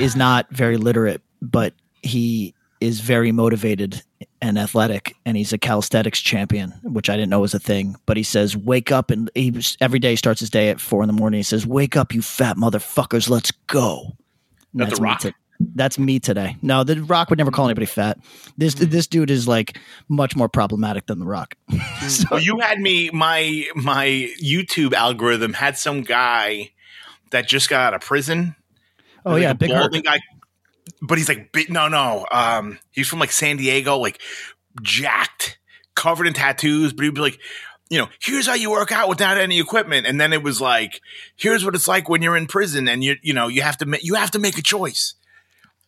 [0.00, 4.02] is not very literate, but he is very motivated
[4.42, 7.96] and athletic, and he's a calisthenics champion, which I didn't know was a thing.
[8.06, 11.06] But he says, "Wake up!" and he every day starts his day at four in
[11.06, 11.38] the morning.
[11.38, 13.28] He says, "Wake up, you fat motherfuckers!
[13.28, 14.16] Let's go."
[14.72, 15.20] Not The me Rock?
[15.20, 15.34] to-
[15.74, 16.56] that's me today.
[16.62, 18.18] No, the Rock would never call anybody fat.
[18.56, 18.84] This Hmm.
[18.88, 21.54] this dude is like much more problematic than the Rock.
[22.08, 26.70] So- Well, you had me my my YouTube algorithm had some guy
[27.30, 28.56] that just got out of prison.
[29.24, 30.20] Oh Like yeah, big balding guy,
[31.02, 31.54] but he's like.
[31.68, 32.26] No, no.
[32.30, 34.20] Um, he's from like San Diego, like
[34.82, 35.58] jacked,
[35.94, 36.92] covered in tattoos.
[36.92, 37.38] But he'd be like,
[37.88, 40.06] you know, here's how you work out without any equipment.
[40.06, 41.00] And then it was like,
[41.36, 43.86] here's what it's like when you're in prison, and you you know you have to
[43.86, 45.14] ma- you have to make a choice.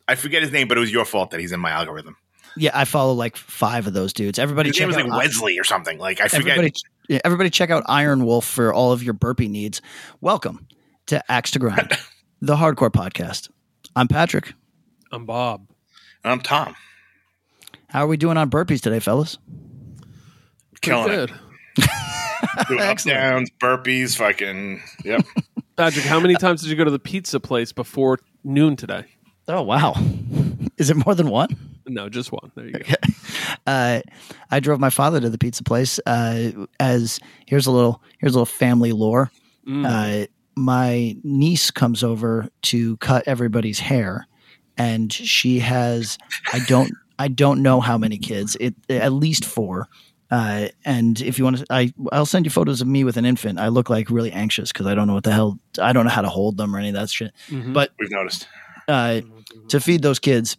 [0.08, 2.16] I forget his name, but it was your fault that he's in my algorithm.
[2.56, 4.38] Yeah, I follow like five of those dudes.
[4.38, 5.98] Everybody His check name was like Wesley or something.
[5.98, 6.58] Like I forget.
[6.58, 6.75] Everybody,
[7.08, 9.80] yeah, everybody check out Iron Wolf for all of your burpee needs.
[10.20, 10.66] Welcome
[11.06, 11.97] to Axe to Grind,
[12.43, 13.48] the hardcore podcast.
[13.95, 14.53] I'm Patrick.
[15.12, 15.69] I'm Bob.
[16.25, 16.75] I'm Tom.
[17.89, 19.39] How are we doing on burpees today, fellas?
[20.81, 21.31] Killing Pretty it.
[21.77, 21.89] good.
[22.69, 23.19] Doing up Excellent.
[23.19, 25.25] downs, burpees, fucking yep.
[25.77, 29.05] Patrick, how many times did you go to the pizza place before noon today?
[29.47, 29.95] Oh wow,
[30.77, 31.49] is it more than one?
[31.87, 32.51] No, just one.
[32.56, 32.81] There you go.
[33.65, 34.01] Uh,
[34.51, 36.01] I drove my father to the pizza place.
[36.05, 39.31] Uh, as here's a little here's a little family lore.
[39.69, 39.87] Mm.
[39.87, 44.27] Uh, my niece comes over to cut everybody's hair,
[44.77, 46.19] and she has
[46.53, 48.56] I don't I don't know how many kids.
[48.60, 49.88] It at least four.
[50.31, 53.27] Uh, and if you want to, I I'll send you photos of me with an
[53.27, 53.59] infant.
[53.60, 56.10] I look like really anxious because I don't know what the hell I don't know
[56.10, 57.32] how to hold them or any of that shit.
[57.48, 57.75] Mhm.
[57.75, 58.48] But We've noticed.
[58.88, 59.21] uh,
[59.69, 60.56] to feed those kids,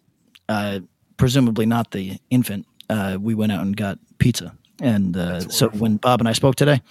[0.47, 0.79] uh,
[1.17, 4.55] presumably not the infant, uh, we went out and got pizza.
[4.83, 6.81] And uh, so when Bob and I spoke today,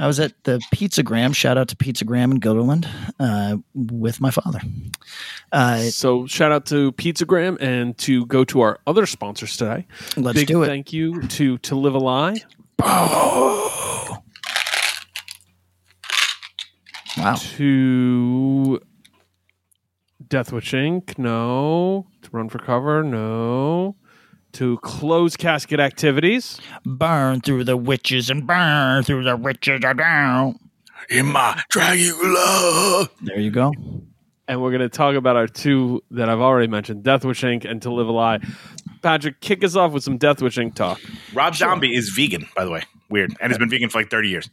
[0.00, 1.32] I was at the Pizzagram.
[1.34, 2.88] Shout out to Pizzagram in Guilderland
[3.20, 4.60] uh, with my father.
[5.52, 9.86] Uh, so shout out to Pizzagram and to go to our other sponsors today.
[10.16, 10.66] let's Big do it.
[10.66, 12.40] thank you to To Live a Lie,
[12.80, 13.68] wow.
[17.56, 18.80] to
[20.28, 21.18] Death Wish Inc.
[21.18, 22.06] No.
[22.22, 23.02] To Run for Cover.
[23.02, 23.96] No.
[24.52, 26.60] To Close Casket Activities.
[26.84, 29.80] Burn through the witches and burn through the witches.
[29.80, 30.58] Down.
[31.08, 33.08] In my Dracula.
[33.22, 33.72] There you go.
[34.48, 37.64] and we're going to talk about our two that I've already mentioned, Death Wish Inc.
[37.68, 38.40] and To Live a Lie.
[39.02, 40.74] Patrick, kick us off with some Death Wish Inc.
[40.74, 41.00] talk.
[41.32, 42.82] Rob Zombie is vegan, by the way.
[43.08, 43.34] Weird.
[43.40, 44.50] And has been vegan for like 30 years.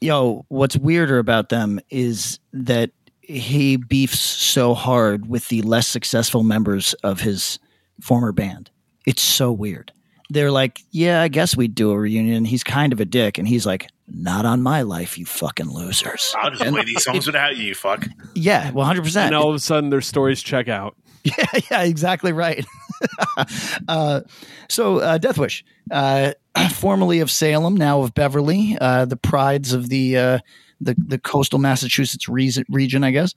[0.00, 2.90] Yo, what's weirder about them is that
[3.20, 7.58] he beefs so hard with the less successful members of his
[8.00, 8.70] former band.
[9.10, 9.92] It's so weird.
[10.28, 12.44] They're like, yeah, I guess we'd do a reunion.
[12.44, 13.38] He's kind of a dick.
[13.38, 16.32] And he's like, not on my life, you fucking losers.
[16.38, 18.06] I'll just And play these songs without you, you fuck.
[18.34, 19.16] yeah, 100%.
[19.16, 20.94] And all of a sudden, their stories check out.
[21.22, 22.64] Yeah, yeah, exactly right.
[23.88, 24.22] uh,
[24.70, 26.32] so, uh, Death Wish, uh,
[26.72, 30.38] formerly of Salem, now of Beverly, uh, the prides of the uh,
[30.80, 33.34] the the coastal Massachusetts region, region I guess.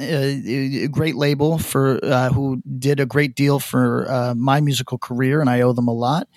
[0.00, 4.60] Uh, a a great label for uh, who did a great deal for uh, my
[4.60, 6.28] musical career, and I owe them a lot.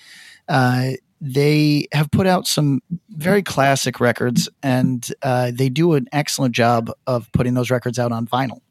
[0.47, 6.55] Uh, they have put out some very classic records, and uh, they do an excellent
[6.55, 8.61] job of putting those records out on vinyl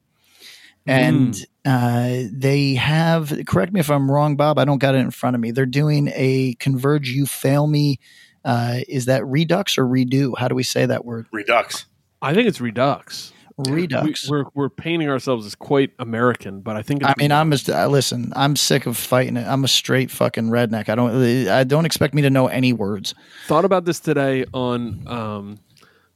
[0.86, 5.10] and uh, they have correct me if i'm wrong bob i don't got it in
[5.10, 7.98] front of me they're doing a converge you fail me
[8.44, 11.84] uh, is that redux or redo how do we say that word Redux.
[12.20, 13.32] I think it's Redux.
[13.58, 17.50] Redux We, are we're painting ourselves as quite American, but I think I mean, I'm
[17.50, 18.32] just uh, listen.
[18.36, 19.46] I'm sick of fighting it.
[19.46, 20.88] I'm a straight fucking redneck.
[20.88, 21.48] I don't.
[21.48, 23.14] I don't expect me to know any words.
[23.46, 25.58] thought about this today on um,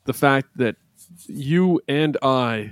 [0.05, 0.77] the fact that
[1.27, 2.71] you and I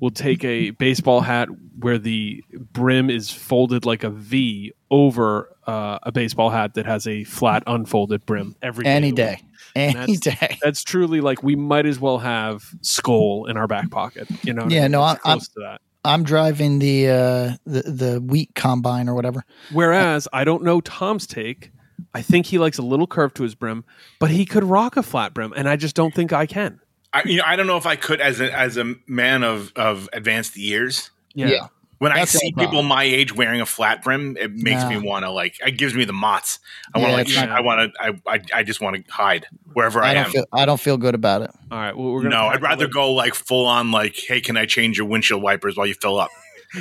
[0.00, 1.48] will take a baseball hat
[1.80, 7.06] where the brim is folded like a V over uh, a baseball hat that has
[7.06, 9.47] a flat unfolded brim every day Any day, week.
[9.76, 10.58] Any that's- day.
[10.62, 14.28] That's truly like we might as well have skull in our back pocket.
[14.42, 14.64] You know?
[14.64, 14.92] what I Yeah, mean?
[14.92, 15.80] no, It's I- I'm- to that.
[16.04, 19.44] I'm driving the uh, the the wheat combine or whatever.
[19.72, 21.72] Whereas I don't know Tom's take,
[22.14, 23.84] I think he likes a little curve to his brim,
[24.20, 26.80] but he could rock a flat brim, and I just don't think I can.
[27.12, 29.72] I, you know, I don't know if I could as a as a man of
[29.76, 31.10] of advanced years.
[31.34, 31.66] Yeah.
[31.98, 32.70] When That's I see problem.
[32.70, 34.90] people my age wearing a flat brim, it makes No.
[34.90, 35.56] me want to like.
[35.66, 36.60] It gives me the mots.
[36.94, 37.48] I want to like.
[37.50, 38.02] I want to.
[38.02, 40.30] I, I I just want to hide wherever I, I don't am.
[40.30, 41.50] feel I don't feel good about it.
[41.72, 43.90] All right, well, we're gonna no, I'd rather lip- go like full on.
[43.90, 46.30] Like, hey, can I change your windshield wipers while you fill up?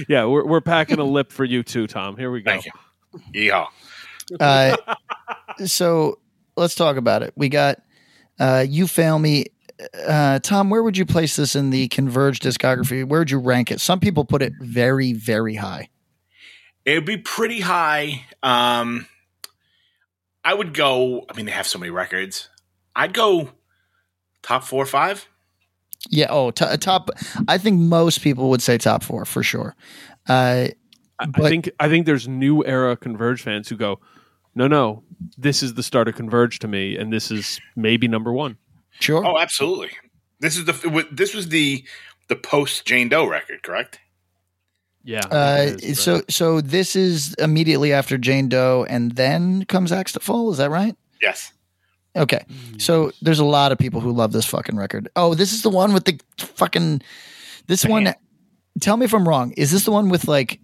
[0.09, 2.17] Yeah, we're we're packing a lip for you too, Tom.
[2.17, 2.51] Here we go.
[2.51, 2.71] Thank you.
[3.33, 3.67] Yeah.
[4.37, 4.75] Uh,
[5.65, 6.19] so
[6.55, 7.33] let's talk about it.
[7.37, 7.81] We got
[8.39, 9.45] uh, you fail me.
[10.07, 13.05] Uh, Tom, where would you place this in the Converge discography?
[13.05, 13.79] Where would you rank it?
[13.79, 15.89] Some people put it very, very high.
[16.85, 18.25] It'd be pretty high.
[18.41, 19.07] Um,
[20.43, 21.25] I would go.
[21.29, 22.49] I mean, they have so many records.
[22.95, 23.51] I'd go
[24.41, 25.27] top four, or five.
[26.09, 26.27] Yeah.
[26.29, 27.09] Oh, t- top.
[27.47, 29.75] I think most people would say top four for sure.
[30.27, 30.69] Uh,
[31.19, 33.99] I, I think I think there's new era Converge fans who go,
[34.55, 35.03] no, no,
[35.37, 38.57] this is the start of Converge to me, and this is maybe number one.
[38.99, 39.25] Sure.
[39.25, 39.91] Oh, absolutely.
[40.39, 41.07] This is the.
[41.11, 41.83] This was the
[42.27, 43.99] the post Jane Doe record, correct?
[45.03, 45.21] Yeah.
[45.31, 46.31] Uh, think it is, so right.
[46.31, 50.51] so this is immediately after Jane Doe, and then comes Axe to Fall.
[50.51, 50.95] Is that right?
[51.21, 51.53] Yes.
[52.15, 52.45] Okay.
[52.77, 55.07] So there's a lot of people who love this fucking record.
[55.15, 57.01] Oh, this is the one with the fucking.
[57.67, 58.13] This one.
[58.81, 59.53] Tell me if I'm wrong.
[59.53, 60.59] Is this the one with like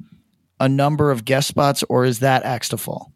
[0.59, 3.12] a number of guest spots, or is that Axe to Fall?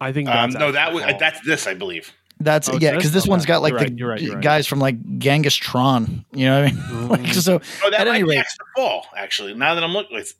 [0.00, 2.12] I think Um, no, that was that's this, I believe.
[2.44, 4.42] That's Oh, yeah, because this one's got like You're the right, you're right, you're right.
[4.44, 6.24] guys from like Genghis Tron.
[6.32, 7.08] You know what I mean?
[7.08, 7.34] like, Mhm.
[7.42, 9.06] so Oh, that At might any rate- Axe to Fall.
[9.16, 10.34] Actually, now that I'm looking, with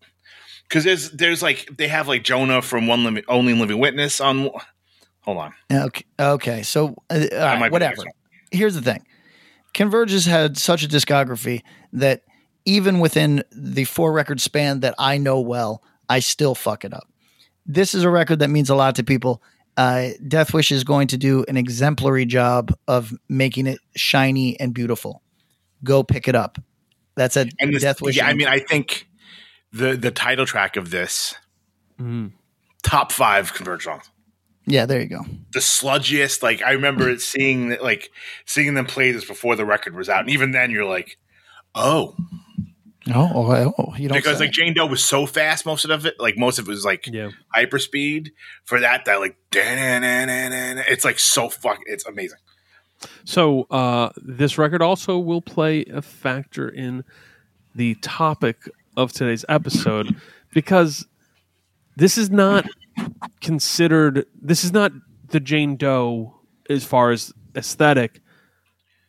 [0.69, 4.51] because there's there's like they have like Jonah from One Living Only Living Witness on.
[5.23, 6.63] Hold on, okay, okay.
[6.63, 8.03] So uh, all That right, might be whatever.
[8.51, 9.05] Here's the thing:
[9.75, 11.63] Converge has had such a discography
[11.93, 12.23] that
[12.65, 17.09] even within the four record span that I know well, I still fuck it up.
[17.67, 19.43] This is a record that means a lot to people.
[19.77, 24.75] Uh, Death Wish is going to do an exemplary job of making it shiny and
[24.75, 25.23] beautiful.
[25.85, 26.59] Go pick it up.
[27.15, 28.17] That's a and this, Death Wish.
[28.17, 29.09] yeah, I mean, I think
[29.73, 31.35] the the title track of this
[32.01, 32.33] Mhm.
[32.83, 34.11] top five Converge songs.
[34.67, 35.25] yeah, there you go.
[35.53, 36.43] the sludgiest.
[36.43, 38.11] Like I remember seeing like
[38.47, 41.17] seeing them play this before the record was out, and even then you're like,
[41.75, 42.15] oh,
[43.09, 44.45] Oh, oh, oh you don't because say.
[44.45, 47.07] like Jane Doe was so fast, most of it, like most of it was like
[47.07, 47.31] Yeah.
[47.49, 48.33] hyper speed.
[48.65, 52.39] For that, that like, it's like so fuck, it's amazing.
[53.25, 57.05] So uh, this record also will play a factor in
[57.75, 60.15] the topic of today's episode
[60.53, 61.07] because
[61.97, 62.67] this is not
[63.41, 64.27] considered.
[64.41, 64.93] This is not
[65.29, 66.35] the Jane Doe
[66.71, 68.21] as far as aesthetic,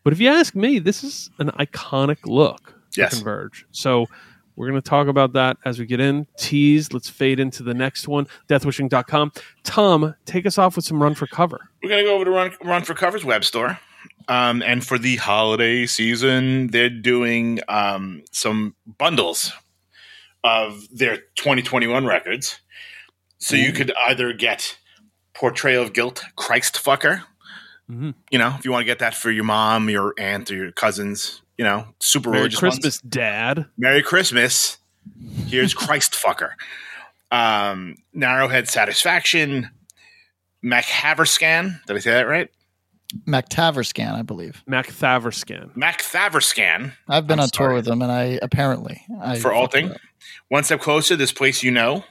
[0.03, 2.79] but if you ask me, this is an iconic look.
[2.97, 3.15] Yes.
[3.15, 3.65] Converge.
[3.71, 4.07] So.
[4.55, 6.27] We're going to talk about that as we get in.
[6.37, 6.93] Tease.
[6.93, 8.27] Let's fade into the next one.
[8.47, 9.31] Deathwishinc.com.
[9.63, 11.59] Tom, take us off with some run for cover.
[11.81, 13.79] We're gonna go over to Run Run for Covers web store,
[14.27, 19.51] um, and for the holiday season, they're doing um, some bundles
[20.43, 22.59] of their 2021 records.
[23.39, 24.77] So you could either get
[25.33, 27.23] Portrayal of Guilt, Christ Fucker.
[27.91, 28.13] Mhm.
[28.29, 30.71] You know, if you want to get that for your mom, your aunt, or your
[30.71, 33.11] cousins, you know, super Merry religious Christmas, ones.
[33.11, 33.65] Dad.
[33.77, 34.77] Merry Christmas.
[35.47, 36.51] Here's Christ Fucker.
[37.31, 39.69] Um, Narrowhead Satisfaction.
[40.61, 41.83] Mac Haverscan.
[41.85, 42.49] Did I say that right?
[43.27, 44.63] MacTaverscan, I believe.
[44.65, 45.75] Mac Thaverscan.
[45.75, 46.93] Mac Thaverscan.
[47.07, 49.87] I've been I'm on tour with them, and I apparently I For all Alting.
[49.87, 49.97] it up.
[50.49, 52.03] One step closer, this place you know.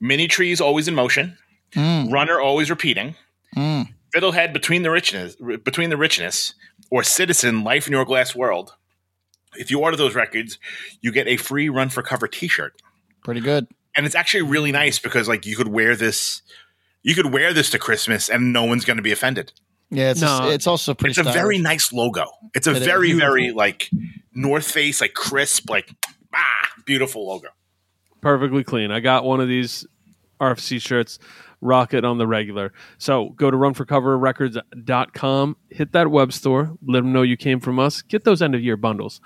[0.00, 1.36] Mini trees always in motion.
[1.74, 3.16] Mm, Runnner always repeating.
[3.56, 3.88] mm.
[4.14, 6.54] Fiddlehead between the richness, between the richness,
[6.90, 8.74] or Citizen Life in Your Glass World.
[9.56, 10.58] If you order those records,
[11.00, 12.80] you get a free Run for Cover T-shirt,
[13.24, 13.66] Pretty good.
[13.96, 16.42] and it's actually really nice because like you could wear this,
[17.02, 19.52] you could wear this to Christmas, and no one's going to be offended.
[19.90, 20.50] Yeah, it's No.
[20.50, 21.12] it's also pretty.
[21.18, 22.26] It's a very nice logo.
[22.54, 22.84] It's a It is.
[22.84, 23.88] very very like
[24.34, 25.90] North Face, like crisp, like
[26.34, 27.48] ah, beautiful logo.
[28.20, 28.90] Perfectly clean.
[28.90, 29.86] I got one of these
[30.40, 31.18] RFC shirts.
[31.60, 32.72] Rock it on the regular.
[32.98, 38.02] So go to runforcoverrecords.com, hit that web store, let them know you came from us.
[38.02, 39.20] Get those end of year bundles.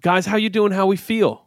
[0.00, 0.72] Guys, how you doing?
[0.72, 1.46] How we feel?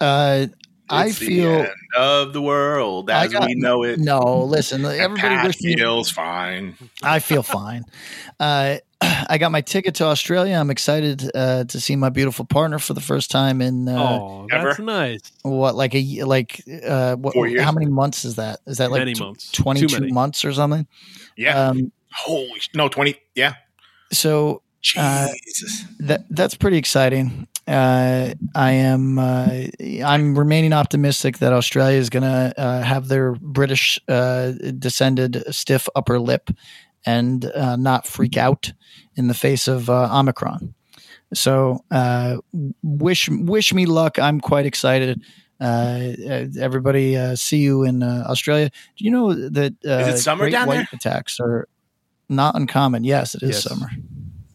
[0.00, 0.46] Uh,
[0.88, 3.98] I It's the feel end of the world as got- we know it.
[3.98, 4.44] no.
[4.44, 5.74] Listen, everybody Pat wish me.
[5.76, 6.76] feels fine.
[7.02, 7.84] I feel fine.
[8.38, 10.54] Uh, I got my ticket to Australia.
[10.56, 14.46] I'm excited uh, to see my beautiful partner for the first time in uh, oh,
[14.50, 14.82] that's ever?
[14.82, 15.20] nice.
[15.42, 17.62] what, like a like uh, what, Four years?
[17.62, 18.60] how many months is that?
[18.66, 19.52] Is that like Many tw- months.
[19.52, 20.12] 22 many.
[20.12, 20.86] months or something?
[21.36, 21.68] Yeah.
[21.68, 23.16] Um, Holy no, twenty.
[23.34, 23.54] Yeah.
[24.12, 24.62] so
[24.96, 25.28] Uh,
[25.98, 27.46] that that's pretty exciting.
[27.66, 29.62] Uh, I am uh,
[30.04, 35.88] I'm remaining optimistic that Australia is going to uh, have their British uh, descended stiff
[35.96, 36.50] upper lip
[37.04, 38.72] and uh, not freak out
[39.16, 40.74] in the face of uh, Omicron.
[41.34, 42.36] So uh,
[42.82, 44.18] wish wish me luck.
[44.18, 45.20] I'm quite excited.
[45.60, 48.70] Uh, uh, everybody, uh, see you in uh, Australia.
[48.96, 50.88] Do you know that uh, it summer great down white there?
[50.92, 51.66] attacks are
[52.28, 53.04] not uncommon?
[53.04, 53.62] Yes, it is Yes.
[53.64, 53.88] summer.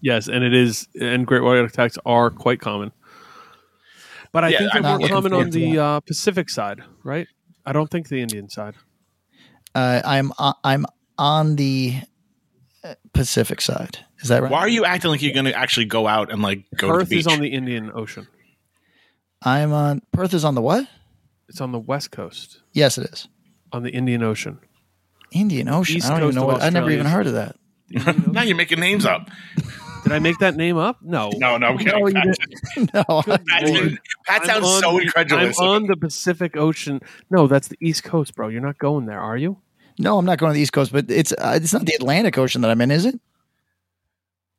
[0.03, 2.91] Yes, and it is, and great white attacks are quite common.
[4.31, 7.27] But I Yeah, think they're I'm more common on the uh, Pacific side, right?
[7.65, 8.75] I don't think the Indian side.
[9.75, 10.85] Uh, I'm uh, I'm
[11.17, 11.95] on the
[12.83, 13.99] uh, Pacific side.
[14.21, 14.51] Is that right?
[14.51, 16.93] Why are you acting like you're going to actually go out and like go to
[16.93, 17.19] Perth the beach?
[17.21, 18.27] is on the Indian Ocean.
[19.43, 20.87] I'm on Perth is on the what?
[21.49, 23.27] It's on the west coast, Yes, it is.
[23.73, 24.59] on the Indian Ocean.
[25.31, 25.97] Indian Ocean.
[25.97, 26.63] East I don't even know of what.
[26.63, 27.55] I never even heard of that.
[27.89, 28.31] The Indian Ocean?
[28.33, 29.29] now you're making names up.
[30.03, 30.97] Did I make that name up?
[31.01, 31.29] No.
[31.37, 31.99] No, no, I'm kidding.
[31.99, 32.27] No, you Pat,
[32.75, 32.93] didn't.
[32.93, 33.03] no.
[33.27, 35.59] Pat, Pat sounds on so the- incredulous.
[35.59, 37.01] I'm on the Pacific Ocean.
[37.29, 38.47] No, that's the East Coast, bro.
[38.47, 39.57] You're not going there, are you?
[39.99, 42.37] No, I'm not going to the East Coast, but it's uh, it's not the Atlantic
[42.37, 43.19] Ocean that I'm in, is it?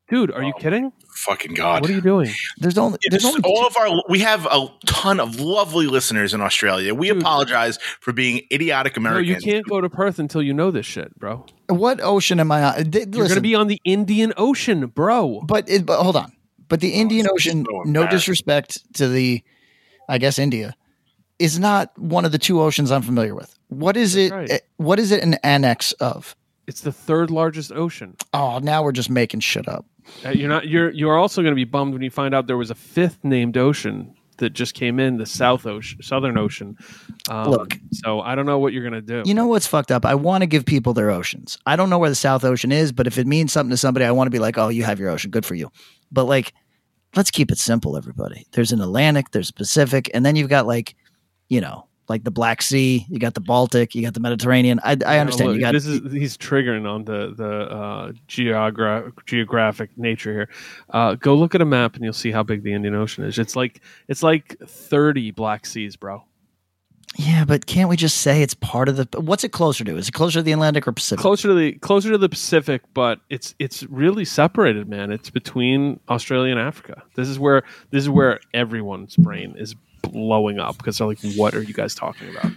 [0.08, 0.92] Dude, are you kidding?
[1.23, 1.83] Fucking God.
[1.83, 2.31] What are you doing?
[2.59, 6.35] There's only there's It's only all of our we have a ton of lovely listeners
[6.35, 6.95] in Australia.
[6.95, 7.19] We Dude.
[7.19, 9.45] apologize for being idiotic No, Americans.
[9.45, 11.47] you can't go to Perth until you know this shit, bro.
[11.69, 12.91] what ocean am I on?
[12.91, 15.43] Th- You're going to be on the Indian Ocean, bro.
[15.47, 16.33] but, it, but hold on.
[16.69, 19.43] But the Indian so Ocean, no disrespect to the,
[20.09, 20.75] I guess India,
[21.38, 23.55] is not one of the two oceans I'm familiar with.
[23.69, 24.33] What is it?
[24.33, 24.50] right.
[24.50, 26.35] eh, What is it an annex of?
[26.67, 28.17] It's the third largest ocean.
[28.33, 29.85] Oh, now we're just making shit up.
[30.25, 30.68] Uh, You're not.
[30.68, 30.90] You're.
[30.90, 33.56] You're also going to be bummed when you find out there was a fifth named
[33.56, 36.76] ocean that just came in, the South Ocean, Southern Ocean.
[37.30, 37.78] Um, Look.
[37.92, 39.23] So I don't know what you're going to do.
[39.25, 40.04] You know what's fucked up?
[40.04, 41.59] I want to give people their oceans.
[41.64, 44.04] I don't know where the South Ocean is, but if it means something to somebody,
[44.04, 45.30] I want to be like, oh, you have your ocean.
[45.30, 45.71] Good for you.
[46.11, 46.52] But like,
[47.14, 48.47] let's keep it simple, everybody.
[48.52, 50.97] There's an Atlantic, there's Pacific, and then you've got like,
[51.49, 54.78] you know, like the Black Sea, you got the Baltic, you got the Mediterranean.
[54.85, 55.49] I, I understand.
[55.49, 60.49] look, you got this is he's triggering on the the uh, geogra- geographic nature here.
[60.90, 63.38] Uh, go look at a map and you'll see how big the Indian Ocean is.
[63.38, 66.23] It's like it's like thirty Black Seas, bro.
[67.16, 69.21] yeah, but can't we just say it's part of the?
[69.21, 69.97] What's it closer to?
[69.97, 71.21] Is it closer to the Atlantic or Pacific?
[71.23, 75.11] Closer to the closer to the Pacific, but it's it's really separated, man.
[75.11, 77.02] It's between Australia and Africa.
[77.16, 81.54] This is where this is where everyone's brain is blowing up because they're like, "What
[81.54, 82.52] are you guys talking about?"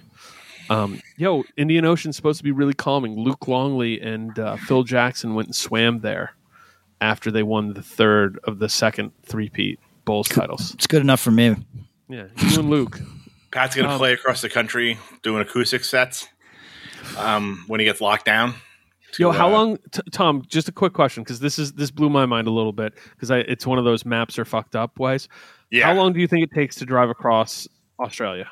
[0.70, 3.16] Um, yo, Indian Ocean's supposed to be really calming.
[3.18, 6.34] Luke Longley and uh, Phil Jackson went and swam there
[7.02, 10.74] after they won the third of the second three-peat Bulls titles.
[10.74, 11.56] It's good enough for me.
[12.10, 13.00] Yeah, you and Luke.
[13.52, 16.28] Pat's gonna Um, play across the country doing acoustic sets.
[17.18, 18.56] Um, when he gets locked down.
[19.14, 20.44] to, Yo, how uh, long, t- Tom?
[20.48, 23.30] Just a quick question because this is this blew my mind a little bit because
[23.30, 25.30] it's one of those maps are fucked up ways.
[25.76, 27.68] Yeah, How long do you think it takes to drive across
[28.00, 28.50] Australia?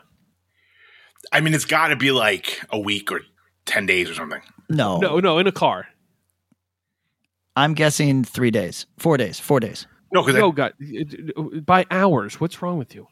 [1.32, 3.22] I mean, it's got to be like a week or
[3.66, 4.42] ten days or something.
[4.70, 5.88] No, No, no, in a car.
[7.56, 9.88] I'm guessing three days, four days, four days.
[10.12, 10.74] No, because No, God,
[11.66, 12.42] by hours.
[12.42, 13.08] What's wrong with you?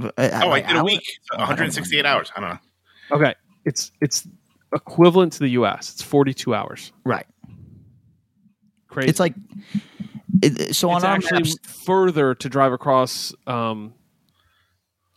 [0.00, 0.84] Uh, oh, uh, I did a Hour?
[0.84, 2.30] week, Oh, I 168 uh, hours.
[2.36, 2.58] I don't know.
[3.16, 4.28] Okay, it's it's
[4.72, 5.90] equivalent to the U.S.
[5.92, 6.92] It's forty-two hours.
[7.04, 7.26] Right.
[8.88, 9.08] Crazy.
[9.08, 9.34] It's like
[10.42, 11.56] it, so on it's our actually maps.
[11.84, 13.94] further to drive across um,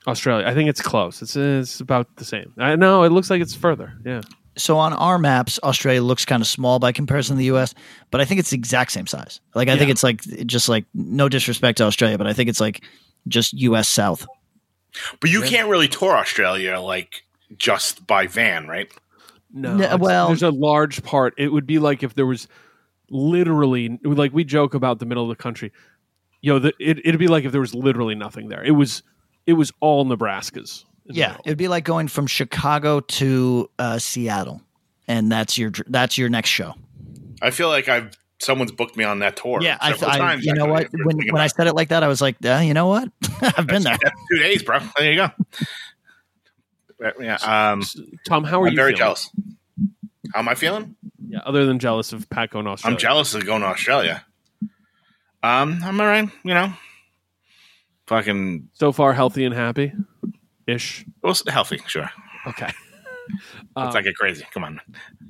[0.07, 0.47] Australia.
[0.47, 1.21] I think it's close.
[1.21, 2.53] It's it's about the same.
[2.57, 3.93] I know it looks like it's further.
[4.05, 4.21] Yeah.
[4.57, 7.73] So on our maps, Australia looks kind of small by comparison to the U.S.,
[8.11, 9.39] but I think it's the exact same size.
[9.55, 12.59] Like I think it's like just like no disrespect to Australia, but I think it's
[12.59, 12.83] like
[13.27, 13.87] just U.S.
[13.87, 14.25] South.
[15.21, 17.23] But you can't really tour Australia like
[17.57, 18.91] just by van, right?
[19.53, 21.33] No, No, well- there's a large part.
[21.37, 22.47] It would be like if there was
[23.11, 25.71] literally, like we joke about the middle of the country.
[26.41, 28.63] Yo, the, it, it'd be like if there was literally nothing there.
[28.63, 29.03] It was,
[29.45, 30.85] it was all Nebraskas.
[31.05, 34.61] Yeah, it'd be like going from Chicago to uh, Seattle,
[35.07, 36.75] and that's your that's your next show.
[37.41, 39.59] I feel like I've someone's booked me on that tour.
[39.61, 40.87] Yeah, I, several I times, you know what?
[40.93, 43.09] When when I said it like that, I was like, uh, you know what?
[43.41, 43.97] I've been there.
[44.01, 44.79] That's two days, bro.
[44.97, 45.29] There you go.
[47.17, 47.81] Yeah, um,
[48.27, 48.75] Tom, how are I'm you?
[48.75, 48.97] very feeling?
[48.97, 49.31] jealous.
[50.33, 50.95] How am I feeling?
[51.27, 52.95] Yeah, other than jealous of Pat going to Australia.
[52.95, 54.25] I'm jealous of going to Australia.
[55.41, 56.29] Um, I'm all right.
[56.43, 56.73] You know,
[58.07, 59.93] fucking So far, healthy and happy,
[60.67, 61.05] ish.
[61.21, 61.79] well, healthy.
[61.87, 62.09] Sure.
[62.47, 62.69] Okay.
[63.75, 64.45] Let's not get crazy.
[64.51, 64.81] Come on.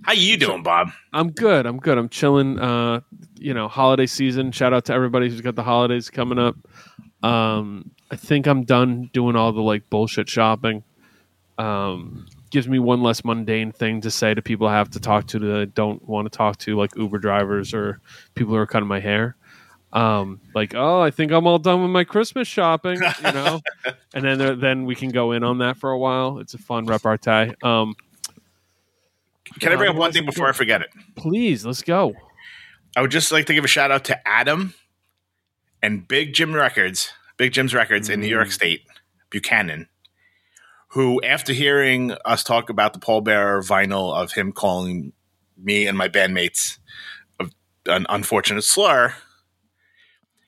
[0.03, 0.89] How you doing, Bob?
[1.12, 1.65] I'm good.
[1.65, 1.98] I'm good.
[1.98, 2.58] I'm chilling.
[2.58, 3.01] Uh,
[3.38, 4.51] you know, holiday season.
[4.51, 6.56] Shout out to everybody who's got the holidays coming up.
[7.22, 10.84] Um, I think I'm done doing all the like bullshit shopping.
[11.58, 15.27] Um, gives me one less mundane thing to say to people I have to talk
[15.27, 18.01] to that I don't want to talk to, like Uber drivers or
[18.36, 19.36] people who are cutting my hair.
[19.91, 23.60] Um, like, oh, I think I'm all done with my Christmas shopping, you know,
[24.13, 26.38] and then there, then we can go in on that for a while.
[26.39, 27.56] It's a fun repartee.
[27.63, 27.96] Um,
[29.60, 30.89] Can I bring up one thing before I forget it?
[31.15, 32.13] please, let's go.
[32.96, 34.74] I would just like to give a shout out to Adam
[35.82, 38.82] and Big Jim Records, Big Jim's Records in New York State,
[39.29, 39.88] Buchanan,
[40.89, 45.13] who, after hearing us talk about the Paul Bearer vinyl of him calling
[45.58, 46.79] me and my bandmates
[47.39, 47.51] of
[47.86, 49.13] an unfortunate slur,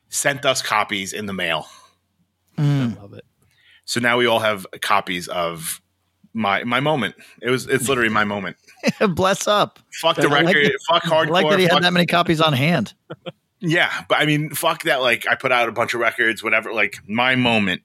[0.10, 1.67] sent us copies in the mail.
[2.57, 2.98] Mm.
[2.98, 3.25] I love it.
[3.86, 5.81] So now we all have copies of
[6.33, 7.15] my my moment.
[7.41, 8.57] It was it's literally my moment.
[9.15, 9.79] Bless up.
[10.01, 10.65] Fuck the I like record.
[10.65, 12.93] that- fuck I like that he had that many copies on hand.
[13.63, 15.01] Yeah, but I mean, fuck that.
[15.01, 16.74] Like, I put out a bunch of records, whatever.
[16.74, 17.83] Like, my moment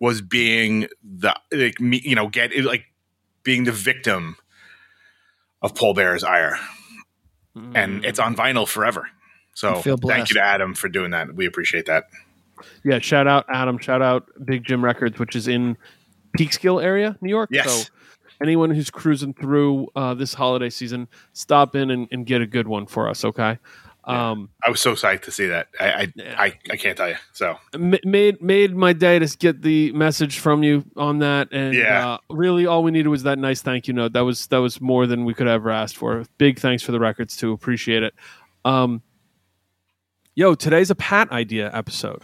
[0.00, 2.84] was being the like me, you know, get like
[3.42, 4.36] being the victim
[5.62, 6.58] of Paul Bearer's ire,
[7.74, 9.08] and it's on vinyl forever.
[9.54, 11.34] So, thank you to Adam for doing that.
[11.34, 12.04] We appreciate that.
[12.82, 13.78] Yeah, shout out Adam.
[13.78, 15.76] Shout out Big Jim Records, which is in
[16.38, 17.50] Peekskill area, New York.
[17.52, 17.86] Yes.
[17.86, 17.90] So
[18.42, 22.68] anyone who's cruising through uh, this holiday season, stop in and, and get a good
[22.68, 23.24] one for us.
[23.24, 23.58] Okay.
[24.06, 25.68] Um, I was so psyched to see that.
[25.80, 26.34] I I, Yeah.
[26.38, 27.16] I, I can't tell you.
[27.32, 31.74] So, ma- made made my day to get the message from you on that, and
[31.74, 32.08] Yeah.
[32.14, 34.12] uh, really all we needed was that nice thank you note.
[34.12, 36.24] That was that was more than we could ever ask for.
[36.38, 37.52] Big thanks for the records too.
[37.52, 38.14] Appreciate it.
[38.64, 39.02] Um,
[40.34, 42.22] yo, today's a Pat idea episode.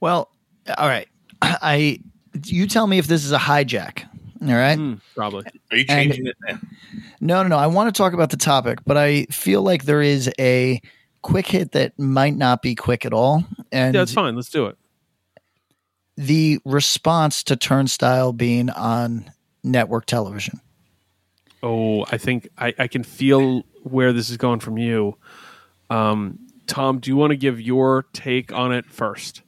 [0.00, 0.30] Well,
[0.76, 1.08] all right.
[1.42, 2.00] I
[2.44, 4.06] you tell me if this is a hijack.
[4.42, 4.76] All right.
[4.76, 5.44] Hmm, probably.
[5.70, 6.36] are you And- changing it?
[7.20, 7.58] No, no, no.
[7.58, 10.80] I want to talk about the topic, but I feel like there is a
[11.22, 13.44] quick hit that might not be quick at all.
[13.70, 14.34] And Yeah, it's fine.
[14.36, 14.76] Let's do it.
[16.16, 19.30] the response to Turnstile being on
[19.62, 20.60] network television.
[21.62, 25.16] Oh, I think I, I can feel where this is going from you.
[25.90, 29.42] Um, Tom, do you want to give your take on it first?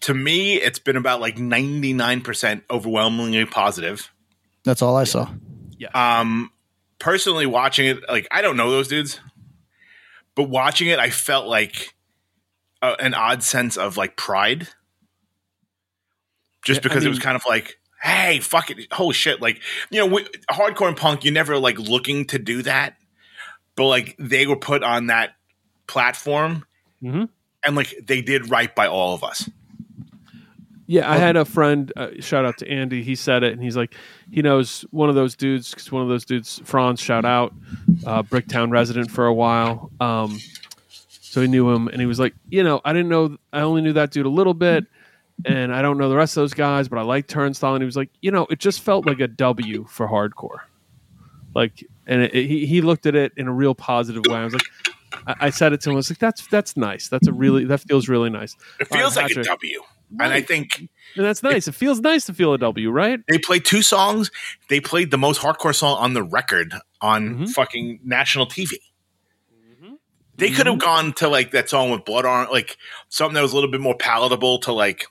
[0.00, 4.12] To me, it's been about like ninety nine percent overwhelmingly positive.
[4.64, 5.30] That's all I saw.
[5.78, 5.88] Yeah.
[5.94, 6.50] Um,
[6.98, 9.20] personally, watching it, like I don't know those dudes,
[10.34, 11.94] but watching it, I felt like
[12.82, 14.68] a, an odd sense of like pride,
[16.64, 19.60] just Yeah, I because it was kind of like, hey, fuck it, holy shit, like
[19.90, 22.96] you know, we, hardcore and punk, you're never like looking to do that,
[23.76, 25.34] but like they were put on that
[25.86, 26.64] platform,
[27.02, 27.28] Mhm.
[27.64, 29.48] and like they did right by all of us.
[30.90, 31.92] Yeah, I had a friend.
[31.94, 33.02] Uh, shout out to Andy.
[33.02, 33.94] He said it, and he's like,
[34.30, 36.98] he knows one of those dudes because one of those dudes, Franz.
[36.98, 37.52] Shout out,
[38.06, 39.90] uh, Bricktown resident for a while.
[40.00, 40.38] Um,
[40.88, 43.36] so he knew him, and he was like, you know, I didn't know.
[43.52, 44.86] I only knew that dude a little bit,
[45.44, 47.74] and I don't know the rest of those guys, but I like Turnstile.
[47.74, 50.60] And he was like, you know, it just felt like a W for hardcore.
[51.54, 54.38] Like, and it, it- he he looked at it in a real positive way.
[54.38, 54.62] I was like.
[55.26, 55.96] I I said it to him.
[55.96, 57.08] I was like, "That's that's nice.
[57.08, 59.46] That's a really that feels really nice." It All right, feels like a Patrick.
[60.10, 61.68] W, and I think And that's nice.
[61.68, 63.20] It feels nice to feel a W, right?
[63.28, 64.30] They played two songs.
[64.68, 67.50] They played the most hardcore song on the record on Mhm.
[67.50, 68.78] fucking national TV.
[69.52, 69.94] Mm-hmm.
[70.36, 71.06] They could have mm-hmm.
[71.06, 72.76] gone to like that song with Blood Orange, like
[73.08, 75.06] something that was a little bit more palatable to like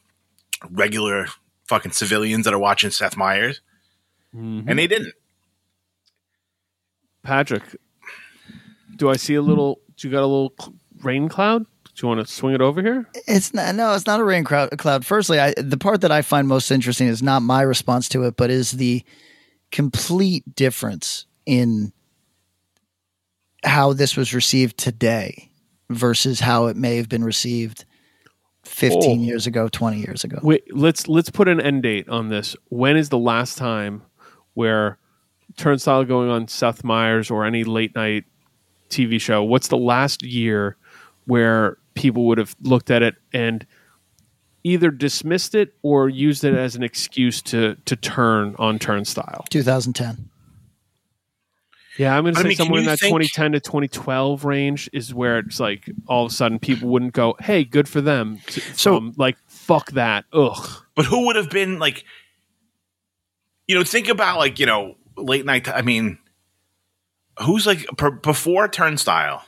[0.69, 1.27] regular
[1.67, 3.61] fucking civilians that are watching Seth Meyers,
[4.35, 4.67] mm-hmm.
[4.69, 5.13] and they didn't.
[7.23, 7.63] Patrick,
[8.95, 9.79] do I see a little?
[9.97, 11.65] Do you got a little cl- rain cloud?
[11.97, 13.09] Do you want to swing it over here?
[13.27, 15.03] It's not, no, it's not a rain crowd, cloud.
[15.03, 18.37] Firstly, I, the part that I find most interesting is not my response to it,
[18.37, 19.03] but is the
[19.71, 21.91] complete difference in
[23.63, 25.49] how this was received today
[25.89, 27.83] versus how it may have been received
[28.63, 29.23] 15 Oh.
[29.23, 30.37] years ago, 20 years ago.
[30.43, 32.55] Wait, let's let's put an end date on this.
[32.69, 34.03] When is the last time
[34.53, 34.99] where
[35.55, 38.25] Turnstile going on Seth Meyers or any late night
[38.89, 39.41] TV show?
[39.43, 40.77] What's the last year
[41.25, 43.65] where people would have looked at it and
[44.63, 49.45] either dismissed it or used it as an excuse to to turn on Turnstile?
[49.49, 50.29] 2010.
[51.97, 54.87] Yeah, I'm going to I say mean, somewhere in that think- 2010 to 2012 range
[54.93, 58.39] is where it's like all of a sudden people wouldn't go, "Hey, good for them."
[58.47, 60.25] to- So- from, like fuck that.
[60.31, 60.83] Ugh.
[60.95, 62.03] But who would have been like,
[63.67, 65.67] you know, think about like you know late night.
[65.67, 66.19] I mean,
[67.41, 69.43] who's like per, before Turnstile?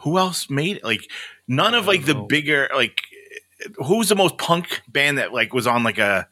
[0.00, 0.84] Who else made it?
[0.84, 1.10] Like
[1.48, 2.26] none of like the know.
[2.26, 3.00] bigger like
[3.86, 6.26] who's the most punk band that like was on like a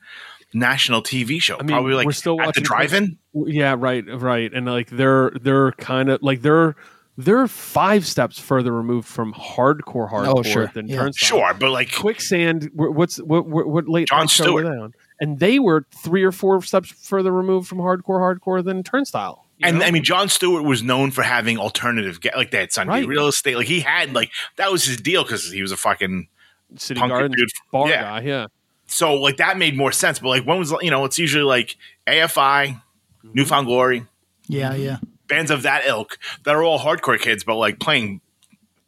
[0.55, 1.57] national TV show?
[1.59, 3.19] I mean, Probably like we're still at the watching drive-in.
[3.35, 4.53] Yeah, right, right.
[4.53, 6.77] And like they're they're kind of like they're
[7.17, 10.67] they're five steps further removed from hardcore oh, hardcore Oh, sure.
[10.73, 10.97] than Yeah.
[11.01, 11.29] Turnstile.
[11.29, 12.71] Sure, but like Quicksand.
[12.75, 14.93] What's what what, what late Jon night show were Stewart.
[14.93, 14.99] they?
[15.21, 19.45] And they were three or four steps further removed from hardcore hardcore than Turnstile.
[19.59, 19.85] You And know?
[19.85, 23.07] I mean, Jon Stewart was known for having alternative, ge- like they had Sunday Right.
[23.09, 23.57] real estate.
[23.57, 26.29] Like he had, like that was his deal because he was a fucking
[26.77, 27.49] City punk Gardens dude.
[27.73, 28.03] bar Yeah.
[28.03, 28.21] guy.
[28.21, 28.47] Yeah,
[28.87, 30.21] so like that made more sense.
[30.21, 33.31] But like when was you know it's usually like AFI, mm-hmm.
[33.35, 34.05] New Found Glory,
[34.47, 34.99] Yeah, yeah.
[35.27, 38.21] bands of that ilk that are all hardcore kids, but like playing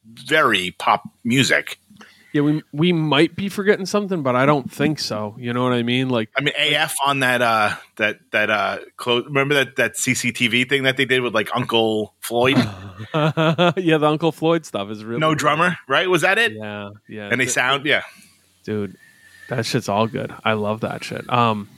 [0.05, 1.80] very pop music.
[2.33, 2.43] Yeah.
[2.43, 5.35] We we might be forgetting something, but I don't think so.
[5.39, 6.09] You know what I mean?
[6.09, 9.25] Like, I mean, AF on that uh that that uh close.
[9.27, 12.57] Remember that that CCTV thing that they did with like Uncle Floyd,
[13.15, 16.09] yeah, the Uncle Floyd stuff is really no drummer, right?
[16.09, 16.53] Was that it?
[16.53, 17.29] Yeah, yeah.
[17.31, 18.03] And they Th- sound yeah.
[18.65, 18.97] dude
[19.49, 21.69] that shit's all good i love that shit um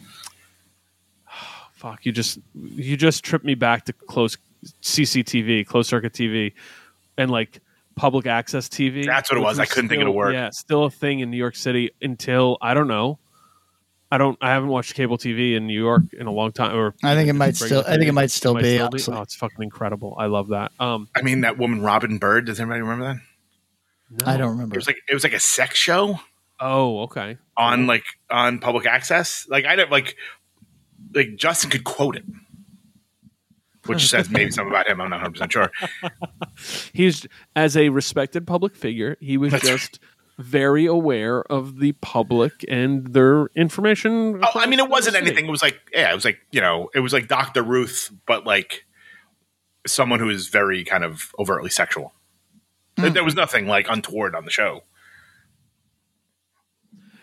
[1.73, 4.37] fuck you just you just tripped me back to close
[4.83, 6.53] cctv closed circuit tv
[7.17, 7.61] and like
[7.97, 9.59] public access tv That's what it which was.
[9.59, 10.35] I couldn't think of the still- word.
[10.35, 13.19] yeah still a thing in new york city until i don't know
[14.11, 16.95] i don't i haven't watched cable tv in new york in a long time or
[17.03, 17.81] I think it might still.
[17.87, 18.15] I think it TV.
[18.15, 18.79] might still be.
[18.79, 19.15] Might honestly.
[19.15, 22.47] oh it's fucking incredible i love that um I mean that woman Robin Byrd.
[22.47, 23.17] Does anybody remember that?
[24.27, 24.33] No.
[24.33, 24.75] I don't remember.
[24.75, 26.21] It was like it was like a sex show
[26.61, 29.47] oh okay on like on public access.
[29.49, 30.17] Like I don't like
[31.15, 32.25] like Justin could quote it,
[33.87, 35.01] which says maybe something about him.
[35.01, 35.71] I'm not 100 percent sure.
[36.93, 40.01] he's as a respected public figure he was That's just
[40.39, 45.47] very aware of the public and their information Oh, I mean, it wasn't anything.
[45.47, 47.63] It was like yeah, it was like you know, it was like Dr.
[47.63, 48.85] Ruth, but like
[49.87, 52.13] someone who is very kind of overtly sexual.
[52.97, 54.83] There- There was nothing like untoward on the show.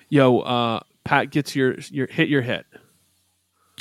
[0.09, 2.65] yo uh pat gets your your hit your hit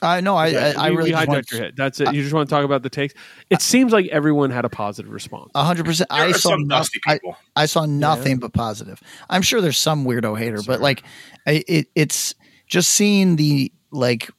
[0.03, 0.37] I know.
[0.37, 0.49] I.
[0.49, 2.55] I, I really we just hijacked want your hit that's it you just want to
[2.55, 3.15] talk about the takes
[3.51, 6.09] it seems like everyone had a positive response a hundred percent.
[6.11, 6.51] I saw.
[6.51, 7.37] some no- dusty I, people.
[7.57, 9.01] I saw nothing but positive.
[9.29, 11.03] I'm sure there's some weirdo hater, but like,
[11.47, 12.35] it, it's
[12.67, 14.31] just seeing the like,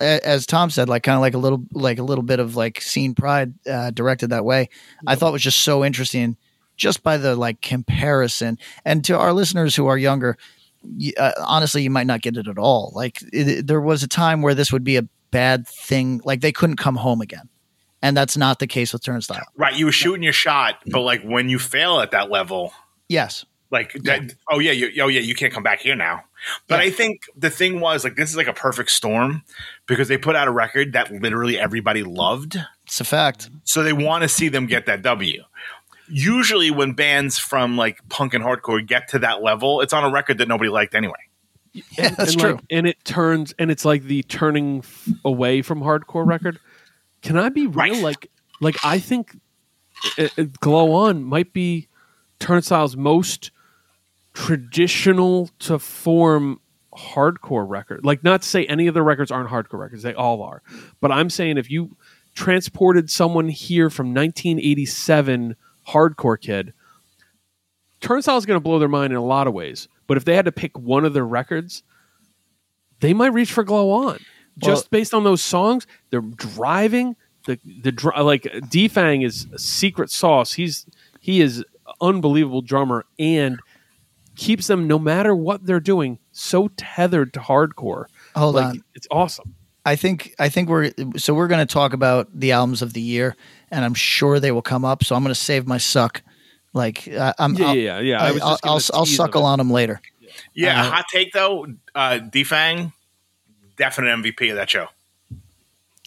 [0.00, 2.80] as Tom said, like kind of like a little, like a little bit of like
[2.80, 4.68] scene pride uh, directed that way.
[5.06, 6.36] I thought was just so interesting,
[6.76, 8.58] just by the like comparison.
[8.84, 10.55] And to our listeners who are younger, y-
[11.16, 12.92] uh, honestly, you might not get it at all.
[12.94, 16.20] Like, it, there was a time where this would be a bad thing.
[16.24, 17.48] Like they couldn't come home again.
[18.02, 19.42] And that's not the case with Turnstile.
[19.56, 22.72] Right, you were shooting your shot, but like when you fail at that level,
[23.08, 23.44] Yes.
[23.70, 26.22] like that, oh yeah, you, oh yeah, you can't come back here now.
[26.68, 26.86] But Yeah.
[26.86, 29.42] I think the thing was like this is like a perfect storm
[29.86, 32.56] because they put out a record that literally everybody loved.
[32.84, 33.50] It's a fact.
[33.64, 35.42] So they want to see them get that W.
[36.08, 40.10] Usually, when bands from like punk and hardcore get to that level, it's on a
[40.10, 41.14] record that nobody liked anyway.
[41.72, 42.52] Yeah, that's and true.
[42.52, 46.58] Like, and it turns, and it's like the turning f- away from hardcore record.
[47.22, 47.94] Can I be real?
[47.94, 48.02] Right.
[48.02, 49.38] Like, like I think
[50.18, 51.88] uh, uh, Glow On might be
[52.38, 53.50] Turnstile's most
[54.32, 56.60] traditional to form
[56.96, 58.04] hardcore record.
[58.04, 60.62] Like, not to say any of the records aren't hardcore records; they all are.
[61.00, 61.96] But I'm saying if you
[62.34, 65.56] transported someone here from 1987
[65.88, 66.72] hardcore kid,
[68.00, 69.88] Turnstile is going to blow their mind in a lot of ways.
[70.06, 71.82] But if they had to pick one of their records,
[73.00, 74.18] they might reach for Glow On.
[74.58, 80.10] Just based on those songs, they're driving the the dr- like Defang is a secret
[80.10, 80.54] sauce.
[80.54, 80.86] He's
[81.20, 81.64] he is
[82.00, 83.60] unbelievable drummer and
[84.34, 88.06] keeps them no matter what they're doing so tethered to hardcore.
[88.34, 88.84] Hold like on.
[88.94, 89.54] it's awesome.
[89.86, 93.00] I think I think we're so we're going to talk about the albums of the
[93.00, 93.36] year,
[93.70, 95.04] and I'm sure they will come up.
[95.04, 96.22] So I'm going to save my suck.
[96.72, 98.22] Like uh, I'm, Yeah, I'll, yeah, yeah.
[98.22, 99.46] I was I'll, I'll, a I'll suckle it.
[99.46, 100.00] on them later.
[100.54, 102.92] Yeah, Uh, hot take though, uh, Defang,
[103.76, 104.88] definite MVP of that show.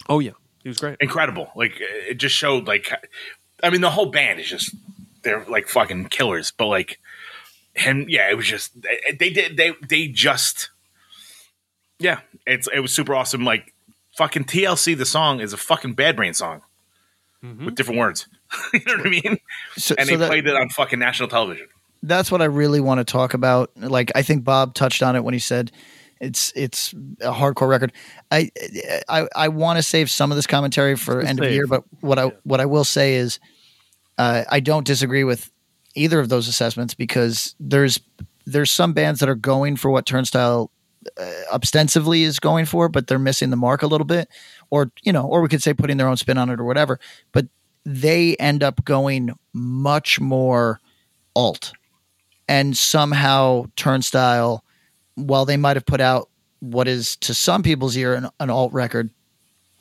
[0.10, 0.98] Oh yeah, he was great.
[1.00, 1.50] Incredible.
[1.56, 2.92] Like it just showed like,
[3.64, 4.76] I mean, the whole band is just
[5.24, 6.52] they're like fucking killers.
[6.52, 7.00] But like
[7.74, 8.74] him, yeah, it was just
[9.18, 10.70] they did they they just
[12.00, 13.44] yeah, it's it was super awesome.
[13.46, 13.74] Like
[14.18, 16.62] fucking TLC, the song is a fucking Bad Brain song
[17.42, 18.28] with different words.
[18.74, 19.38] you know what I mean?
[19.78, 21.68] So, And so they that- played it on fucking national television.
[22.04, 23.72] that's what I really want to talk about.
[23.78, 25.72] Like I think Bob touched on it when he said
[26.20, 27.94] it's it's a hardcore record.
[28.32, 28.50] I
[29.08, 31.54] I, I want to save some of this commentary for end of save.
[31.54, 33.40] year, but what I what I will say is
[34.18, 35.50] uh, I don't disagree with
[35.96, 38.00] either of those assessments because there's
[38.46, 40.72] there's some bands that are going for what Turnstile
[41.18, 44.30] uh, ostensively is going for, but they're missing the mark a little bit,
[44.70, 47.00] or you know, or we could say putting their own spin on it or whatever.
[47.32, 47.48] But
[47.86, 50.80] they end up going much more
[51.36, 51.74] alt,
[52.48, 54.64] and somehow Turnstile,
[55.16, 58.74] while they might have put out what is to some people's ear an, an alt
[58.74, 59.10] record,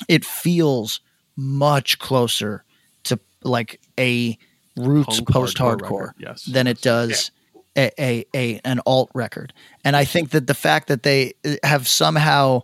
[0.08, 1.00] it feels
[1.36, 2.64] much closer
[3.04, 4.38] to like a
[4.76, 6.44] roots post hardcore hardcore yes.
[6.44, 7.32] than it does
[7.78, 9.52] a, a, a an alt record.
[9.84, 12.62] And I think that the fact that they have somehow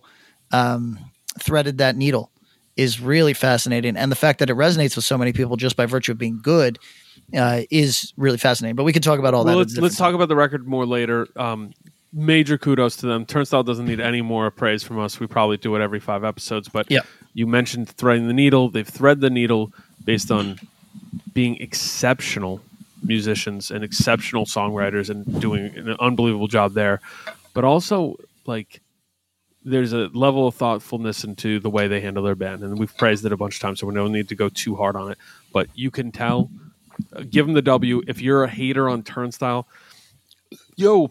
[0.52, 0.98] um,
[1.40, 2.30] threaded that needle
[2.76, 5.86] is really fascinating, and the fact that it resonates with so many people just by
[5.86, 6.78] virtue of being good
[7.36, 8.74] uh, is really fascinating.
[8.74, 9.68] But we can talk about all well, that.
[9.68, 11.28] let's let's talk about the record more later.
[11.36, 11.72] Um,
[12.12, 13.26] major kudos to them.
[13.26, 15.18] Turnstile doesn't need any more praise from us.
[15.18, 16.68] We probably do it every five episodes.
[16.68, 17.00] But Yeah.
[17.32, 18.70] you mentioned threading the needle.
[18.70, 19.72] They've thread the needle
[20.04, 20.58] based on
[21.32, 22.60] being exceptional
[23.04, 27.00] musicians and exceptional songwriters and doing an unbelievable job there.
[27.52, 28.80] But also, like,
[29.64, 33.24] there's a level of thoughtfulness into the way they handle their band, and we've praised
[33.24, 35.18] it a bunch of times, so we don't need to go too hard on it.
[35.52, 36.50] But you can tell,
[37.14, 38.02] uh, give them the W.
[38.06, 39.66] If you're a hater on Turnstile,
[40.76, 41.10] yo,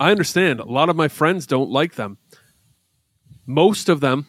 [0.00, 0.60] I understand.
[0.60, 2.18] A lot of my friends don't like them.
[3.46, 4.26] Most of them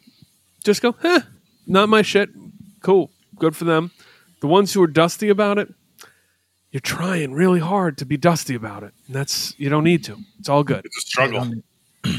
[0.64, 1.22] just go, eh,
[1.66, 2.30] not my shit.
[2.82, 3.92] Cool, good for them.
[4.42, 5.74] The ones who are dusty about it,
[6.74, 8.94] you're trying really hard to be dusty about it.
[9.06, 10.18] And that's you don't need to.
[10.40, 10.84] It's all good.
[10.84, 11.54] It's a struggle.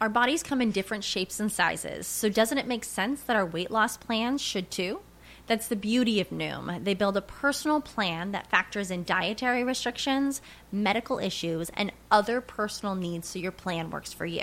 [0.00, 3.46] Our bodies come in different shapes and sizes, so doesn't it make sense that our
[3.46, 5.00] weight loss plans should too?
[5.46, 6.82] That's the beauty of Noom.
[6.82, 10.40] They build a personal plan that factors in dietary restrictions,
[10.72, 14.42] medical issues, and other personal needs so your plan works for you.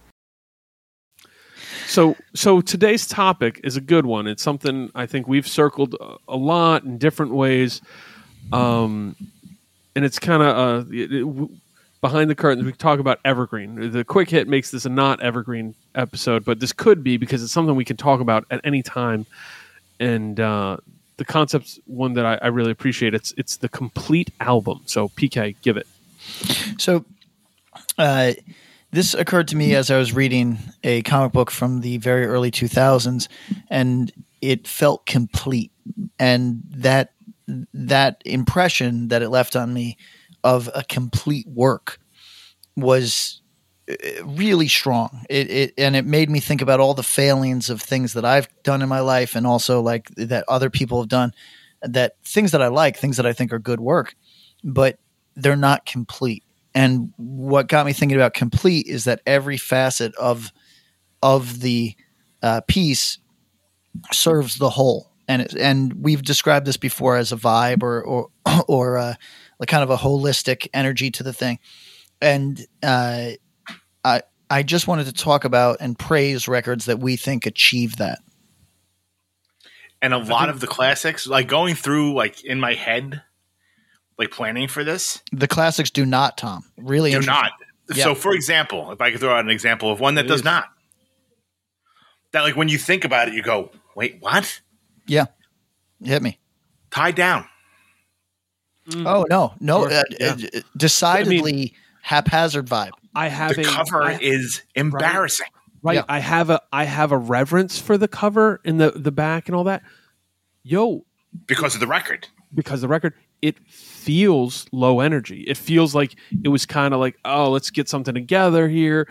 [1.91, 4.25] So, so today's topic is a good one.
[4.25, 5.93] It's something I think we've circled
[6.25, 7.81] a- lot in different ways,
[8.53, 9.17] um,
[9.93, 11.47] and it's kind of uh,
[11.99, 12.65] behind the curtains.
[12.65, 13.91] We talk about evergreen.
[13.91, 17.51] The quick hit makes this a not evergreen episode, but this could be because it's
[17.51, 19.25] something we can talk about at any time.
[19.99, 20.77] And uh,
[21.17, 23.13] the concept's one that I, I really appreciate.
[23.13, 24.79] It's it's the complete album.
[24.85, 25.87] So, PK, give it.
[26.77, 27.03] So,
[27.97, 28.31] uh,
[28.91, 32.51] this occurred to me as I was reading a comic book from the very early
[32.51, 33.27] 2000s,
[33.69, 35.71] and it felt complete.
[36.19, 37.13] And that
[37.73, 39.97] that impression that it left on me
[40.43, 41.99] of a complete work
[42.75, 43.41] was
[43.89, 45.25] uh, really strong.
[45.29, 48.47] It, it and it made me think about all the failings of things that I've
[48.63, 51.33] done in my life, and also like that other people have done.
[51.81, 54.15] That things that I like, things that I think are good work,
[54.63, 54.99] but
[55.35, 56.43] they're not complete.
[56.73, 60.51] And what got me thinking about complete is that every facet of
[61.21, 61.95] of the
[62.41, 63.19] uh, piece
[64.11, 65.11] serves the whole.
[65.27, 68.29] And it, and we've described this before as a vibe or or
[68.67, 69.15] or uh,
[69.59, 71.59] like kind of a holistic energy to the thing.
[72.21, 73.31] And uh,
[74.03, 78.19] I I just wanted to talk about and praise records that we think achieve that.
[80.01, 83.21] and a lot of the classics, like going through like in my head,
[84.21, 86.63] like planning for this, The classics do not, Tom.
[86.77, 87.51] Really, do not.
[87.93, 88.03] Yeah.
[88.05, 90.45] So, for example, if I could throw out an example of one that does Please.
[90.45, 90.65] not,
[92.31, 94.61] that like when you think about it, you go, "Wait, what?"
[95.07, 95.25] Yeah,
[96.01, 96.39] hit me.
[96.91, 97.45] Tied down.
[98.95, 99.99] Oh no, no, Sure.
[99.99, 100.35] uh, Yeah.
[100.55, 102.91] uh, decidedly haphazard vibe.
[103.15, 105.47] I have The a cover I- is embarrassing.
[105.83, 105.95] Right.
[105.95, 106.03] Yeah.
[106.07, 109.55] I have a I have a reverence for the cover and the the back and
[109.55, 109.81] all that.
[110.63, 111.05] Yo,
[111.47, 112.27] because of the record.
[112.53, 113.57] because the record it
[114.01, 115.41] feels low energy.
[115.41, 119.07] It feels like it was kind of like, oh, let's get something together here.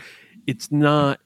[0.46, 1.20] It's not.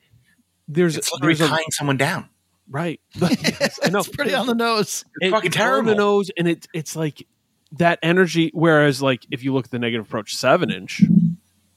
[0.69, 2.29] There's It's literally there's a tying someone down.
[2.71, 3.01] right.
[3.21, 4.01] Yes, I know.
[4.01, 5.05] It's pretty on the nose.
[5.21, 7.27] It's fucking on the nose, and it it's like
[7.73, 8.51] that energy.
[8.55, 11.03] Whereas, like if you look at the negative approach, seven inch,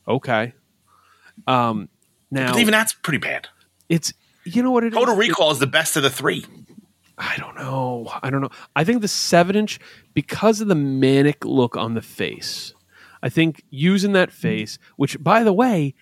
[0.07, 0.53] okay.
[1.45, 1.89] Um,
[2.31, 3.47] now But even that's pretty bad.
[3.89, 4.13] it's
[4.45, 4.93] you know what it is.
[4.93, 6.45] Total It- Recall is the best of the three.
[7.17, 8.11] I don't know.
[8.21, 8.49] I don't know.
[8.75, 9.79] I think the seven inch,
[10.13, 12.73] because of the manic look on the face,
[13.23, 15.95] I think using that face, which by the way,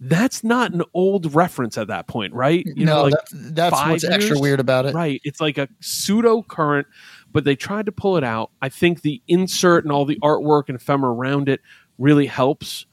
[0.00, 2.64] that's not an old reference at that point, right?
[2.66, 4.94] You no, know, like that's, that's what's extra weird about it.
[4.94, 5.20] right.
[5.24, 6.86] It's like a pseudo current,
[7.32, 8.50] but they tried to pull it out.
[8.60, 11.60] I think the insert and all the artwork and ephemera around it
[11.98, 12.86] really helps.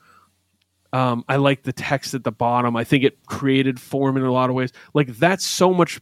[0.93, 2.75] Um, I like the text at the bottom.
[2.75, 4.71] I think it created form in a lot of ways.
[4.93, 5.99] Like that's so much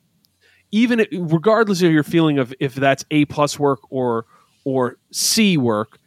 [0.71, 4.25] even regardless of your feeling of if that's A plus work or
[4.63, 5.99] or C work,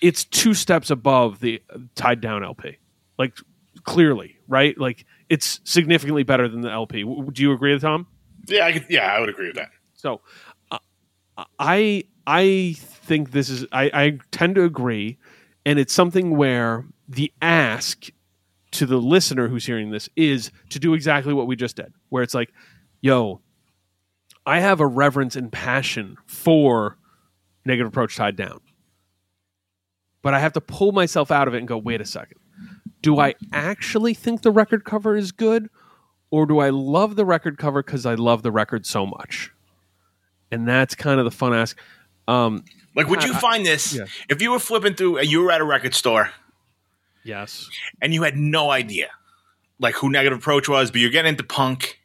[0.00, 1.62] it's two steps above the
[1.94, 2.78] tied down LP.
[3.18, 3.36] Like
[3.84, 4.78] clearly, right?
[4.78, 7.02] Like it's significantly better than the LP.
[7.02, 8.06] Do you agree with Tom?
[8.46, 9.70] Yeah, I could, yeah, I would agree with that.
[9.94, 10.20] So,
[10.70, 10.78] uh,
[11.58, 15.18] I I think this is I, I tend to agree,
[15.66, 18.08] and it's something where the ask
[18.72, 22.22] to the listener who's hearing this is to do exactly what we just did, where
[22.22, 22.52] it's like,
[23.00, 23.40] yo,
[24.46, 26.96] I have a reverence and passion for
[27.64, 28.60] negative approach tied down,
[30.22, 32.38] but I have to pull myself out of it and go, wait a second,
[33.02, 35.68] do I actually think the record cover is good?
[36.32, 39.50] Or do I love the record cover because I love the record so much?
[40.52, 41.78] and that's kind of the fun ask.
[42.26, 42.64] Um,
[42.96, 44.06] Like, would you I- find this yeah.
[44.28, 46.30] if you were flipping through and you were at a record store
[47.22, 47.68] yes,
[48.02, 49.10] and you had no idea,
[49.78, 51.99] like who Negative Approach was, but you're getting into punk,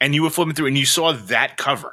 [0.00, 1.92] and you were flipping through and you saw that cover,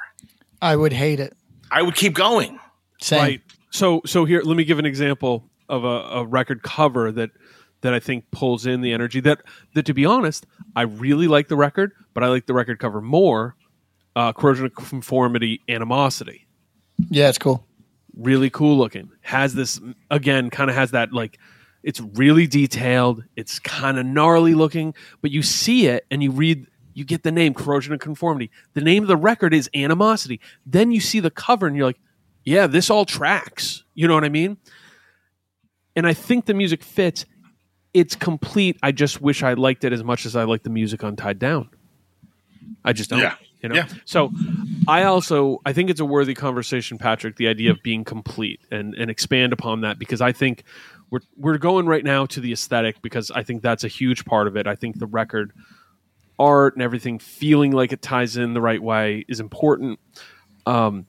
[0.62, 1.36] I would hate it.
[1.72, 2.60] I would keep going.
[3.02, 3.20] Same.
[3.20, 3.42] right.
[3.72, 7.32] So, so here, let me give an example of a, a record cover that
[7.82, 9.20] that I think pulls in the energy.
[9.20, 9.42] That
[9.74, 13.02] that, to be honest, I really like the record, but I like the record cover
[13.02, 13.56] more.
[14.16, 16.46] Uh, Corrosion of Conformity, Animosity.
[17.10, 17.66] Yeah, it's cool.
[18.16, 19.10] really cool looking.
[19.22, 21.40] Has this again, kind of has that like
[21.84, 23.24] it's really detailed.
[23.36, 27.32] It's kind of gnarly looking, but you see it and you read, you get the
[27.32, 28.52] name Corrosion and Conformity.
[28.74, 30.40] The name of the record is Animosity.
[30.66, 32.00] Then you see the cover and you're like,
[32.44, 33.84] yeah, this all tracks.
[33.94, 34.58] You know what I mean?
[35.96, 37.26] And I think the music fits.
[37.94, 38.78] It's complete.
[38.82, 41.40] I just wish I liked it as much as I like the music on Tied
[41.40, 41.70] Down.
[42.84, 43.20] I just don't.
[43.20, 43.36] Yeah.
[43.62, 43.76] You know?
[43.76, 43.88] Yeah.
[44.06, 44.32] So
[44.88, 48.94] I also I think it's a worthy conversation, Patrick, the idea of being complete and,
[48.96, 50.64] and expand upon that because I think
[51.10, 54.48] we're we're going right now to the aesthetic because I think that's a huge part
[54.48, 54.68] of it.
[54.68, 55.54] I think the record
[56.40, 60.00] art and everything feeling like it ties in the right way is important.
[60.66, 61.06] Um,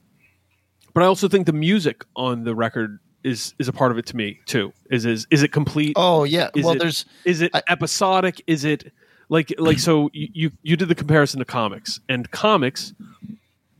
[0.93, 4.07] but I also think the music on the record is is a part of it
[4.07, 4.73] to me too.
[4.91, 5.95] Is is is it complete?
[5.97, 6.51] Oh yeah.
[6.55, 8.93] Is well, it- there's is it I- episodic is it
[9.29, 12.93] like like so you, you you did the comparison to comics and comics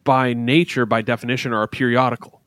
[0.03, 2.41] by nature by definition are a periodical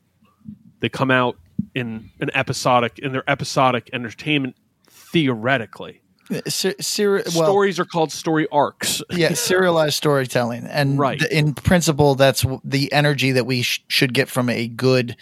[0.80, 1.36] they come out
[1.74, 4.56] in an episodic in their episodic entertainment
[4.88, 6.02] theoretically
[6.48, 11.18] ser- ser- well, stories are called story arcs yeah, serialized storytelling, and Right.
[11.18, 15.16] th- in principle, that's w- the energy that we sh- should get from a good,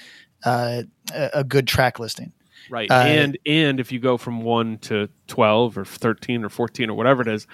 [0.44, 0.82] uh,
[1.14, 2.32] a good track listing.
[2.70, 6.90] right Uh, and and if you go from 1 to 12 or 13 or 14
[6.90, 7.46] or whatever it is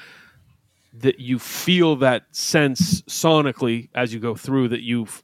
[0.94, 5.22] that you feel that sense sonically as you go through that you've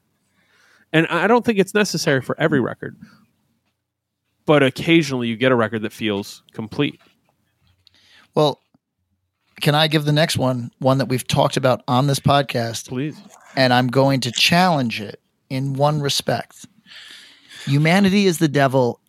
[0.92, 2.96] and i don't think it's necessary for every record
[4.46, 6.98] but occasionally you get a record that feels complete
[8.38, 8.62] Well,
[9.60, 13.20] can I give the next one one that we've talked about on this podcast, please
[13.56, 15.20] and I'm going to challenge it
[15.50, 16.66] in one respect.
[17.64, 19.00] Humanity is the devil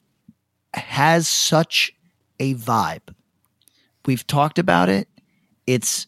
[0.73, 1.93] has such
[2.39, 3.13] a vibe.
[4.07, 5.07] We've talked about it.
[5.67, 6.07] It's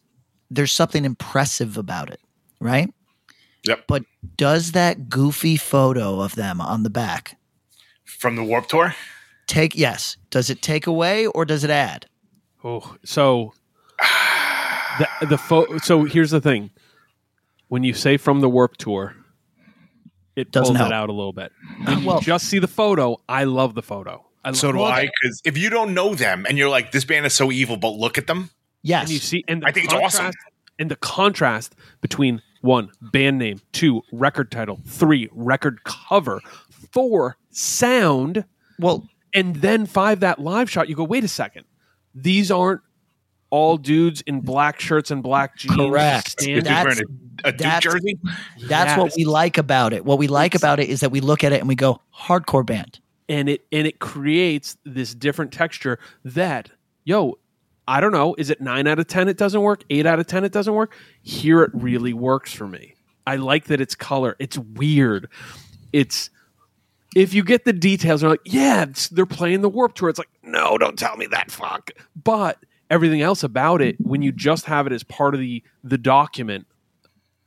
[0.49, 2.19] there's something impressive about it,
[2.59, 2.91] right?
[3.67, 3.83] Yep.
[3.87, 4.05] But
[4.37, 7.37] does that goofy photo of them on the back
[8.05, 8.95] From the Warp Tour,
[9.45, 12.07] take yes, does it take away or does it add?
[12.63, 13.53] Oh so
[14.99, 16.69] the, the fo- so here's the thing
[17.69, 19.15] when you say from the warp tour
[20.35, 20.91] it Doesn't pulls help.
[20.91, 21.51] it out a little bit
[21.85, 24.93] when Well- you just see the photo i love the photo I so do love
[24.93, 25.01] I.
[25.01, 25.11] it.
[25.21, 27.89] Because if you don't know them and you're like, this band is so evil, but
[27.89, 28.49] look at them,
[28.81, 29.03] Yes.
[29.03, 30.31] and you see and I think it's awesome.
[30.79, 36.41] and the contrast between one band name two record title three record cover
[36.91, 38.45] four sound
[38.79, 41.65] well, and then five that live shot you go wait a second
[42.15, 42.81] these aren't
[43.49, 46.27] all dudes in black shirts and black jeans Correct.
[46.27, 46.99] Is standing- he wearing That's-
[47.43, 48.19] a, a Duke that's- jersey.
[48.67, 50.05] That's what we like about it.
[50.05, 52.65] What we like about it is that we look at it and we go, hardcore
[52.65, 52.99] band.
[53.29, 56.69] and it and it creates this different texture that
[57.05, 57.37] yo
[57.87, 60.27] i don't know is it 9 out of 10 it doesn't work 8 out of
[60.27, 62.95] 10 it doesn't work here it really works for me
[63.27, 65.29] i like that it's color it's weird
[65.93, 66.29] it's
[67.15, 70.09] if you get the details they're like yeah they're playing the warp tour.
[70.09, 71.91] It's like no don't tell me that fuck.
[72.21, 72.57] But
[72.89, 76.67] everything else about it when you just have it as part of the the document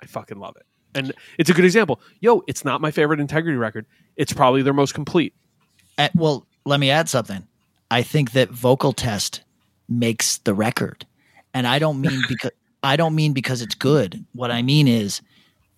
[0.02, 0.66] i fucking love it.
[0.96, 2.00] And it's a good example.
[2.20, 3.86] Yo it's not my favorite integrity record.
[4.16, 5.34] It's probably their most complete.
[5.98, 7.46] Uh, well, let me add something.
[7.90, 9.42] I think that vocal test
[9.88, 11.06] makes the record,
[11.52, 12.50] and I don't mean because
[12.82, 14.24] I don't mean because it's good.
[14.34, 15.20] What I mean is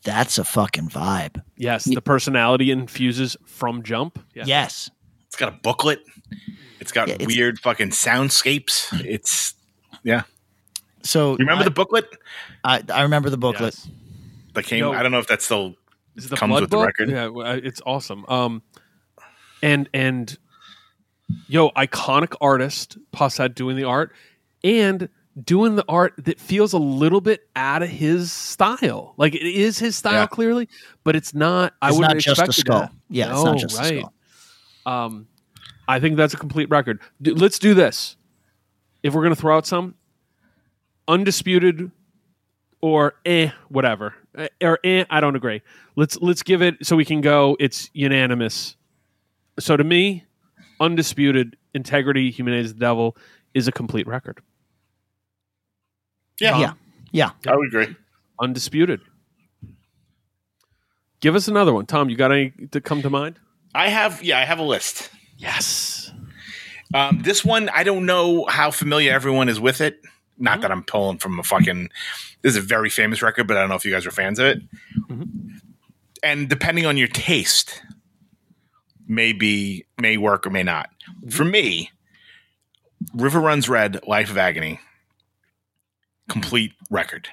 [0.02, 1.42] that's a fucking vibe.
[1.56, 4.18] Yes, the personality infuses from jump.
[4.34, 4.44] Yeah.
[4.46, 4.90] Yes.
[5.26, 6.00] It's got a booklet.
[6.80, 8.88] It's got Yeah, it's- weird fucking soundscapes.
[9.04, 9.54] It's
[10.02, 10.22] yeah.
[11.02, 12.06] So You remember I, the booklet
[12.64, 13.74] I, I remember the booklet.
[13.74, 13.88] Yes.
[14.54, 14.80] that came?
[14.80, 14.92] No.
[14.92, 15.74] I don't know if that's still
[16.16, 17.10] Is the Comes blood with the record.
[17.10, 17.30] Yeah,
[17.62, 18.24] it's awesome.
[18.28, 18.62] Um,
[19.62, 20.36] and and
[21.48, 24.12] yo, iconic artist Pushead doing the art,
[24.62, 25.08] and
[25.44, 29.14] doing the art that feels a little bit out of his style.
[29.16, 30.26] Like it is his style Yeah.
[30.26, 30.68] clearly,
[31.04, 31.74] but it's not.
[31.82, 32.80] I wouldn't not just a skull.
[32.80, 32.92] that.
[33.10, 33.98] Yeah, it's not just a right.
[33.98, 34.12] skull.
[34.86, 35.26] Um,
[35.88, 37.00] I think that's a complete record.
[37.20, 38.16] D- let's do this.
[39.02, 39.94] If we're gonna throw out some
[41.08, 41.90] undisputed
[42.80, 45.62] or eh, whatever, Eh, or eh, I don't agree.
[45.96, 47.56] Let's let's give it so we can go.
[47.58, 48.76] It's unanimous.
[49.58, 50.24] So to me,
[50.80, 53.16] undisputed integrity, humanity, the devil
[53.54, 54.40] is a complete record.
[56.40, 56.72] Yeah, Yeah.
[57.12, 57.30] Yeah.
[57.46, 57.96] I would agree.
[58.40, 59.00] Undisputed.
[61.20, 62.10] Give us another one, Tom.
[62.10, 63.38] You got any to come to mind?
[63.74, 65.10] I have, yeah, I have a list.
[65.38, 66.12] Yes.
[66.94, 70.00] Um, this one, I don't know how familiar everyone is with it.
[70.38, 71.88] Not that I'm pulling from a fucking.
[72.42, 74.38] This is a very famous record, but I don't know if you guys are fans
[74.38, 74.58] of it.
[76.22, 77.82] And depending on your taste,
[79.08, 80.90] may be may work or may not.
[81.30, 81.90] For me,
[83.14, 84.78] River Runs Red, Life of Agony,
[86.28, 87.28] complete record.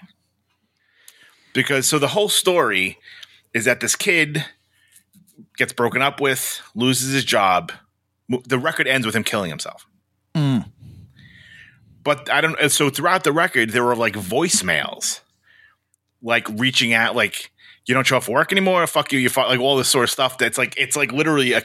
[1.54, 2.98] Because so the whole story
[3.54, 4.46] is that this kid
[5.58, 7.72] gets broken up with, loses his job.
[8.46, 9.86] The record ends with him killing himself.
[10.36, 10.66] Mm.
[12.04, 12.72] But I don't.
[12.72, 15.22] So throughout the record, there were like voicemails,
[16.22, 17.52] like reaching out, like
[17.86, 18.86] you don't show up for work anymore.
[18.88, 19.20] Fuck you.
[19.20, 20.38] You fuck, like all this sort of stuff.
[20.38, 21.64] That's like it's like literally a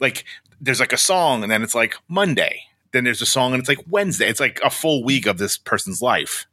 [0.00, 0.24] like
[0.60, 2.62] there's like a song, and then it's like Monday.
[2.92, 4.28] Then there's a song, and it's like Wednesday.
[4.28, 6.46] It's like a full week of this person's life,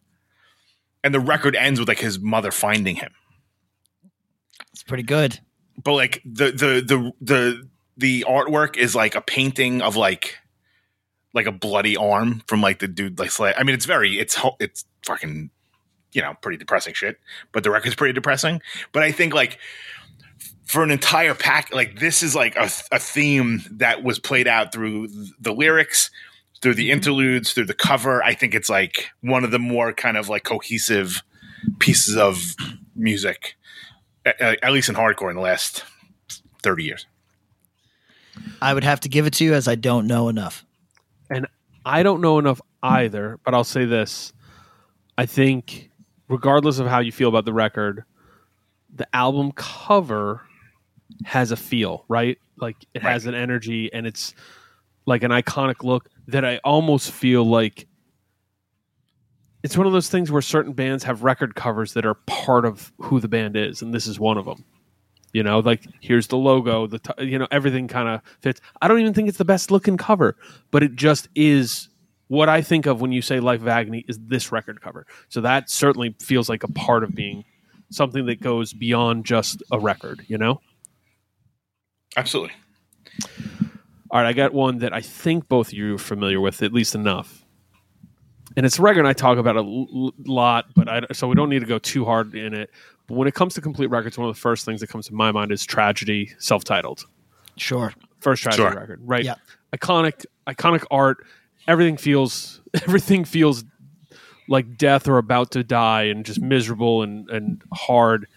[1.04, 3.14] and the record ends with like his mother finding him.
[4.74, 5.40] It's pretty good.
[5.84, 10.38] But like the the the the the artwork is like a painting of like
[11.34, 14.86] like a bloody arm from like the dude like I mean it's very it's it's
[15.06, 15.50] fucking
[16.14, 17.20] you know pretty depressing shit
[17.52, 19.60] but the record's pretty depressing but I think like
[20.66, 24.72] for an entire pack like this is like a, a theme that was played out
[24.72, 26.10] through the lyrics
[26.62, 26.94] through the mm-hmm.
[26.94, 30.44] interludes through the cover I think it's like one of the more kind of like
[30.44, 31.24] cohesive
[31.80, 32.56] pieces of
[32.96, 33.56] music
[34.26, 35.84] at, at least in hardcore in the last
[36.64, 37.06] 30 years
[38.62, 40.66] I would have to give it to you as I don't know enough.
[41.30, 41.48] And
[41.86, 44.34] I don't know enough either, but I'll say this.
[45.18, 45.90] I think,
[46.28, 48.04] regardless of how you feel about the record,
[48.94, 50.42] the album cover
[51.26, 52.38] has a feel, right?
[52.58, 54.34] Like it has an energy and it's
[55.08, 57.88] like an iconic look that I almost feel like
[59.64, 62.92] it's one of those things where certain bands have record covers that are part of
[63.00, 64.64] who the band is, and this is one of them.
[65.34, 68.62] You know, like here's the logo, the t- you know everything kind of fits.
[68.82, 70.36] I don't even think it's the best looking cover,
[70.72, 71.90] but it just is
[72.28, 75.08] what I think of when you say Life of Agony is this record cover.
[75.30, 77.46] So that certainly feels like a part of being
[77.90, 80.26] something that goes beyond just a record.
[80.28, 80.62] You know.
[82.18, 82.54] absolutely
[84.10, 86.72] All right, I got one that I think both of you are familiar with, at
[86.74, 87.44] least enough.
[88.56, 91.36] And it's a record I talk about a l- l- lot, but I, so we
[91.36, 92.72] don't need to go too hard in it.
[93.08, 95.14] But when it comes to complete records, one of the first things that comes to
[95.14, 97.06] my mind is Tragedy, self-titled,
[97.58, 97.94] Sure.
[98.20, 98.72] first Tragedy Sure.
[98.80, 99.24] record, right?
[99.26, 99.36] Yeah.
[99.74, 101.26] Iconic, iconic art.
[101.68, 103.64] Everything feels, everything feels
[104.48, 108.28] like death or about to die, and just miserable and and hard.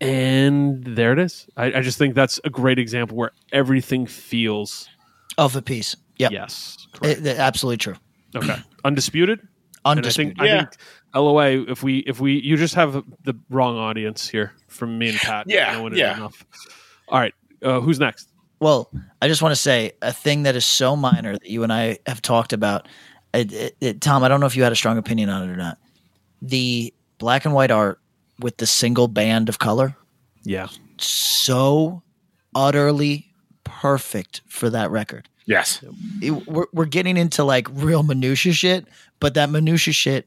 [0.00, 1.46] And there it is.
[1.56, 4.88] I, I just think that's a great example where everything feels
[5.38, 5.94] Of the piece.
[6.16, 6.32] Yep.
[6.32, 6.76] Yes.
[7.02, 7.94] It- it- absolutely true.
[8.34, 9.40] okay, undisputed.
[9.84, 10.36] Undisputed.
[10.38, 10.54] And I think, Yeah.
[10.56, 10.76] I think
[11.14, 11.70] LOA.
[11.72, 15.46] If we if we you just have the wrong audience here from me and Pat.
[15.48, 16.16] Yeah, knowing it yeah.
[16.16, 16.44] Enough.
[17.08, 18.28] All right, uh, who's next?
[18.60, 18.90] Well,
[19.22, 21.98] I just want to say a thing that is so minor that you and I
[22.06, 22.86] have talked about.
[23.32, 25.52] It, it, it- Tom, I don't know if you had a strong opinion on it
[25.52, 25.78] or not.
[26.42, 27.99] The black and white art
[28.40, 29.96] with the single band of color,
[30.44, 30.68] Yeah,
[30.98, 32.02] so
[32.54, 33.26] utterly
[33.64, 35.28] perfect for that record.
[35.46, 35.80] yes
[36.20, 38.86] It- we're, we're getting into like real minutia shit,
[39.20, 40.26] but that minutia shit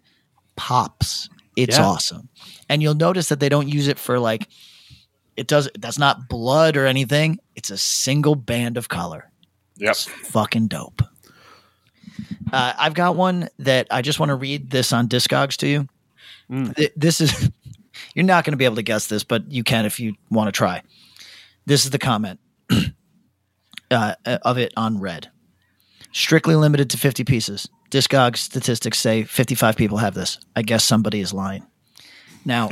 [0.55, 1.29] pops.
[1.55, 1.85] It's Yeah.
[1.85, 2.29] awesome.
[2.69, 4.47] And you'll notice that they don't use it for like,
[5.37, 7.39] it does, that's not blood or anything.
[7.55, 9.29] It's a single band of color.
[9.77, 11.01] yep fucking dope.
[12.51, 15.87] Uh, I've got one that I just want to read this on Discogs to you.
[16.51, 16.89] Mm.
[16.95, 17.49] This is
[18.13, 20.47] you're not going to be able to guess this, but you can if you want
[20.47, 20.81] to try.
[21.65, 22.39] This is the comment
[23.91, 25.29] uh, of it on Red.
[26.11, 27.67] Strictly limited to 50 pieces.
[27.89, 30.39] Discogs statistics say 55 people have this.
[30.55, 31.65] I guess somebody is lying.
[32.45, 32.69] Now,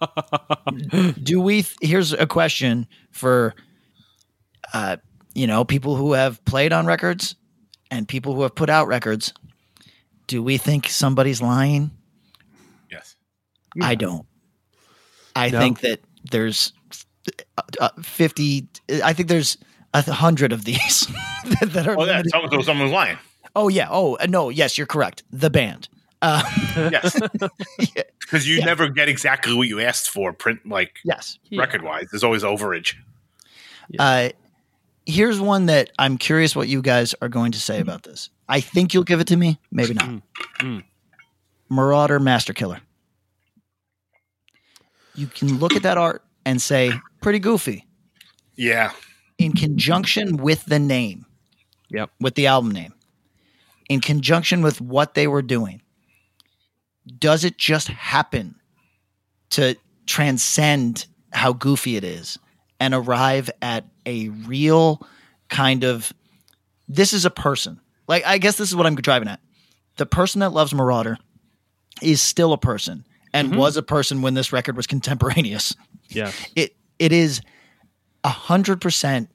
[1.22, 1.64] do we?
[1.80, 3.54] Here's a question for
[4.72, 4.96] uh,
[5.34, 7.36] you know, people who have played on records
[7.90, 9.32] and people who have put out records,
[10.26, 11.90] do we think somebody's lying?
[12.90, 13.16] yes
[13.80, 14.26] I don't.
[15.36, 15.58] I No.
[15.58, 16.00] think that
[16.30, 16.72] there's
[17.58, 18.66] uh, uh, 50,
[19.04, 19.56] I think there's
[19.94, 21.06] a hundred of these
[21.62, 21.96] that are.
[21.98, 23.18] oh yeah limited- someone, so someone's lying
[23.56, 23.88] Oh, yeah.
[23.90, 24.48] Oh, uh, no.
[24.48, 25.24] Yes, you're correct.
[25.32, 25.88] The band.
[26.22, 27.18] yes,
[28.20, 28.64] because you Yeah.
[28.66, 30.32] never get exactly what you asked for.
[30.32, 31.38] Print like Yes.
[31.50, 32.94] record wise, there's always overage.
[33.98, 34.28] Uh,
[35.04, 38.30] here's one that I'm curious what you guys are going to say about this.
[38.48, 40.08] I think you'll give it to me, maybe not.
[40.60, 40.84] Mm.
[41.70, 42.80] Merauder Master Killer.
[45.14, 47.86] You can look at that art and say, pretty goofy.
[48.56, 48.92] Yeah,
[49.38, 51.24] In conjunction with the name,
[51.88, 52.10] Yep.
[52.20, 52.92] with the album name,
[53.88, 55.80] in conjunction with what they were doing,
[57.18, 58.54] does it just happen
[59.50, 62.38] to transcend how goofy it is
[62.78, 65.06] and arrive at a real
[65.48, 66.12] kind of
[66.88, 67.80] this is a person?
[68.08, 69.40] Like, I guess this is what I'm driving at.
[69.96, 71.16] The person that loves Merauder
[72.02, 73.58] is still a person and mm-hmm.
[73.58, 75.74] was a person when this record was contemporaneous
[76.08, 76.32] Yeah.
[76.54, 77.40] it it is
[78.24, 79.30] a hundred percent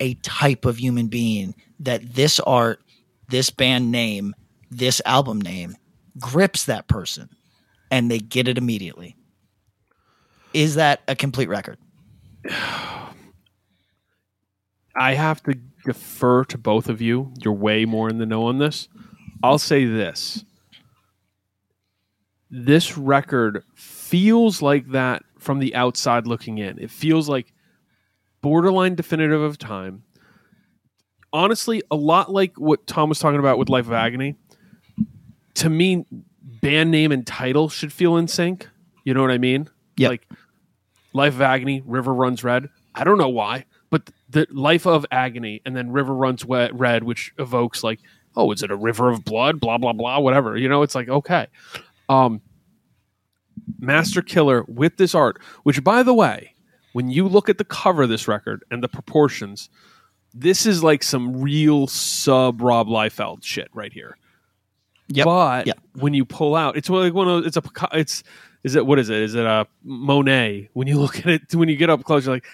[0.00, 2.80] a type of human being that this art,
[3.28, 4.34] this band name,
[4.70, 5.76] this album name
[6.18, 7.28] grips that person
[7.90, 9.16] and they get it immediately.
[10.52, 11.78] Is that a complete record?
[14.96, 17.32] I have to defer to both of you.
[17.38, 18.88] You're way more in the know on this.
[19.42, 20.44] I'll say this.
[22.50, 26.78] This record feels like that from the outside looking in.
[26.78, 27.52] It feels like
[28.40, 30.02] borderline definitive of time.
[31.32, 34.34] Honestly, a lot like what Tom was talking about with Life of Agony.
[35.54, 36.04] To me,
[36.42, 38.68] band name and title should feel in sync.
[39.04, 39.68] You know what I mean?
[39.96, 40.10] Yep.
[40.10, 40.28] Like
[41.12, 42.68] Life of Agony, River Runs Red.
[42.94, 47.04] I don't know why, but the Life of Agony and then River Runs Wet, Red,
[47.04, 48.00] which evokes like,
[48.36, 49.60] oh, is it a river of blood?
[49.60, 50.56] Blah blah blah, whatever.
[50.56, 51.46] You know, it's like okay.
[52.10, 52.40] Um,
[53.78, 56.54] Master Killer with this art, which by the way,
[56.92, 59.70] when you look at the cover of this record and the proportions,
[60.34, 64.16] this is like some real sub Rob Liefeld shit right here.
[65.08, 65.24] Yep.
[65.24, 65.78] But Yep.
[65.94, 68.22] when you pull out, it's like one of it's a it's
[68.64, 69.18] is it what is it?
[69.22, 70.68] Is it a Monet?
[70.72, 72.46] When you look at it, when you get up close, you're like,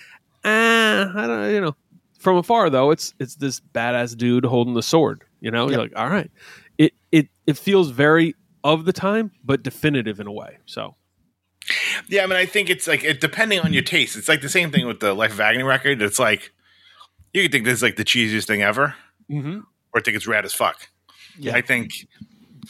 [0.45, 1.77] ah, I don't, you know.
[2.19, 5.23] From afar though, it's it's this badass dude holding the sword.
[5.41, 6.31] You know, you're like, all right.
[6.79, 8.35] It it it feels very
[8.65, 10.59] of the time, but definitive in a way.
[10.67, 10.95] So
[12.09, 12.23] yeah.
[12.23, 14.17] I mean, I think it's like it, depending on your taste.
[14.17, 16.03] It's like the same thing with the Life of Agony record.
[16.03, 16.53] It's like
[17.33, 18.95] you could think this is like the cheesiest thing ever,
[19.31, 19.61] mm-hmm.
[19.93, 20.89] or think it's rad as fuck.
[21.39, 21.55] Yeah.
[21.55, 22.09] I think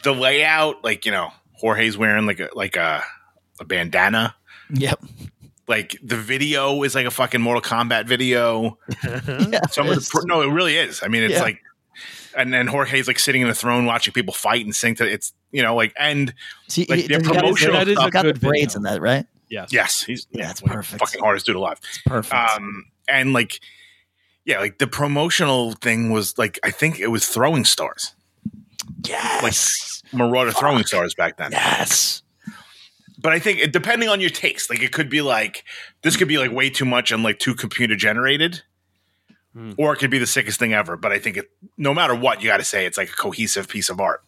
[0.03, 3.03] the layout, like you know, Jorge's wearing like a like a,
[3.61, 4.35] a bandana.
[4.71, 5.03] Yep.
[5.69, 8.79] Like the video is like a fucking Mortal Kombat video.
[9.05, 11.03] Yeah, Some of it's- the no, it really is.
[11.03, 11.43] I mean, it's Yeah.
[11.43, 11.61] like,
[12.37, 15.33] and then Jorge's like sitting in the throne watching people fight and sing to it's
[15.57, 16.33] you know like and
[16.69, 18.75] See, like he- their he's got his- promotional That is a got the good braids
[18.75, 18.77] video.
[18.77, 19.27] in that, right?
[19.49, 21.01] yes, yes, he's Yeah, it's one the perfect.
[21.01, 21.81] fucking hardest dude alive.
[22.05, 22.35] Perfect.
[22.35, 23.61] Um, and like,
[24.45, 28.15] yeah, like the promotional thing was like I think it was throwing stars,
[29.05, 29.43] yes.
[29.43, 29.53] Like
[30.21, 31.53] Merauder throwing stars back then.
[31.53, 32.23] yes.
[33.19, 35.65] But I think it, depending on your taste, like it could be like
[36.03, 38.63] this could be like way too much and like too computer generated,
[39.55, 39.73] Hmm.
[39.79, 40.97] or it could be the sickest thing ever.
[40.97, 43.69] But I think it, no matter what, you got to say it's like a cohesive
[43.69, 44.23] piece of art.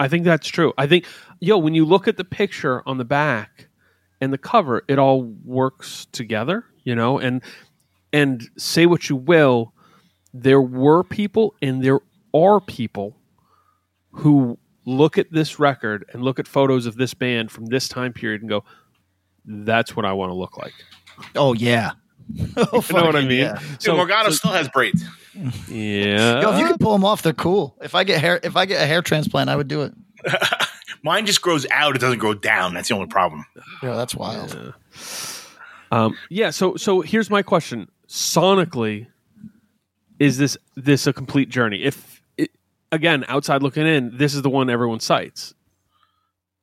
[0.00, 0.72] I think that's true.
[0.78, 1.06] I think,
[1.40, 3.68] yo, when you look at the picture on the back
[4.20, 7.18] and the cover, it all works together, you know.
[7.18, 7.42] And
[8.12, 9.72] and say what you will,
[10.32, 12.00] there were people and there
[12.32, 13.16] are people
[14.10, 18.12] who look at this record and look at photos of this band from this time
[18.12, 18.64] period and go,
[19.44, 20.74] "That's what I want to look like."
[21.34, 21.92] Oh yeah.
[22.56, 23.38] Oh, You know what I mean?
[23.38, 23.58] yeah.
[23.78, 25.02] So, Rosado so- still has braids.
[25.68, 26.40] yeah.
[26.42, 27.76] Yo, if you can pull them off, they're cool.
[27.80, 29.92] If I get hair, if I get a hair transplant, I would do it.
[31.04, 32.74] Mine just grows out; it doesn't grow down.
[32.74, 33.44] That's the only problem.
[33.82, 34.74] Yeah, that's wild.
[35.92, 36.50] Um, yeah.
[36.50, 39.06] So so here's my question: sonically,
[40.18, 41.84] is this this a complete journey?
[41.84, 42.50] If it,
[42.90, 45.54] again, outside looking in, this is the one everyone cites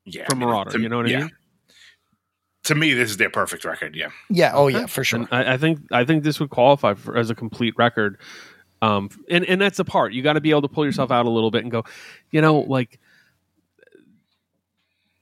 [0.04, 0.72] Yeah, from I mean, Merauder.
[0.74, 1.18] to- you know what yeah.
[1.18, 1.32] I mean?
[2.66, 3.96] To me, this is their perfect record.
[3.96, 4.52] Yeah, Yeah.
[4.54, 5.20] Oh yeah, for sure.
[5.20, 8.18] And I, I think I think this would qualify for, as a complete record.
[8.82, 11.26] Um, and and that's the part you got to be able to pull yourself out
[11.26, 11.84] a little bit and go,
[12.32, 13.00] you know, like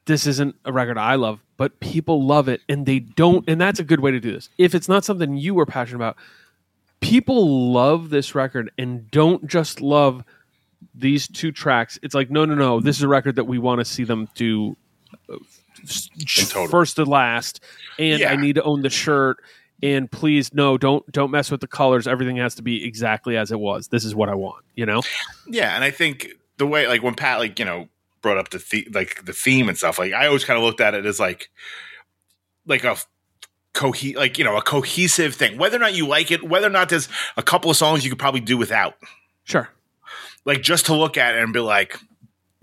[0.06, 3.48] this isn't a record I love, but people love it and they don't.
[3.48, 4.50] And that's a good way to do this.
[4.58, 6.18] If it's not something you are passionate about,
[7.00, 10.24] people love this record and don't just love
[10.94, 11.98] these two tracks.
[12.04, 12.82] It's like, no, no, no.
[12.82, 14.76] This is a record that we want to see them do
[15.30, 15.63] uh, s- total.
[16.70, 17.64] First to last.
[18.00, 18.32] And Yeah.
[18.32, 19.38] I need to own the shirt.
[19.82, 22.08] And please, no, don't don't mess with the colors.
[22.08, 23.90] Everything has to be exactly as it was.
[23.90, 24.64] This is what I want.
[24.76, 25.02] You know?
[25.48, 27.90] yeah, and I think the way like when Pat like you know
[28.22, 30.80] brought up the, the like the theme and stuff, like I always kind of looked
[30.80, 31.50] at it as like
[32.66, 32.96] like a
[33.74, 35.58] cohe like you know a cohesive thing.
[35.58, 38.10] Whether or not you like it, whether or not there's a couple of songs you
[38.10, 38.96] could probably do without,
[39.44, 39.68] Sure.
[40.46, 42.00] like just to look at it and be like,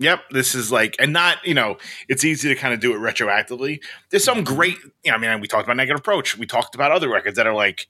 [0.01, 1.77] Yep, this is like, and not you know,
[2.09, 3.79] it's easy to kind of do it retroactively.
[4.09, 6.37] There's some great, you know, I mean, we talked about Negative Approach.
[6.37, 7.87] We talked about other records that are like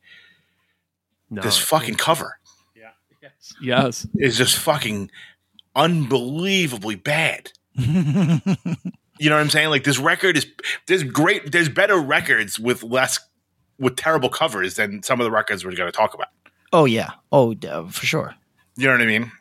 [1.29, 1.41] No.
[1.41, 2.37] this fucking cover
[2.75, 2.89] Yeah.
[3.21, 3.53] Yes.
[3.61, 4.07] yes.
[4.17, 5.09] is just fucking
[5.75, 7.51] unbelievably bad.
[9.19, 9.69] You know what I'm saying?
[9.69, 10.47] Like this record is
[10.87, 13.19] there's great there's better records with less
[13.77, 16.29] with terrible covers than some of the records we're going to talk about.
[16.73, 17.11] Oh yeah.
[17.31, 18.33] Oh, uh, for sure.
[18.77, 19.31] You know what I mean?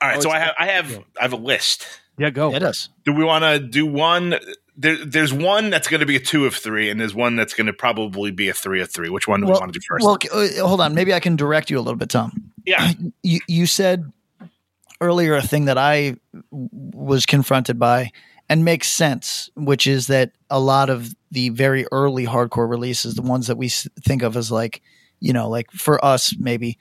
[0.00, 1.86] All right, Oh, so I have I have I have a list.
[2.18, 2.54] Yeah, go.
[2.54, 2.88] It is.
[3.04, 4.36] Do we want to do one?
[4.78, 7.54] There, there's one that's going to be a two of three, and there's one that's
[7.54, 9.08] going to probably be a three of three.
[9.10, 10.04] Which one do we want to do first?
[10.04, 10.94] Well, uh, hold on.
[10.94, 12.52] Maybe I can direct you a little bit, Tom.
[12.64, 14.10] yeah, You you said
[15.00, 16.16] earlier a thing that I
[16.50, 18.10] was confronted by
[18.48, 23.22] and makes sense, which is that a lot of the very early hardcore releases, the
[23.22, 24.80] ones that we think of as like,
[25.20, 26.78] you know, like for us maybe,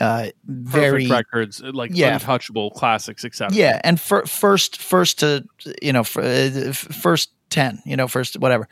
[0.00, 2.14] uh, very Perfect records, uh, like Yeah.
[2.14, 3.54] untouchable classics, etc.
[3.56, 5.44] yeah, and fir- first first to
[5.82, 8.68] you know fir- uh, first ten, you know, first whatever.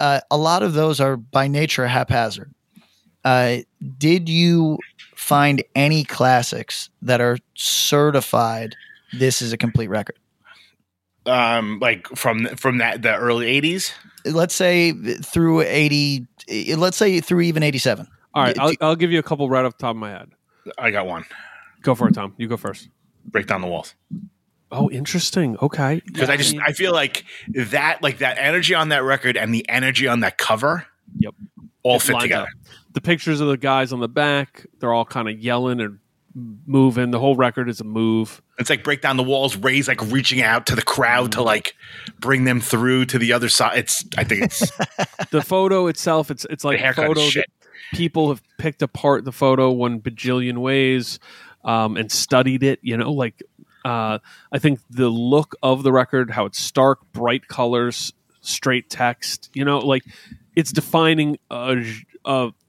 [0.00, 2.52] Uh, a lot of those are by nature haphazard.
[3.24, 3.58] Uh,
[3.98, 4.78] did you
[5.14, 8.76] find any classics that are certified?
[9.12, 10.16] This is a complete record.
[11.24, 13.92] um, like from from that the early '80s.
[14.26, 16.26] Let's say through eighty.
[16.76, 18.06] Let's say through even eighty-seven.
[18.34, 19.96] All right, D- I'll, d- I'll give you a couple right off the top of
[19.96, 20.28] my head.
[20.78, 21.24] I got one.
[21.82, 22.34] Go for it, Tom.
[22.36, 22.88] You go first.
[23.26, 23.94] Break down the walls
[24.72, 25.56] Oh, interesting.
[25.62, 26.02] Okay.
[26.06, 29.68] because I just I feel like that like that energy on that record and the
[29.68, 30.86] energy on that cover.
[31.18, 31.34] Yep.
[31.82, 32.42] all It fit together.
[32.44, 32.48] up.
[32.92, 35.98] The pictures of the guys on the back, they're all kind of yelling and
[36.66, 37.10] moving.
[37.10, 38.42] The whole record is a move.
[38.58, 39.56] It's like break down the walls.
[39.56, 41.46] Ray's like reaching out to the crowd to mm-hmm.
[41.46, 41.74] like
[42.18, 43.78] bring them through to the other side.
[43.78, 44.60] It's I think it's
[45.30, 47.46] The photo itself, it's it's like The a photo shit.
[47.46, 47.55] that
[47.92, 51.18] people have picked apart the photo one bajillion ways
[51.64, 52.78] um, and studied it.
[52.82, 53.42] You know, like
[53.84, 54.18] uh,
[54.52, 59.50] I think the look of the record, how it's stark, bright colors, straight text.
[59.54, 60.04] You know, like
[60.54, 61.82] it's defining a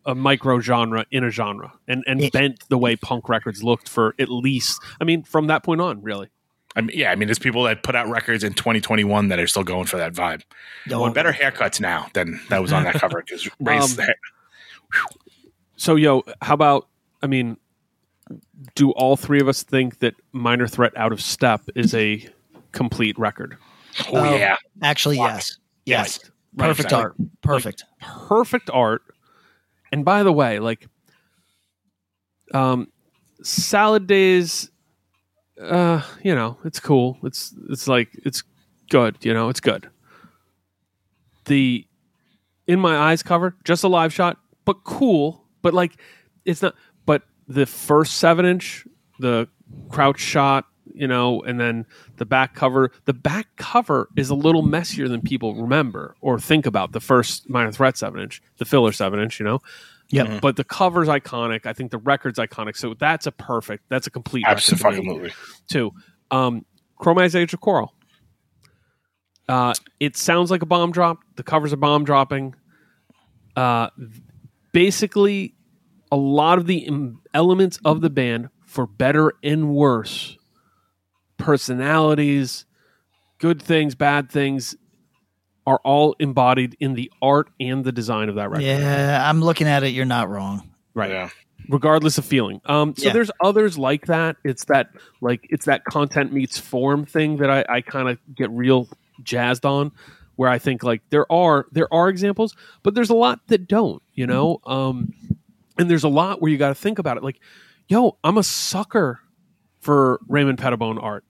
[0.06, 2.30] a micro genre in a genre, and and Yeah.
[2.32, 4.80] bent the way punk records looked for at least.
[5.02, 6.30] I mean, from that point on, really.
[6.76, 7.12] I mean yeah.
[7.12, 9.98] I mean, there's people that put out records in 2021 that are still going for
[9.98, 10.44] that vibe.
[10.92, 14.16] Oh, Better haircuts now than that was on that cover because Ray's Um, hair-
[15.76, 16.88] So, yo, how about?
[17.22, 17.58] I mean,
[18.76, 22.28] do all three of us think that Minor Threat Out of Step is a
[22.72, 23.58] complete record?
[24.10, 24.36] oh Oh.
[24.36, 24.56] yeah.
[24.82, 25.30] Actually, Fuck.
[25.32, 26.20] yes, yes,
[26.56, 27.00] Right, perfect right.
[27.04, 27.84] art, perfect.
[28.02, 29.02] Perfect art.
[29.92, 30.88] And by the way, like,
[32.54, 32.88] um,
[33.44, 34.70] Salad Days,
[35.62, 37.18] uh, you know, it's cool.
[37.24, 38.44] It's it's like it's
[38.90, 39.18] good.
[39.22, 39.90] You know, it's good.
[41.46, 41.86] The
[42.68, 44.38] in my eyes cover, just a live shot,
[44.68, 45.46] but cool.
[45.64, 46.00] But like,
[46.46, 46.76] it's not.
[47.08, 48.86] But the first seven inch,
[49.18, 49.48] the
[49.90, 51.86] crouch shot, you know, and then
[52.18, 52.92] the back cover.
[53.06, 56.92] The back cover is a little messier than people remember or think about.
[56.92, 59.60] The first minor threat seven inch, the filler seven inch, you know.
[60.10, 60.42] Yep.
[60.42, 61.66] But the cover's iconic.
[61.66, 62.78] I think the record's iconic.
[62.78, 63.86] So that's a perfect.
[63.90, 64.46] That's a complete.
[64.46, 65.32] record to Absolutely.
[65.68, 65.92] too.
[66.30, 66.66] Um,
[66.98, 67.94] Cro-Mags Age of Quarrel.
[69.48, 71.20] Uh, it sounds like a bomb drop.
[71.38, 72.54] The covers are bomb dropping.
[73.56, 73.90] Uh,
[74.78, 75.56] basically,
[76.12, 76.88] a lot of the
[77.34, 80.38] elements of the band, for better and worse,
[81.38, 82.66] personalities,
[83.40, 84.76] good things, bad things,
[85.66, 88.66] are all embodied in the art and the design of that record.
[88.66, 89.90] Yeah, I'm looking at it.
[89.90, 90.70] You're not wrong.
[90.94, 91.30] Right Yeah.
[91.70, 92.62] regardless of feeling.
[92.66, 93.14] Um, so Yeah.
[93.14, 94.38] there's others like that.
[94.44, 94.90] It's that
[95.22, 98.88] like it's that content meets form thing that I, I kind of get real
[99.24, 99.92] jazzed on,
[100.38, 104.02] where I think like there are there are examples, but there's a lot that don't.
[104.14, 105.14] You know, um,
[105.78, 107.24] and there's a lot where you got to think about it.
[107.24, 107.40] Like,
[107.90, 109.20] yo, I'm a sucker
[109.82, 111.24] for Raymond Pettibon art.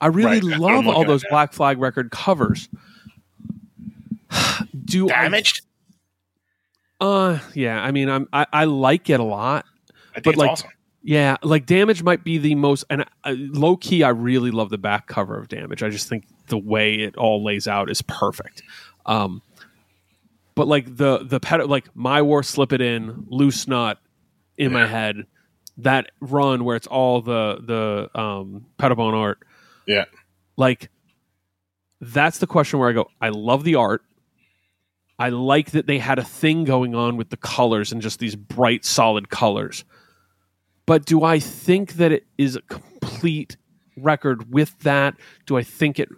[0.00, 1.24] I really Right, that's what I'm love all those.
[1.30, 2.68] Black Flag record covers.
[4.84, 5.62] Do I- Damaged.
[7.00, 7.80] uh, yeah.
[7.82, 9.64] I mean, I'm I, I like it a lot.
[10.10, 10.70] I think but it's like- awesome.
[11.04, 14.78] Yeah, like Damage might be the most, and uh, low key, I really love the
[14.78, 15.82] back cover of Damage.
[15.82, 18.62] I just think the way it all lays out is perfect.
[19.04, 19.42] Um,
[20.54, 23.98] but like the the pet, like my war, slip it in, loose nut
[24.56, 25.26] in my head.
[25.78, 27.58] That run where it's all the
[28.14, 29.38] the um, Pettibon art,
[29.86, 30.04] Yeah.
[30.56, 30.88] like
[32.00, 33.08] that's the question where I go.
[33.20, 34.02] I love the art.
[35.18, 38.36] I like that they had a thing going on with the colors and just these
[38.36, 39.84] bright, solid colors.
[40.86, 43.56] But do I think that it is a complete
[43.96, 45.14] record with that?
[45.46, 46.08] Do I think it?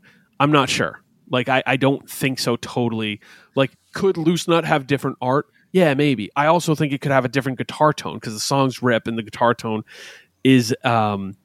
[0.41, 1.03] I'm not sure.
[1.31, 3.21] Like, I, I don't think so totally.
[3.55, 5.47] Like, could Loose Nut have different art?
[5.73, 6.31] Yeah, maybe.
[6.37, 9.19] I also think it could have a different guitar tone because the songs rip and
[9.19, 9.83] the guitar tone
[10.45, 11.37] is um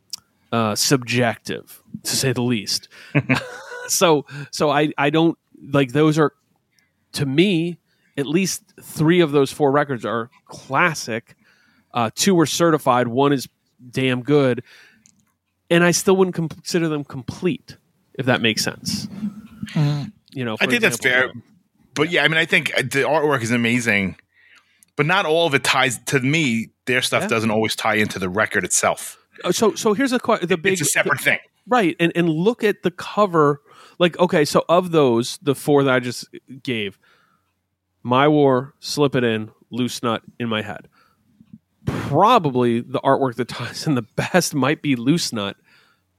[0.52, 2.88] uh, subjective, to say the least.
[3.88, 5.38] so, so I, I don't
[5.72, 6.34] like those are
[7.14, 7.78] to me
[8.18, 11.36] at least three of those four records are classic.
[11.94, 13.08] Uh, two were certified.
[13.08, 13.48] One is
[13.92, 14.64] damn good,
[15.70, 17.78] and I still wouldn't com- consider them complete.
[18.14, 19.08] If that makes sense.
[20.34, 21.44] You know, I for think that's example, fair.
[21.96, 24.18] But yeah, I mean, I think the artwork is amazing,
[24.96, 26.70] but not all of it ties to me.
[26.86, 27.28] Their stuff Yeah.
[27.30, 29.18] doesn't always tie into the record itself.
[29.44, 31.40] Uh, So, so here's a que- the big It's a separate thing.
[31.68, 31.96] Right.
[32.00, 33.62] And and look at the cover.
[34.00, 36.28] Like, okay, so of those, the four that I just
[36.64, 36.98] gave,
[38.04, 40.88] My War, Slip It In, Loose Nut in my head.
[41.90, 45.56] Probably the artwork that ties in the best might be Loose Nut,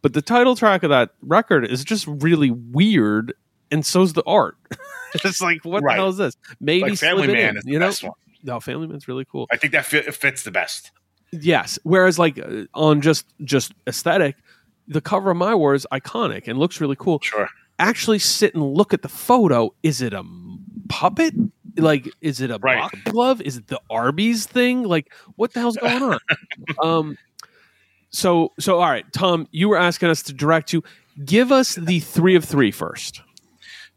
[0.03, 3.35] but the title track of that record is just really weird,
[3.71, 4.57] and so's the art.
[5.15, 5.95] it's like, what Right.
[5.95, 6.37] the hell is this?
[6.61, 7.87] Maybe Like Family Man In, is the you know?
[7.89, 8.13] best one.
[8.43, 9.47] No, Family Man's really cool.
[9.53, 10.93] I think that fit, fits the best.
[11.33, 11.79] Yes.
[11.83, 14.37] Whereas like uh, on just just aesthetic,
[14.89, 17.21] the cover of My War is iconic and looks really cool.
[17.23, 17.49] Sure.
[17.79, 19.73] Actually sit and look at the photo.
[19.83, 20.25] Is it a
[20.89, 21.35] puppet?
[21.77, 22.79] Like is it a Right.
[22.81, 23.41] box glove?
[23.43, 24.83] Is it the Arby's thing?
[24.85, 26.19] Like what the hell's going on?
[26.83, 27.19] um
[28.11, 30.83] so so all right, Tom, you were asking us to direct you.
[31.25, 33.21] Give us the three of three first.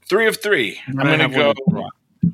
[0.09, 0.79] Three of three.
[0.87, 2.33] I'm I going to have go.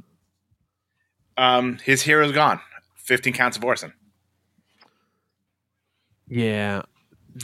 [1.38, 2.60] Um, his hero's gone.
[2.96, 3.94] 15 counts of arson.
[6.28, 6.84] Yeah.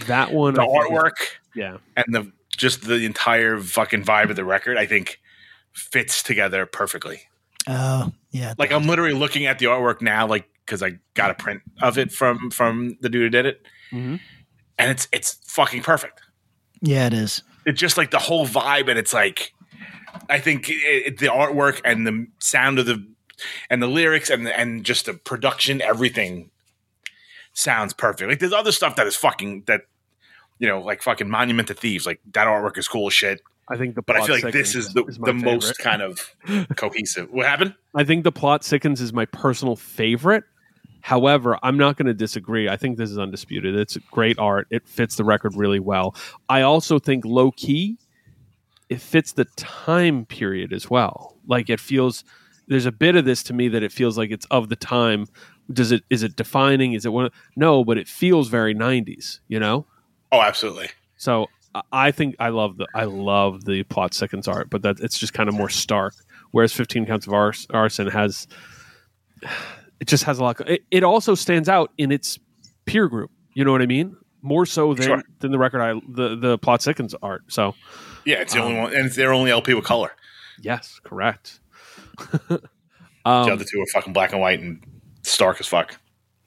[0.07, 1.11] That one The I think is- artwork
[1.55, 1.77] yeah.
[1.95, 5.19] and the just the entire fucking vibe of the record, I think,
[5.73, 7.21] fits together perfectly.
[7.67, 8.53] Oh, yeah.
[8.57, 11.97] Like I'm literally looking at the artwork now, like because I got a print of
[11.97, 13.61] it from from the dude who did it,
[13.91, 14.19] Mhm.
[14.77, 16.21] and it's it's fucking perfect.
[16.81, 17.41] yeah, it is.
[17.65, 19.53] It's just like the whole vibe, and it's like
[20.29, 23.05] I think it, it- the artwork and the sound of the
[23.69, 26.51] and the lyrics and the, and just the production, everything
[27.53, 28.29] sounds perfect.
[28.29, 29.81] Like there's other stuff that is fucking that
[30.59, 32.05] you know, like fucking Monument to Thieves.
[32.05, 33.41] Like that artwork is cool as shit.
[33.69, 36.35] I think the But I feel like this is the, my the most kind of
[36.75, 37.31] cohesive.
[37.31, 37.73] What happened?
[37.95, 40.43] I think the plot sickens is my personal favorite.
[41.01, 42.67] However, I'm not going to disagree.
[42.67, 43.75] I think this is undisputed.
[43.75, 44.67] It's great art.
[44.71, 46.15] It fits the record really well.
[46.49, 47.97] I also think low key,
[48.89, 51.37] it fits the time period as well.
[51.47, 52.23] Like it feels
[52.67, 55.27] there's a bit of this to me that it feels like it's of the time.
[55.71, 56.93] Does it is it defining?
[56.93, 57.29] Is it one?
[57.55, 59.39] No, but it feels very 90s.
[59.47, 59.85] You know.
[60.31, 60.89] Oh, absolutely.
[61.17, 61.47] So
[61.91, 65.33] I- think I love the I love the plot sickens art, but that it's just
[65.33, 66.13] kind of more stark.
[66.51, 68.47] Whereas 15 counts of Ars- arson has
[69.99, 70.59] it just has a lot.
[70.69, 72.39] It, it also stands out in its
[72.85, 73.31] peer group.
[73.53, 74.15] You know what I mean?
[74.41, 75.23] More so than Sure.
[75.39, 77.43] than the record I the the plot sickens art.
[77.47, 77.75] So
[78.25, 80.11] Yeah, it's the Um, only one, and it's their only LP with color.
[80.61, 81.59] yes, correct.
[82.47, 82.61] the
[83.25, 84.81] um, other two are fucking black and white and
[85.23, 85.97] stark as fuck.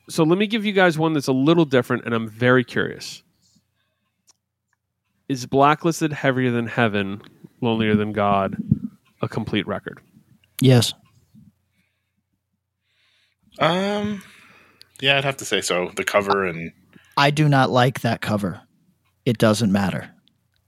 [0.09, 3.23] so let me give you guys one that's a little different, and I'm very curious.
[5.29, 7.21] Is Blacklisted Heavier Than Heaven,
[7.61, 8.57] Lonelier Than God,
[9.21, 10.01] a complete record?
[10.61, 10.95] Yes.
[13.59, 14.23] Um,
[15.01, 15.91] yeah, I'd have to say so.
[15.97, 16.73] The cover and
[17.17, 18.61] I do not like that cover.
[19.25, 20.11] It doesn't matter.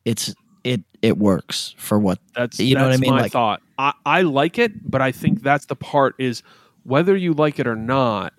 [0.05, 0.35] It's
[0.65, 3.11] it it works for what That's You know what I mean?
[3.15, 3.63] My Like- thought.
[3.79, 6.43] I, I like it, but I think that's the part is
[6.83, 8.35] whether you like it or not.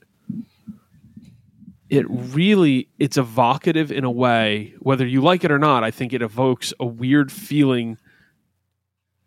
[1.92, 4.74] It really it's evocative in a way.
[4.80, 7.98] Whether you like it or not, I think it evokes a weird feeling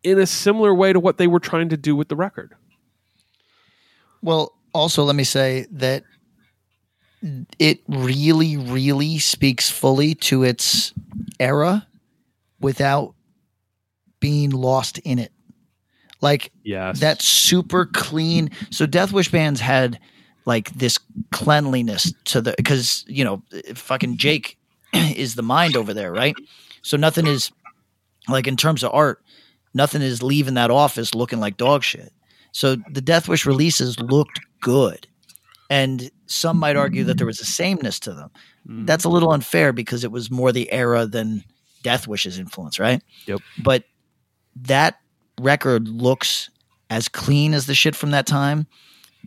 [0.03, 2.55] in a similar way to what they were trying to do with the record.
[4.23, 6.05] Well, also let me say that
[7.59, 10.95] it really, really speaks fully to its
[11.39, 11.87] era
[12.61, 13.15] without
[14.21, 15.33] being lost in it.
[16.23, 18.51] Like Yes, that super clean.
[18.71, 20.01] So Death Wish bands had
[20.47, 20.99] like this
[21.33, 23.43] cleanliness to the because you know
[23.75, 24.59] fucking Jake
[24.93, 26.35] is the mind over there, right?
[26.83, 27.51] So nothing is
[28.29, 29.23] like in terms of art,
[29.73, 32.13] nothing is leaving that office looking like dog shit.
[32.53, 35.07] So the Death Wish releases looked good.
[35.71, 38.31] And some might argue that there was a sameness to them.
[38.69, 38.87] Mm.
[38.87, 41.43] That's a little unfair because it was more the era than
[41.83, 43.03] Death Wish's influence, right?
[43.27, 43.41] Yep.
[43.63, 43.85] But
[44.57, 45.01] that
[45.41, 46.51] record looks
[46.91, 48.67] as clean as the shit from that time,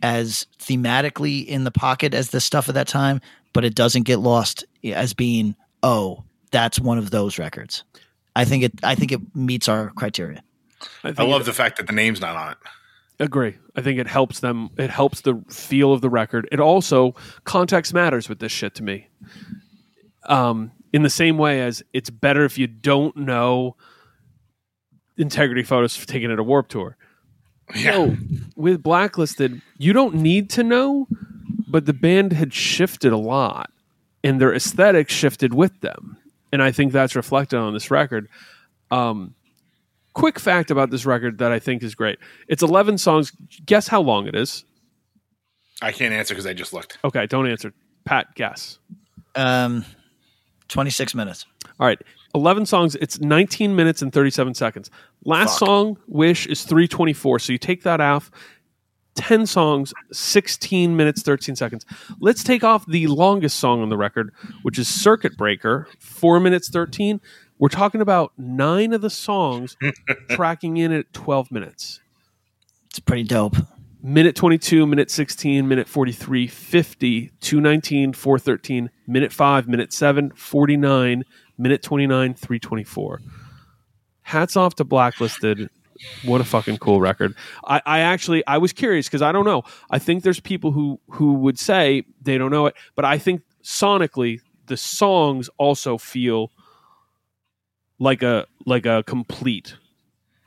[0.02, 3.20] as thematically in the pocket as the stuff of that time,
[3.52, 7.84] but it doesn't get lost as being, oh, that's one of those records.
[8.36, 10.42] I think it I think it meets our criteria.
[11.02, 12.58] I think love it- the fact that the name's not on it.
[13.20, 13.56] Agree.
[13.74, 14.70] I think it helps them.
[14.78, 16.48] It helps the feel of the record.
[16.52, 19.08] It also context matters with this shit to me.
[20.28, 23.74] Um, in the same way as it's better if you don't know
[25.16, 26.96] integrity photos for taking it a warp tour.
[27.74, 28.16] Yeah, No,
[28.56, 31.06] with blacklisted, you don't need to know,
[31.68, 33.70] but the band had shifted a lot,
[34.24, 36.16] and their aesthetic shifted with them.
[36.50, 38.28] and I think that's reflected on this record.
[38.90, 39.34] Um,
[40.14, 43.32] quick fact about this record that I think is great: it's 11 songs.
[43.66, 44.64] Guess how long it is?
[45.82, 46.98] I can't answer because I just looked.
[47.04, 47.72] Okay, don't answer.
[48.04, 48.78] Pat, guess.
[49.36, 49.84] Um,
[50.68, 51.44] 26 minutes.
[51.78, 52.00] All right,
[52.38, 52.94] 11 songs.
[52.96, 54.90] It's 19 minutes and 37 seconds.
[55.24, 55.68] Last Fuck.
[55.68, 57.38] song, Wish, is 324.
[57.40, 58.30] So you take that off.
[59.16, 61.84] 10 songs, 16 minutes, 13 seconds.
[62.20, 64.32] Let's take off the longest song on the record,
[64.62, 67.20] which is Circuit Breaker, 4 minutes, 13.
[67.58, 69.76] We're talking about nine of the songs
[70.30, 72.00] tracking in at 12 minutes.
[72.90, 73.56] It's pretty dope.
[74.00, 81.24] Minute 22, minute 16, minute 43, 50, 219, 413, minute 5, minute 7, 49,
[81.58, 83.20] minute 29, 324.
[84.22, 85.68] Hats off to Blacklisted.
[86.24, 87.34] What a fucking cool record.
[87.64, 89.64] I, I actually I was curious because I don't know.
[89.90, 93.42] I think there's people who who would say they don't know it, but I think
[93.64, 96.52] sonically the songs also feel
[97.98, 99.76] like a like a complete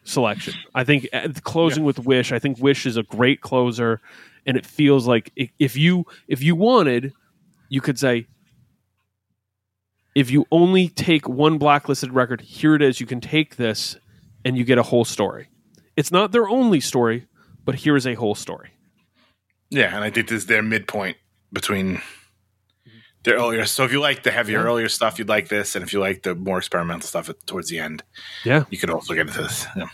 [0.03, 0.53] selection.
[0.73, 2.31] I think uh, closing with Wish.
[2.31, 3.99] I think Wish is a great closer,
[4.45, 7.13] and it feels like if you if you wanted,
[7.69, 8.27] you could say,
[10.15, 12.99] if you only take one blacklisted record, here it is.
[12.99, 13.97] You can take this,
[14.45, 15.47] and you get a whole story.
[15.95, 17.27] It's not their only story,
[17.65, 18.71] but here is a whole story.
[19.69, 21.17] Yeah, and I think this is their midpoint
[21.53, 22.01] between
[23.23, 23.65] their earlier.
[23.65, 24.65] So if you like the heavier Yeah.
[24.65, 27.69] earlier stuff, you'd like this, and if you like the more experimental stuff at, towards
[27.69, 28.03] the end,
[28.43, 29.67] Yeah, you could also get into this.
[29.75, 29.87] Yeah.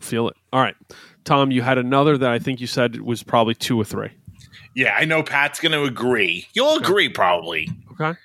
[0.00, 0.36] feel it.
[0.52, 0.76] All right,
[1.24, 4.10] Tom, you had another that I think you said was probably two or three.
[4.74, 6.46] Yeah, I know Pat's going to agree.
[6.52, 8.18] You'll agree probably, Okay.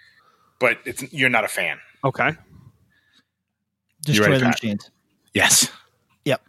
[0.64, 1.78] But it's you're not a fan.
[2.06, 2.32] Okay.
[4.06, 4.54] Destroy ready, the Pat?
[4.64, 4.92] machines.
[5.34, 5.70] Yes.
[6.26, 6.42] Yep.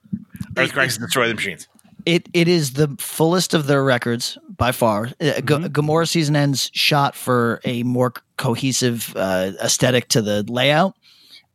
[0.56, 1.68] Earth Crisis Destroy the Machines.
[2.06, 5.06] It it is the fullest of their records by far.
[5.06, 5.10] Uh,
[5.40, 5.66] Mm-hmm.
[5.68, 10.94] Gomorrah season ends shot for a more cohesive uh, aesthetic to the layout,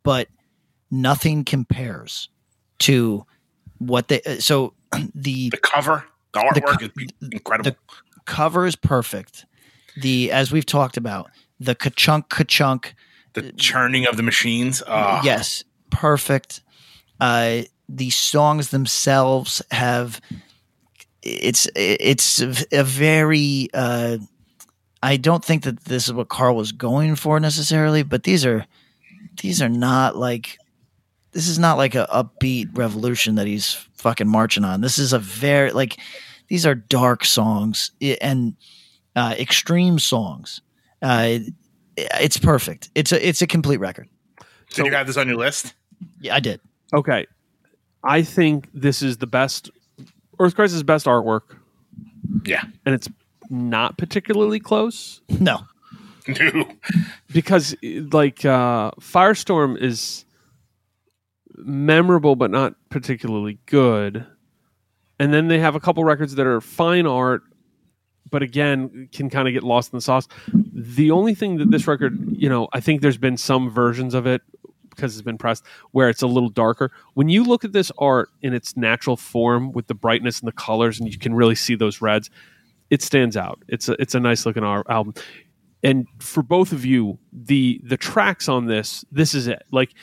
[0.03, 0.27] but
[0.91, 2.29] nothing compares
[2.79, 3.25] to
[3.77, 4.21] what they.
[4.23, 4.73] uh, So
[5.15, 6.03] the The cover,
[6.33, 7.71] the artwork co- is incredible.
[7.71, 7.77] the
[8.25, 9.45] cover is perfect.
[10.01, 11.29] The as we've talked about
[11.59, 12.95] the ka-chunk ka-chunk
[13.33, 14.81] The, churning of the machines.
[14.85, 16.61] Uh, yes, perfect.
[17.19, 20.21] Uh, the songs themselves have
[21.21, 22.41] it's it's
[22.71, 23.69] a very.
[23.73, 24.17] Uh,
[25.01, 28.65] I don't think that this is what Karl was going for necessarily, but these are
[29.41, 30.57] these are not like
[31.31, 34.81] this is not like a upbeat revolution that he's fucking marching on.
[34.81, 35.99] This is a very like
[36.47, 37.91] these are dark songs
[38.21, 38.55] and
[39.15, 40.61] uh, extreme songs.
[41.01, 41.39] Uh,
[41.97, 42.89] it's perfect.
[42.95, 44.07] It's a it's a complete record.
[44.73, 45.73] Did you have this on your list?
[46.21, 46.59] Yeah, I did.
[46.93, 47.25] Okay.
[48.03, 49.69] I think this is the best
[50.39, 51.41] Earth Crisis' best artwork,
[52.45, 52.63] Yeah.
[52.85, 53.09] and it's
[53.49, 55.65] not particularly close No,
[56.27, 56.65] No.
[57.33, 60.23] because like uh Firestorm is
[61.57, 64.25] memorable but not particularly good.
[65.21, 67.41] And then they have a couple records that are fine art
[68.29, 70.27] but again can kind of get lost in the sauce.
[70.53, 74.25] The only thing that this record, you know, I think there's been some versions of
[74.25, 74.41] it
[74.89, 76.91] because it's been pressed where it's a little darker.
[77.13, 80.53] When you look at this art in its natural form with the brightness and the
[80.53, 82.29] colors and you can really see those reds,
[82.89, 83.63] it stands out.
[83.67, 85.13] It's a it's a nice looking album.
[85.83, 89.63] And for both of you, the the tracks on this, this is it.
[89.71, 89.93] Like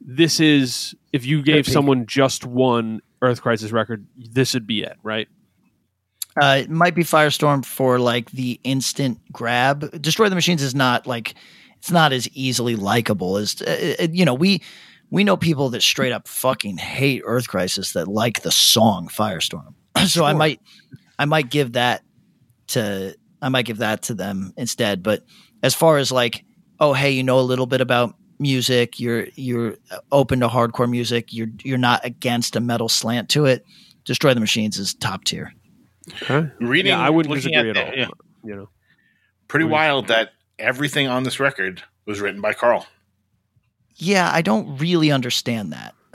[0.00, 4.96] this is if you gave someone just one Earth Crisis record, this would be it,
[5.02, 5.28] right?
[6.40, 10.00] Uh, it might be Firestorm for like the instant grab.
[10.00, 11.34] Destroy the Machines is not like
[11.78, 14.62] it's not as easily likable as uh, uh, you know we
[15.10, 19.74] we know people that straight up fucking hate Earth Crisis that like the song Firestorm.
[20.06, 20.60] so I might
[21.18, 22.02] I might give that
[22.68, 25.02] to I might give that to them instead.
[25.02, 25.24] But
[25.62, 26.44] as far as like
[26.80, 29.76] oh hey you know a little bit about music you're you're
[30.12, 33.64] open to hardcore music you're you're not against a metal slant to it.
[34.04, 35.52] Destroy the Machines is top tier.
[36.22, 36.48] Okay.
[36.60, 37.94] Reading, Yeah, I wouldn't disagree at at all.
[37.96, 38.08] yeah.
[38.44, 38.68] You know.
[39.48, 42.86] Pretty What do you- wild that everything on this record was written by Karl.
[43.96, 45.94] Yeah, I don't really understand that.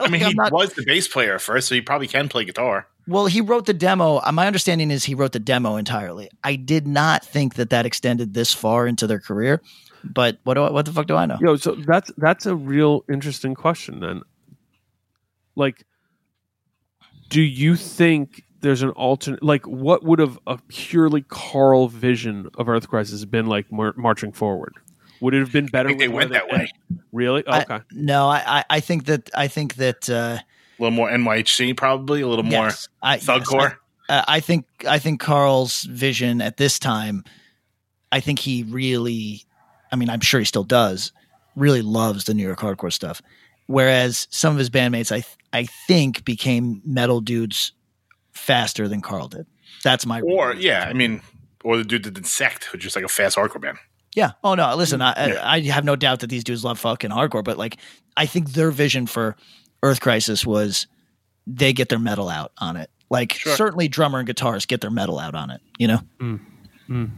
[0.00, 2.28] I mean, I'm he not- was the bass player at first, so he probably can
[2.28, 2.86] play guitar.
[3.08, 4.18] well, he wrote the demo.
[4.24, 6.28] Uh, My understanding is he wrote the demo entirely.
[6.44, 9.62] I did not think that that extended this far into their career.
[10.04, 11.38] But what do I, what the fuck do I know?
[11.40, 14.22] Yo, so that's that's a real interesting question then.
[15.56, 15.84] Like
[17.28, 22.68] do you think there's an alternate like what would have a purely Karl vision of
[22.68, 24.74] Earth Crisis been like mar- marching forward?
[25.20, 26.68] Would it have been better I think they went that way.
[27.12, 27.46] Really?
[27.46, 27.80] I- Okay.
[27.92, 30.42] No, I, I, I think that I think that uh, A
[30.78, 33.76] little more NYHC, probably a little more yes, I, yes, thugcore.
[34.08, 37.24] I, I think I think Karl's vision at this time.
[38.12, 39.42] I think he really.
[39.92, 41.12] I mean, I'm sure he still does.
[41.54, 43.22] really loves the New York hardcore stuff.
[43.66, 47.72] Whereas some of his bandmates, I th- I think, became metal dudes
[48.36, 49.46] faster than Karl did.
[49.82, 51.20] That's my Or yeah, I mean,
[51.64, 53.78] or the dude that did Sect, which is like a fast hardcore band.
[54.14, 54.32] Yeah.
[54.42, 54.74] Oh no.
[54.76, 57.76] Listen, I, I I have no doubt that these dudes love fucking hardcore, but like
[58.16, 59.36] I think their vision for
[59.82, 60.86] Earth Crisis was
[61.46, 62.90] they get their metal out on it.
[63.10, 63.54] Like Sure.
[63.54, 65.60] certainly drummer and guitarist get their metal out on it.
[65.78, 66.00] You know.
[66.18, 66.40] Mm.
[66.88, 67.10] Mm.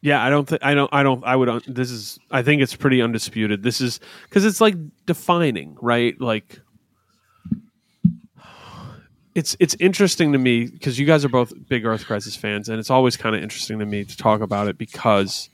[0.00, 2.60] Yeah, I don't think I don't I don't I would un- this is I think
[2.60, 3.62] it's pretty undisputed.
[3.62, 4.74] This is cuz it's like
[5.06, 6.20] defining, right?
[6.20, 6.60] Like
[9.34, 12.78] it's it's interesting to me because you guys are both big Earth Crisis fans and
[12.78, 15.48] it's always kind of interesting to me to talk about it because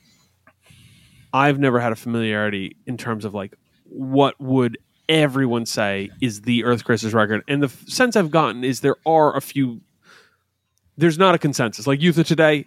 [1.33, 3.55] I've never had a familiarity in terms of like
[3.85, 8.65] what would everyone say is the Earth Crisis record and the f- sense I've gotten
[8.65, 9.81] is there are a few
[10.97, 11.87] there's not a consensus.
[11.87, 12.65] Like Youth of Today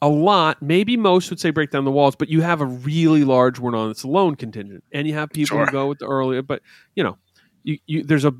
[0.00, 3.24] a lot, maybe most would say break down the walls, but you have a really
[3.24, 5.66] large one on its alone contingent, and you have people Sure.
[5.66, 6.40] who go with the earlier.
[6.40, 6.62] But
[6.94, 7.18] you know,
[7.62, 8.32] you, you there's a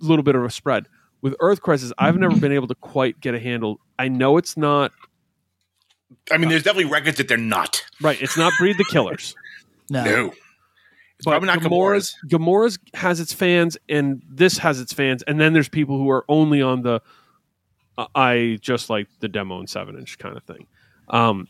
[0.00, 0.86] little bit of a spread
[1.20, 1.92] with Earth Crisis.
[1.98, 3.80] I've never been able to quite get a handle.
[3.98, 4.92] I know it's not
[6.30, 7.84] I mean, there's definitely records that they're not.
[8.00, 8.20] right.
[8.20, 9.34] It's not Breed the Killers,
[9.90, 10.04] No.
[10.04, 12.16] No, it's but probably not Gomorrah's.
[12.28, 12.76] Gomorrah's.
[12.76, 16.24] Gomorrah's has its fans, and this has its fans, and then there's people who are
[16.28, 17.00] only on the
[17.98, 20.66] uh, I just like the demo and seven inch kind of thing.
[21.08, 21.48] Um,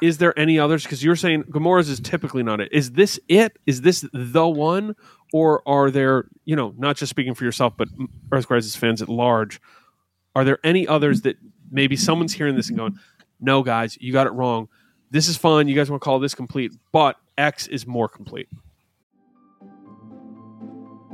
[0.00, 0.82] is there any others?
[0.82, 2.72] Because you're saying Gomorrah's is typically not it.
[2.72, 3.58] Is this it?
[3.66, 4.96] Is this the one?
[5.32, 7.88] Or are there, you know, not just speaking for yourself, but
[8.30, 9.60] Earth Crisis fans at large,
[10.36, 11.36] are there any others that
[11.70, 12.98] maybe someone's hearing this and going,
[13.40, 14.68] no, guys, you got it wrong.
[15.10, 15.68] This is fun.
[15.68, 18.48] You guys want to call this complete, but X is more complete.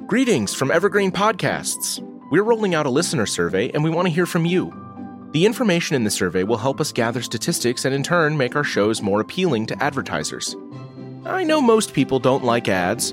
[0.07, 2.03] Greetings from Evergreen Podcasts.
[2.31, 4.73] We're rolling out a listener survey and we want to hear from you.
[5.33, 8.65] The information in the survey will help us gather statistics and in turn make our
[8.65, 10.57] shows more appealing to advertisers.
[11.27, 13.13] I know most people don't like ads,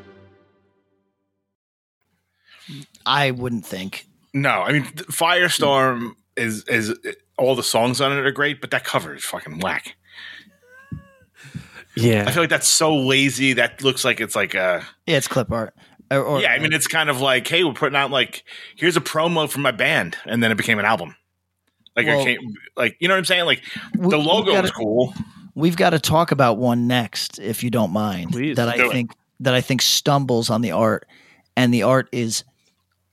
[3.05, 4.05] I wouldn't think.
[4.33, 6.93] No, I mean Firestorm is is
[7.37, 9.95] all the songs on it are great, but that cover is fucking whack.
[11.95, 12.23] Yeah.
[12.27, 13.53] I feel like that's so lazy.
[13.53, 15.75] That looks like it's like a Yeah, it's clip art.
[16.09, 16.51] Or, or- yeah.
[16.51, 18.43] I mean, it's kind of like, hey, we're putting out like
[18.75, 21.15] here's a promo for my band, and then it became an album.
[21.95, 22.39] Like Well- I can't,
[22.77, 23.45] like you know what I'm saying?
[23.45, 23.63] Like
[23.97, 25.13] we- the we logo gotta- is cool.
[25.53, 28.31] We've got to talk about one next, if you don't mind.
[28.31, 28.91] Please, that I do it.
[28.93, 31.05] think that I think stumbles on the art,
[31.57, 32.45] and the art is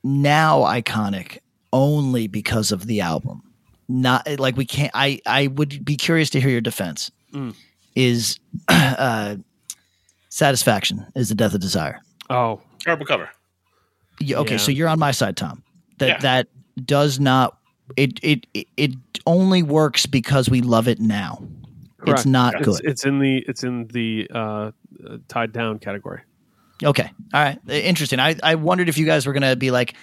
[0.09, 1.39] now iconic
[1.73, 3.43] only because of the album.
[3.89, 4.91] Not like we can't.
[4.95, 7.11] I I would be curious to hear your defense.
[7.33, 7.55] Mm.
[7.95, 8.39] Is
[8.69, 9.37] uh,
[10.29, 12.01] satisfaction is the death of desire.
[12.31, 13.29] Oh, Terrible cover.
[14.21, 14.59] Yeah, okay, Yeah.
[14.59, 15.63] so you're on my side, Tom.
[15.99, 16.19] That Yeah.
[16.19, 16.49] that
[16.85, 17.57] does not.
[17.97, 18.93] It, it it it
[19.27, 21.43] only works because we love it now.
[21.99, 22.21] Correct.
[22.21, 22.81] It's not it's, good.
[22.85, 24.71] it's in the it's in the uh, uh,
[25.29, 26.21] tied down category.
[26.85, 27.11] Okay.
[27.35, 27.59] All right.
[27.69, 28.21] Interesting.
[28.21, 29.95] I, I wondered if you guys were going to be like,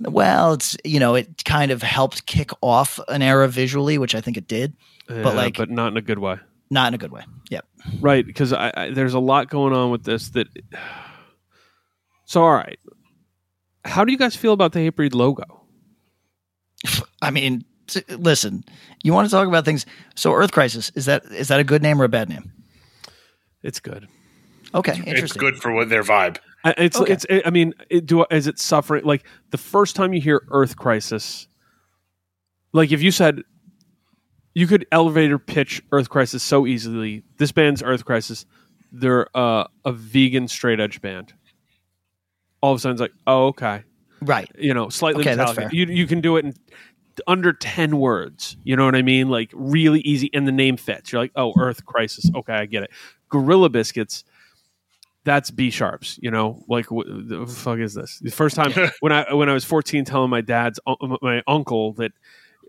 [0.00, 4.20] well, it's, you know, it kind of helped kick off an era visually, which I
[4.20, 4.74] think it did,
[5.08, 6.36] Yeah, like- but not in a good way.
[6.70, 7.24] not in a good way.
[7.50, 7.64] Yep.
[8.00, 10.28] Right, because I, I, there's a lot going on with this.
[10.30, 10.48] That
[12.24, 12.78] so all right.
[13.84, 15.44] How do you guys feel about the Hatebreed logo?
[17.22, 18.64] I mean, t- listen,
[19.02, 19.86] you want to talk about things.
[20.14, 22.52] So Earth Crisis, is that, is that a good name or a bad name?
[23.62, 24.06] It's good.
[24.74, 24.92] Okay.
[24.92, 25.40] It's Interesting.
[25.40, 26.38] good for what their vibe.
[26.64, 27.12] I- It's Okay.
[27.12, 27.26] it's.
[27.44, 29.04] I mean, it, do is it suffering?
[29.04, 31.48] Like the first time you hear Earth Crisis,
[32.72, 33.42] like if you said
[34.54, 37.22] you could elevator pitch Earth Crisis so easily.
[37.36, 38.44] This band's Earth Crisis.
[38.90, 41.32] They're uh, a vegan straight edge band.
[42.60, 43.84] All of a sudden, it's like, oh, okay.
[44.20, 44.50] Right.
[44.58, 45.70] you know, slightly Okay, that's fair.
[45.72, 46.54] You you can do it in
[47.28, 48.56] under ten words.
[48.64, 49.28] You know what I mean?
[49.28, 51.12] Like really easy, and the name fits.
[51.12, 52.28] You're like, oh, Earth Crisis.
[52.34, 52.90] Okay, I get it.
[53.28, 54.24] Gorilla Biscuits.
[55.28, 56.18] That's B sharps.
[56.22, 58.18] You know, like what the fuck is this?
[58.18, 60.80] The first time when I when I was 14, telling my dad's
[61.20, 62.12] my uncle that.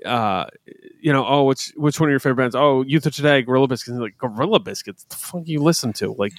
[0.06, 0.46] Uh,
[1.02, 2.56] you know, oh, which which one of your favorite bands?
[2.56, 3.96] Oh, Youth of Today, Gorilla Biscuits.
[3.96, 5.04] He's like Gorilla Biscuits.
[5.04, 6.14] The fuck you listen to?
[6.14, 6.32] Like,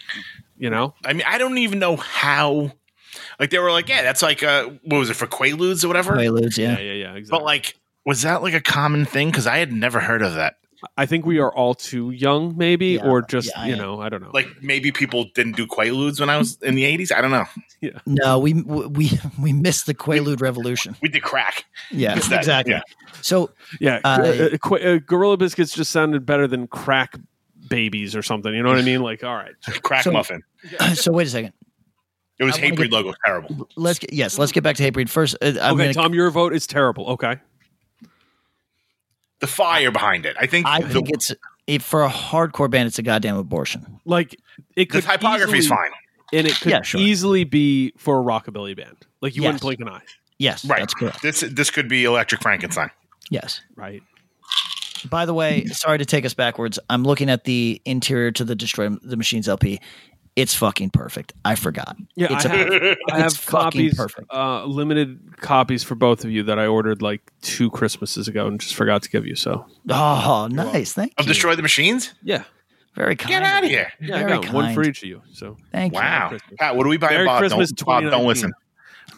[0.57, 2.73] you know, I mean, I don't even know how.
[3.39, 6.15] Like they were like, yeah, that's like uh, what was it for Quaaludes or whatever?
[6.15, 6.79] Quaaludes, yeah.
[6.79, 7.39] yeah, yeah, yeah, exactly.
[7.39, 9.29] But like, was that like a common thing?
[9.29, 10.57] Because I had never heard of that.
[10.97, 14.09] I think we are all too young, maybe, Yeah, or just yeah, you know, I
[14.09, 14.31] don't know.
[14.33, 17.13] Like maybe people didn't do Quaaludes when I was in the eighties.
[17.13, 17.45] I don't know.
[17.81, 17.99] Yeah.
[18.07, 19.11] No, we we
[19.41, 20.97] we missed the Quaalude revolution.
[21.03, 21.65] We did crack.
[21.91, 22.73] Yeah, exactly.
[22.73, 22.81] yeah.
[23.23, 23.51] So
[23.81, 27.19] yeah, Uh, uh, uh, Gorilla Biscuits just sounded better than crack
[27.69, 28.53] babies or something.
[28.55, 29.03] You know what I mean?
[29.03, 29.53] Like, all right,
[29.83, 30.43] Crack So- muffin.
[30.95, 31.53] so wait a second.
[32.39, 33.13] It was I wanna Hatebreed get- logo.
[33.27, 33.69] Terrible.
[33.77, 35.37] Let's get yes, let's get back to Hatebreed first.
[35.43, 37.07] Uh, I'm okay, gonna, Tom, your vote is terrible.
[37.11, 37.37] Okay,
[39.41, 40.37] The fire behind it.
[40.39, 40.67] I think.
[40.67, 41.31] I the, think it's
[41.67, 42.87] it, for a hardcore band.
[42.89, 44.01] It's a goddamn abortion.
[44.05, 44.37] like
[44.77, 45.91] it could the typography is fine.
[46.33, 47.01] and it could Yeah, sure.
[47.01, 48.97] easily be for a rockabilly band.
[49.21, 49.49] Like you Yes.
[49.49, 50.03] wouldn't blink an eye,
[50.39, 50.81] Yes, Right.
[50.81, 51.23] that's correct.
[51.23, 52.91] This this could be Electric Frankenstein.
[53.31, 53.61] Yes.
[53.77, 54.03] right?
[55.09, 56.79] By the way, sorry to take us backwards.
[56.91, 59.81] I'm looking at the interior to the Destroy the Machines LP.
[60.37, 61.33] It's fucking perfect.
[61.45, 61.97] I forgot.
[62.15, 62.59] Yeah, it's I a-
[62.89, 64.33] have, I have copies, perfect.
[64.33, 68.61] uh, limited copies for both of you that I ordered like two Christmases ago and
[68.61, 69.35] just forgot to give you.
[69.35, 70.93] So Oh, nice.
[70.93, 71.15] Thank you.
[71.19, 71.33] Of you.
[71.33, 72.15] Destroy the Machines?
[72.23, 72.45] yeah,
[72.95, 73.31] Very kind.
[73.31, 73.93] Get out of here.
[74.01, 75.21] yeah, I Very got one for each of you.
[75.33, 75.99] So Thank you.
[76.01, 76.37] Wow.
[76.59, 77.41] Pat, what are we buying, Merry Bob?
[77.41, 78.53] Christmas don't, Bob, don't listen.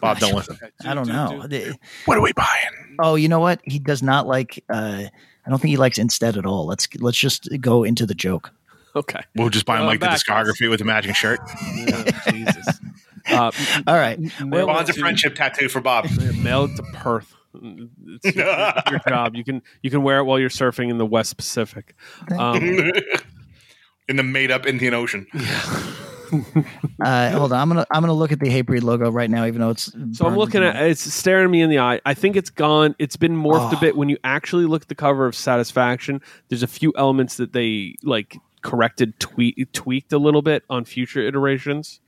[0.01, 0.57] Bob, don't listen.
[0.83, 1.45] I don't know.
[1.47, 2.97] The- What are we buying?
[2.99, 3.61] Oh, you know what?
[3.63, 4.63] He does not like.
[4.67, 5.03] Uh,
[5.45, 6.65] I don't think he likes instead at all.
[6.65, 8.51] Let's let's just go into the joke.
[8.95, 10.19] Okay, We'll just buy him like the back.
[10.19, 11.39] discography with the matching shirt.
[11.75, 12.67] Yeah, Jesus.
[13.29, 13.51] Uh,
[13.87, 14.19] All right.
[14.41, 16.05] mail Bonds it of friendship tattoo for Bob.
[16.41, 17.33] Mail it to Perth.
[17.55, 18.45] It's your,
[18.91, 19.35] your job.
[19.35, 21.95] You can you can wear it while you're surfing in the West Pacific.
[22.37, 22.91] Um,
[24.09, 25.25] In the made up Indian Ocean.
[27.03, 27.59] Uh, hold on.
[27.59, 29.91] I'm gonna I'm gonna look at the Hatebreed logo right now, even though it's.
[30.13, 32.01] So I'm looking at it's staring me in the eye.
[32.05, 32.95] I think it's gone.
[32.99, 33.79] It's been morphed a Oh.
[33.79, 33.95] bit.
[33.95, 37.95] When you actually look at the cover of Satisfaction, there's a few elements that they
[38.03, 41.99] like corrected, tweak, tweaked a little bit on future iterations,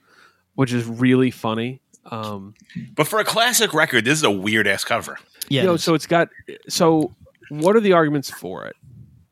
[0.55, 1.81] which is really funny.
[2.11, 2.53] Um,
[2.95, 5.17] But for a classic record, this is a weird ass cover.
[5.49, 5.61] Yeah.
[5.61, 5.83] you know, it is.
[5.83, 6.29] so it's got.
[6.69, 7.15] So
[7.49, 8.75] what are the arguments for it?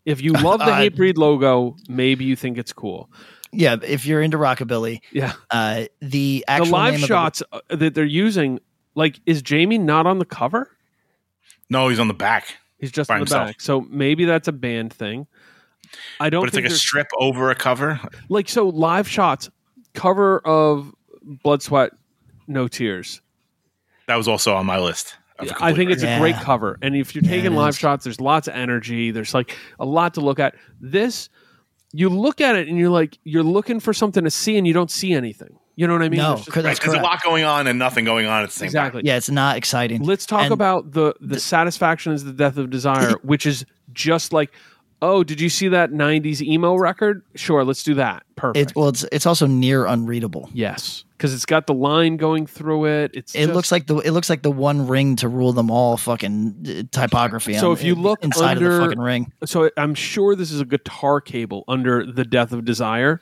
[0.06, 3.10] If you love the Uh, Hatebreed logo, maybe you think it's cool.
[3.52, 3.78] yeah.
[3.82, 7.60] If you're into rockabilly, Yeah, uh, the actual the live name of the- shots uh,
[7.70, 8.60] that they're using,
[8.96, 10.70] like, is Jamie not on the cover?
[11.70, 12.58] No, he's on the back.
[12.80, 13.48] He's just By on the himself.
[13.48, 13.62] back.
[13.62, 15.26] So maybe that's a band thing.
[16.20, 18.00] I don't But it's think like a strip over a cover.
[18.30, 19.50] like so live shots
[19.94, 21.92] cover of blood sweat
[22.48, 23.22] no tears
[24.08, 25.16] That was also on my list.
[25.40, 26.18] of i think it's Yeah.
[26.18, 27.78] a great cover and if you're Yeah, taking live is.
[27.80, 31.30] shots there's lots of energy there's like a lot to look at this
[31.94, 34.74] you look at it and you're like you're looking for something to see and you
[34.74, 36.66] don't see anything you know what i mean No, There's just- correct.
[36.66, 39.02] Right, That's there's a lot going on and nothing going on at the same exactly
[39.06, 40.04] Yeah, it's not exciting.
[40.04, 44.34] let's talk And- about the the satisfaction is the death of desire which is just
[44.34, 44.52] like
[45.04, 48.88] oh did you see that 90s emo record sure let's do that perfect It, well,
[48.90, 50.50] it's it's also near unreadable.
[50.54, 53.12] Yes, because it's got the line going through it.
[53.14, 55.70] It's It just- looks like the it looks like the one ring to rule them
[55.70, 57.54] all fucking uh, typography.
[57.56, 59.70] So on- if you look inside of the fucking ring, so.
[59.78, 63.22] I'm sure this is a guitar cable under the Death of Desire.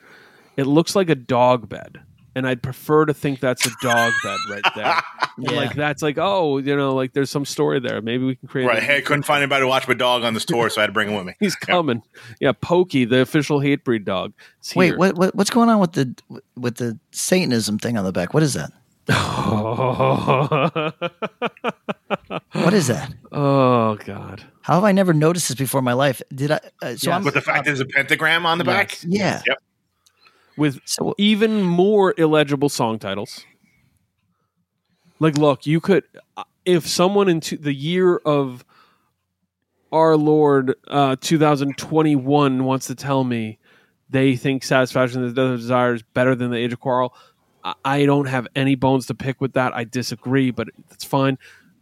[0.57, 1.99] It looks like a dog bed,
[2.35, 4.95] and I'd prefer to think that's a dog bed right there.
[5.37, 5.51] Yeah.
[5.53, 8.01] Like that's like oh you know like there's some story there.
[8.01, 8.65] Maybe we can create.
[8.67, 8.77] Right.
[8.79, 10.83] a- Hey, I couldn't find anybody to watch my dog on this tour, so I
[10.83, 11.35] had to bring him with me.
[11.39, 12.03] He's coming.
[12.41, 14.33] Yeah, Pokey, the official Hatebreed dog.
[14.75, 16.13] wait, what, what what's going on with the
[16.57, 18.33] with the Satanism thing on the back?
[18.33, 18.71] What is that?
[22.53, 23.13] What is that?
[23.31, 24.43] oh God.
[24.61, 26.21] How have I never noticed this before in my life?
[26.33, 26.59] Did I?
[26.81, 27.15] Uh, so Yeah.
[27.17, 27.23] I'm.
[27.23, 28.97] But the fact there's a pentagram on the back.
[29.07, 29.41] yeah.
[29.47, 29.57] Yep.
[30.61, 33.47] With So even more illegible song titles.
[35.19, 36.03] Like, look, you could,
[36.65, 38.63] if someone into the year of
[39.91, 43.57] our Lord uh, 2021 wants to tell me
[44.11, 47.15] they think Satisfaction of the Death of Desire is better than The Age of Quarrel,
[47.63, 49.75] I- I don't have any bones to pick with that.
[49.75, 51.39] I disagree, but that's fine.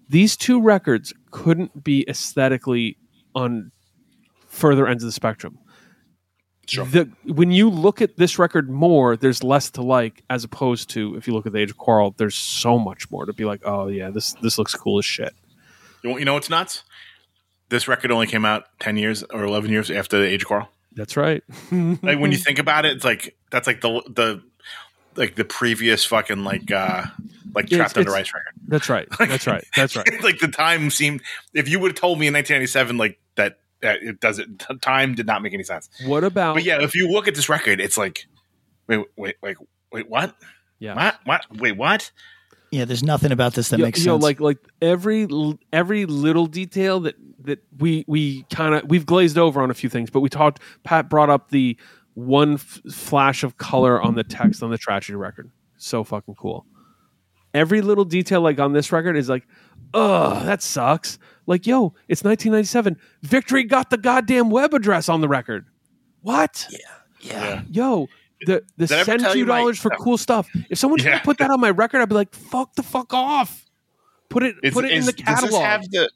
[0.08, 2.96] These two records couldn't be aesthetically
[3.36, 3.74] on
[4.48, 5.60] further ends of the spectrum
[6.70, 6.86] Sure.
[6.86, 11.16] the when you look at this record more, there's less to like as opposed to
[11.16, 13.62] if you look at the Age of Quarrel, there's so much more to be like,
[13.66, 15.34] oh yeah, this this looks cool as shit.
[16.04, 16.84] You, you know what's nuts?
[17.70, 20.70] This record only came out ten years or eleven years after the Age of Quarrel.
[20.94, 21.44] That's right.
[21.72, 24.44] Like when you think about it, it's like that's like the the
[25.16, 27.04] like the previous fucking like uh
[27.54, 28.54] like Trapped it's- Under it's- Ice record.
[28.68, 29.08] That's right.
[29.20, 29.66] That's right.
[29.76, 30.24] That's right.
[30.24, 31.22] like the time seemed.
[31.54, 34.66] If you would have told me in 1997, like that, it doesn't.
[34.82, 35.90] Time did not make any sense.
[36.06, 38.26] What about But yeah, if you look at this record, it's like,
[38.88, 39.58] wait, wait, wait,
[39.92, 40.36] wait, what?
[40.80, 40.96] yeah.
[40.96, 41.20] What?
[41.26, 41.46] What?
[41.60, 42.12] Wait, what?
[42.72, 44.24] yeah, there's nothing about this that Yo- makes yo, sense.
[44.24, 45.28] like like every
[45.74, 47.16] every little detail that
[47.46, 50.60] that we we kind of we've glazed over on a few things, but we talked.
[50.84, 51.78] Pat brought up the
[52.14, 55.50] one f- flash of color on the text on the tragedy record.
[55.78, 56.66] So fucking cool.
[57.54, 59.48] every little detail like on this record is like,
[59.94, 61.18] ugh, that sucks.
[61.50, 62.96] Like, yo, it's 1997.
[63.24, 65.66] Victory got the goddamn web address on the record.
[66.22, 66.68] What?
[66.70, 66.78] Yeah.
[67.22, 67.62] Yeah.
[67.72, 68.08] Yo,
[68.46, 70.48] the the Did send two dollars for cool stuff.
[70.70, 71.18] If someone tried Yeah.
[71.20, 73.66] to put that on my record, I'd be like, fuck the fuck off.
[74.30, 76.12] Put it Is- put it in is- the Does this have the?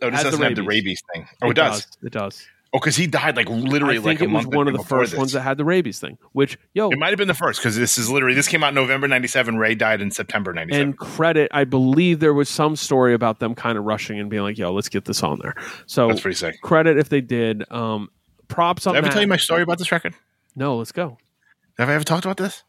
[0.00, 1.02] Oh, this Has the doesn't have the rabies.
[1.02, 1.28] rabies thing.
[1.42, 1.86] Oh, it, does.
[2.02, 2.46] It does.
[2.74, 4.74] Oh, because he died like literally I like think a it was month one of
[4.76, 5.18] the first this.
[5.18, 6.18] ones that had the rabies thing.
[6.32, 8.74] Which yo, It might have been the first because this is literally this came out
[8.74, 9.56] November '97.
[9.56, 10.82] Ray died in September '97.
[10.82, 14.42] and credit, I believe there was some story about them kind of rushing and being
[14.42, 15.54] like, "Yo, let's get this on there."
[15.86, 16.60] So That's pretty sick.
[16.60, 17.64] credit if they did.
[17.72, 18.10] Um,
[18.48, 19.12] props on Did I ever that.
[19.14, 20.14] tell you my story about this record?
[20.54, 21.16] no, let's go.
[21.78, 22.64] Have I ever talked about this?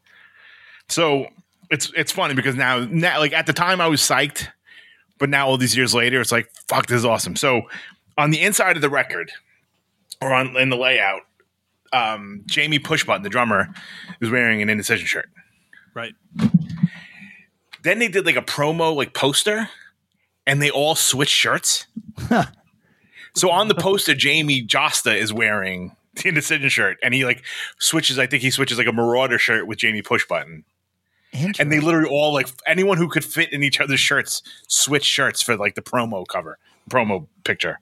[0.87, 1.27] So
[1.69, 4.47] it's it's funny because now now like at the time I was psyched,
[5.17, 7.35] but now all these years later it's like fuck this is awesome.
[7.35, 7.63] So
[8.17, 9.31] on the inside of the record
[10.21, 11.21] or on in the layout,
[11.93, 13.69] um, Jamie Pushbutton, the drummer,
[14.21, 15.29] is wearing an indecision shirt.
[15.93, 16.13] Right.
[17.83, 19.69] Then they did like a promo like poster,
[20.45, 21.87] and they all switched shirts.
[23.35, 27.43] so on the poster, Jamey Jasta is wearing the indecision shirt, and he like
[27.79, 28.19] switches.
[28.19, 30.63] I think he switches like a Merauder shirt with Jamie Pushbutton,
[31.59, 35.41] and they literally all like anyone who could fit in each other's shirts switch shirts
[35.41, 36.57] for like the promo cover,
[36.89, 37.79] promo picture.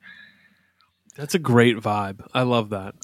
[1.17, 2.25] That's a great vibe.
[2.33, 2.95] I love that.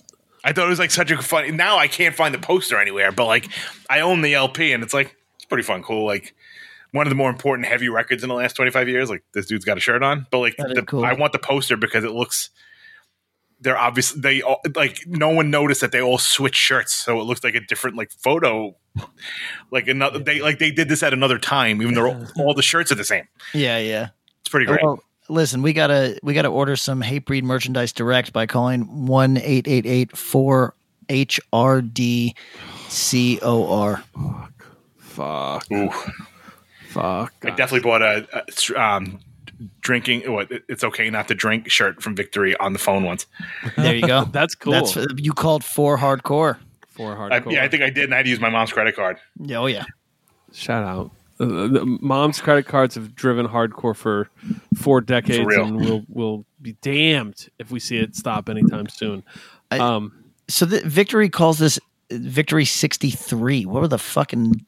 [0.44, 1.52] I thought it was like such a funny.
[1.52, 3.50] Now I can't find the poster anywhere, but like
[3.90, 6.06] I own the LP, and it's like it's pretty fun, cool.
[6.06, 6.36] Like
[6.92, 9.10] one of the more important heavy records in the last twenty five years.
[9.10, 11.06] Like this dude's got a shirt on, but like the, cool.
[11.06, 12.50] I want the poster because it looks.
[13.62, 17.24] They're obviously they all, like no one noticed that they all switch shirts, so it
[17.24, 18.76] looks like a different like photo.
[19.72, 22.62] Like another, they like they did this at another time, even though all, all the
[22.62, 23.28] shirts are the same.
[23.54, 24.10] Yeah, yeah.
[24.42, 24.84] It's pretty great.
[24.84, 29.68] Well, listen, we gotta we gotta order some Hatebreed merchandise direct by calling one eight
[29.68, 30.76] eight eight four
[31.10, 32.36] HRD
[32.90, 34.04] COR.
[34.98, 35.72] Fuck.
[35.72, 35.90] Ooh.
[36.88, 37.34] Fuck.
[37.44, 39.20] I definitely bought a, a um,
[39.82, 40.32] drinking.
[40.32, 43.26] What it's okay not to drink shirt from Victory on the phone once.
[43.76, 44.26] There you go.
[44.32, 44.74] That's cool.
[44.74, 46.58] That's you called for hardcore.
[46.90, 47.52] for I, hardcore.
[47.54, 49.18] yeah, I think I did, and I had to use my mom's credit card.
[49.40, 49.86] Yeah, Oh yeah.
[50.52, 51.12] Shout out.
[51.40, 54.30] Uh, the- mom's credit cards have driven hardcore for
[54.76, 55.66] four decades, real.
[55.66, 59.24] and we'll we'll be damned if we see it stop anytime soon.
[59.72, 60.12] I- um,
[60.48, 61.80] So the Victory calls this
[62.12, 63.66] Victory sixty three.
[63.66, 64.62] What were the fucking?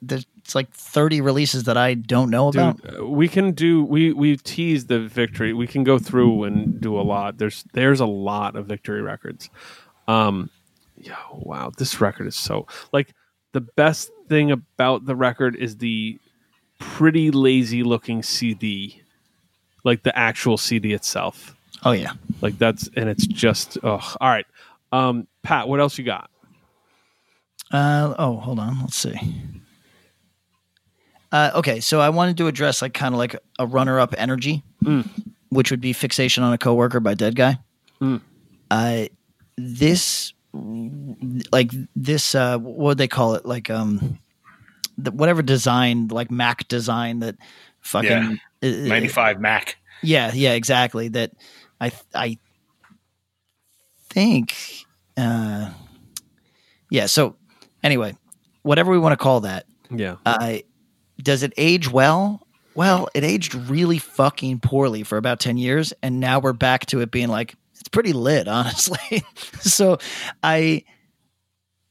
[0.00, 2.80] There's it's like thirty releases that I don't know about.
[2.80, 3.82] dude, uh, we can do.
[3.82, 5.52] We we teased the victory.
[5.52, 7.38] We can go through and do a lot.
[7.38, 9.50] There's there's a lot of victory records.
[10.06, 10.50] Um,
[10.96, 13.12] yeah, wow, this record is so like
[13.56, 16.18] the best thing about the record is the
[16.78, 19.00] pretty lazy looking CD,
[19.82, 21.56] like the actual CD itself.
[21.82, 22.12] Oh yeah.
[22.42, 24.44] Like that's and it's just oh, all right.
[24.92, 26.28] Um, Pat, what else you got?
[27.72, 28.78] Uh, oh, hold on.
[28.78, 29.14] Let's see.
[31.32, 34.64] Uh, okay, so I wanted to address like kind of like a runner-up energy,
[35.48, 37.58] which would be "Fixation on a Coworker" by Deadguy.
[38.70, 39.06] Uh,
[39.56, 40.34] this,
[41.52, 43.44] like this, uh, what would they call it?
[43.46, 44.18] Like um,
[44.98, 47.36] the, whatever design, like Mac design that
[47.80, 48.68] fucking Yeah.
[48.70, 49.76] uh, Ninety five Mac.
[50.02, 51.08] yeah, yeah, exactly.
[51.08, 51.32] That
[51.80, 52.38] I I
[54.10, 54.54] think
[55.16, 55.70] uh
[56.90, 57.36] yeah, so
[57.82, 58.16] anyway,
[58.62, 60.58] whatever we want to call that, Yeah, uh
[61.22, 62.46] does it age well?
[62.74, 67.00] Well, it aged really fucking poorly for about 10 years and now we're back to
[67.00, 69.22] it being like it's pretty lit, honestly.
[69.60, 69.98] so
[70.42, 70.84] I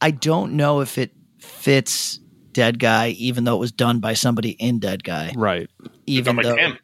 [0.02, 2.20] I don't know if it fits
[2.52, 5.34] Deadguy even though it was done by somebody in Deadguy.
[5.36, 5.70] right.
[6.06, 6.78] Even I'm like though him.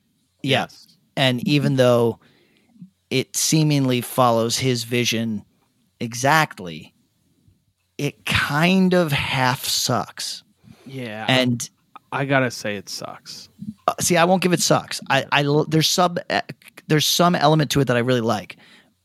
[0.44, 0.68] yeah.
[1.15, 2.19] And even though
[3.10, 5.44] it seemingly follows his vision
[5.99, 6.94] exactly,
[7.98, 10.44] it kind of half sucks.
[10.86, 11.69] Yeah, And
[12.11, 13.49] I gotta say it sucks.
[13.88, 14.99] uh, see, I won't give it sucks.
[15.10, 16.41] I, I there's sub, uh,
[16.88, 18.57] there's some element to it that I really like,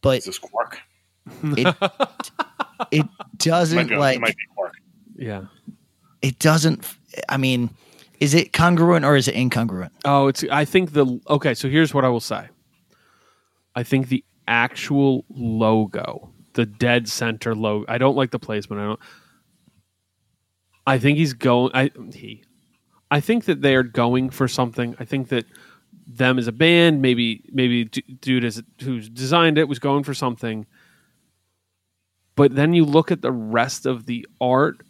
[0.06, 0.78] but Is this Quark?
[1.42, 1.74] it
[2.92, 3.06] it
[3.38, 4.72] doesn't be, it like might be Quark.
[5.16, 5.46] Yeah.
[6.22, 6.86] it doesn't.
[7.28, 7.70] I mean,
[8.20, 9.90] is it congruent or is it incongruent?
[10.04, 10.44] Oh, it's.
[10.44, 11.54] I think the okay.
[11.54, 12.48] So here's what I will say.
[13.74, 17.84] I think the actual logo, the dead center logo.
[17.88, 18.80] I don't like the placement.
[18.80, 19.00] I don't.
[20.86, 21.72] I think he's going.
[21.74, 22.44] I he.
[23.10, 24.94] I think that they are going for something.
[25.00, 25.46] I think that
[26.06, 30.14] them as a band, maybe maybe d- dude as who's designed it was going for
[30.14, 30.66] something.
[32.36, 34.82] But then you look at the rest of the art,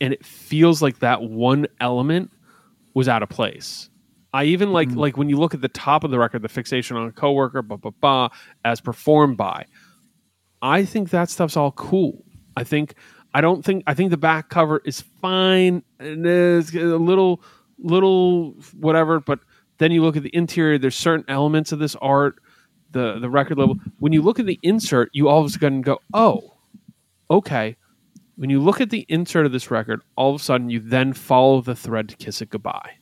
[0.00, 2.30] and it feels like that one element
[2.94, 3.90] was out of place.
[4.32, 4.98] I even like mm-hmm.
[4.98, 7.62] like when you look at the top of the record, the fixation on a coworker,
[7.62, 8.30] ba ba ba,
[8.64, 9.66] as performed by.
[10.62, 12.24] I think that stuff's all cool.
[12.56, 12.94] I think
[13.34, 17.42] I don't think I think the back cover is fine and it's a little
[17.78, 19.40] little whatever, but
[19.78, 20.78] then you look at the interior.
[20.78, 22.36] There's certain elements of this art,
[22.92, 23.76] the the record label.
[23.98, 26.54] When you look at the insert, you all of a sudden go, "Oh,
[27.30, 27.76] okay."
[28.36, 31.12] When you look at the insert of this record, all of a sudden you then
[31.12, 32.94] follow the thread to "Kiss It Goodbye,"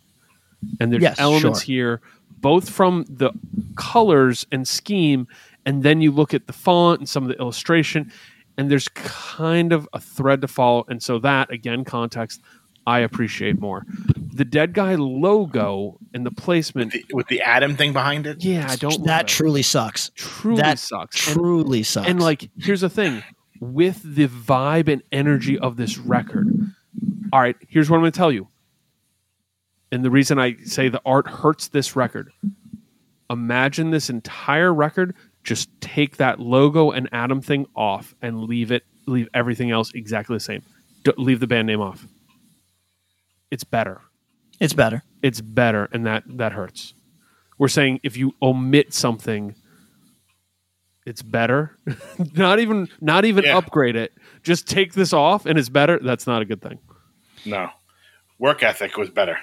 [0.80, 1.74] and there's Yes, elements sure.
[1.74, 2.00] here,
[2.40, 3.32] both from the
[3.76, 5.26] colors and scheme,
[5.64, 8.12] and then you look at the font and some of the illustration,
[8.58, 10.84] and there's kind of a thread to follow.
[10.88, 12.42] And so that again, context,
[12.86, 13.86] I appreciate more.
[14.34, 16.92] The Deadguy logo and the placement.
[16.92, 18.42] The- with the Adam thing behind it.
[18.42, 18.92] Yeah, I don't.
[18.98, 19.28] love That it.
[19.28, 20.10] truly sucks.
[20.14, 21.26] truly that sucks.
[21.28, 22.08] And- Truly sucks.
[22.08, 23.22] and like, here's the thing
[23.60, 26.48] with the vibe and energy of this record.
[27.32, 28.48] All right, here's what I'm going to tell you.
[29.92, 32.32] And the reason I say the art hurts this record
[33.30, 35.14] imagine this entire record,
[35.44, 40.36] just take that logo and Adam thing off and leave it, leave everything else exactly
[40.36, 40.62] the same.
[41.04, 42.06] D- leave the band name off.
[43.50, 44.00] It's better.
[44.60, 45.02] It's better.
[45.22, 46.94] It's better, and that that hurts.
[47.58, 49.54] We're saying if you omit something,
[51.06, 51.76] it's better.
[52.34, 53.58] not even not even Yeah.
[53.58, 54.12] upgrade it.
[54.42, 55.98] Just take this off, and it's better.
[56.02, 56.78] That's not a good thing.
[57.44, 57.70] No,
[58.38, 59.38] work ethic was better.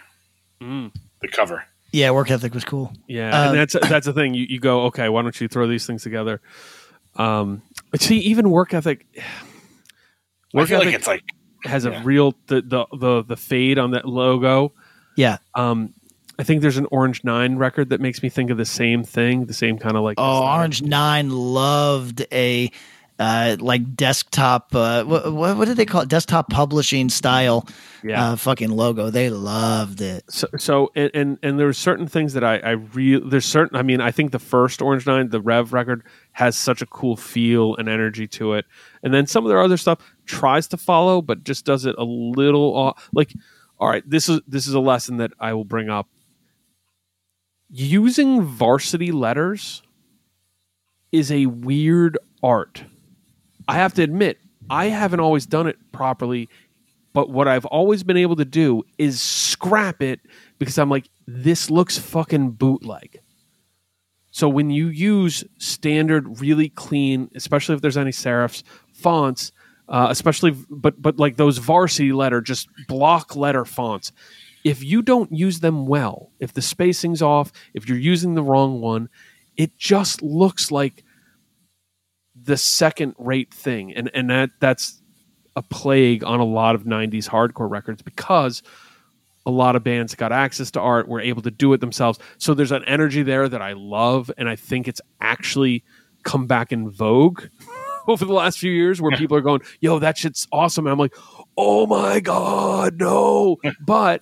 [0.61, 0.91] Mm.
[1.21, 1.63] The cover.
[1.91, 2.93] Yeah, work ethic was cool.
[3.07, 4.33] Yeah, Uh, and that's that's the thing.
[4.33, 5.09] You you go okay.
[5.09, 6.39] Why don't you throw these things together?
[7.15, 7.61] Um,
[7.91, 9.05] but see, even work ethic.
[9.17, 11.23] I Work feel like ethic it's like
[11.63, 12.01] has yeah.
[12.01, 14.73] a real the, the the the fade on that logo.
[15.19, 15.39] Yeah.
[15.53, 15.93] Um,
[16.39, 19.47] I think there's an Orange Nine record that makes me think of the same thing,
[19.47, 20.15] the same kind of like.
[20.17, 20.47] Oh.
[20.47, 22.71] Orange Nine loved a
[23.19, 24.73] uh, like desktop.
[24.73, 26.07] Uh, what, what did they call it?
[26.07, 27.67] Desktop publishing style.
[28.01, 28.31] Yeah.
[28.31, 29.09] Uh, fucking logo.
[29.09, 30.23] They loved it.
[30.29, 33.81] So, so and, and and there's certain things that I I really there's certain I
[33.81, 37.75] mean I think the first Orange Nine the Rev record has such a cool feel
[37.75, 38.65] and energy to it,
[39.03, 42.05] and then some of their other stuff tries to follow but just does it a
[42.05, 43.09] little off.
[43.11, 43.33] Like,
[43.79, 46.07] all right, this is this is a lesson that I will bring up.
[47.69, 49.83] Using varsity letters
[51.11, 52.83] is a weird art.
[53.67, 54.39] I have to admit,
[54.69, 56.49] I haven't always done it properly
[57.13, 60.21] but what I've always been able to do is scrap it
[60.57, 63.19] because I'm like, this looks fucking bootleg.
[64.31, 69.51] So when you use standard, really clean, especially if there's any serifs, fonts,
[69.89, 74.11] uh, especially, but but like those varsity letter, just block letter fonts.
[74.63, 78.81] If you don't use them well, if the spacing's off, if you're using the wrong
[78.81, 79.09] one,
[79.57, 81.03] it just looks like
[82.35, 85.01] the second rate thing, and and that that's
[85.55, 88.61] a plague on a lot of 90s hardcore records because
[89.45, 92.19] a lot of bands got access to art were able to do it themselves.
[92.37, 95.83] So there's an energy there that i love and i think it's actually
[96.23, 97.45] come back in vogue
[98.07, 100.99] over the last few years where people are going yo that shit's awesome and i'm
[100.99, 101.15] like
[101.57, 104.21] oh my god no but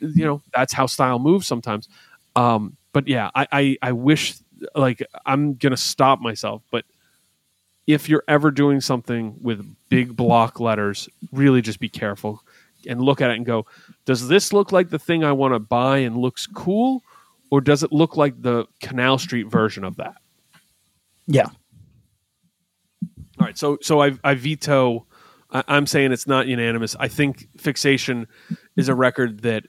[0.00, 1.88] you know that's how style moves sometimes
[2.36, 4.34] um but yeah i i, I wish
[4.74, 6.84] like i'm gonna stop myself but
[7.86, 12.42] if you're ever doing something with big block letters, really just be careful
[12.86, 13.66] and look at it and go,
[14.04, 17.02] does this look like the thing I want to buy and looks cool?
[17.50, 20.14] Or does it look like the Canal Street version of that?
[21.26, 21.48] Yeah.
[23.44, 25.04] All right, so so I, I veto.
[25.50, 26.96] I, I'm saying it's not unanimous.
[26.98, 28.26] I think Fixation
[28.74, 29.64] is a record that,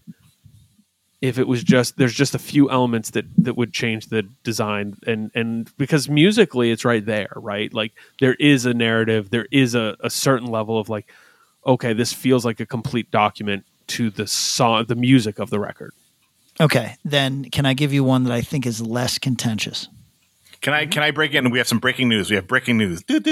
[1.21, 4.95] if it was just there's just a few elements that that would change the design,
[5.05, 7.73] and and because musically it's right there, right?
[7.73, 7.91] Like
[8.21, 11.11] there is a narrative, there is a, a certain level of like,
[11.65, 15.91] okay, this feels like a complete document to the song, the music of the record.
[16.61, 16.95] Okay.
[17.03, 19.89] Then can I give you one that I think is less contentious?
[20.65, 21.51] Can I can I break in?
[21.51, 22.31] We have some breaking news.
[22.31, 23.03] We have breaking news.
[23.07, 23.27] I hope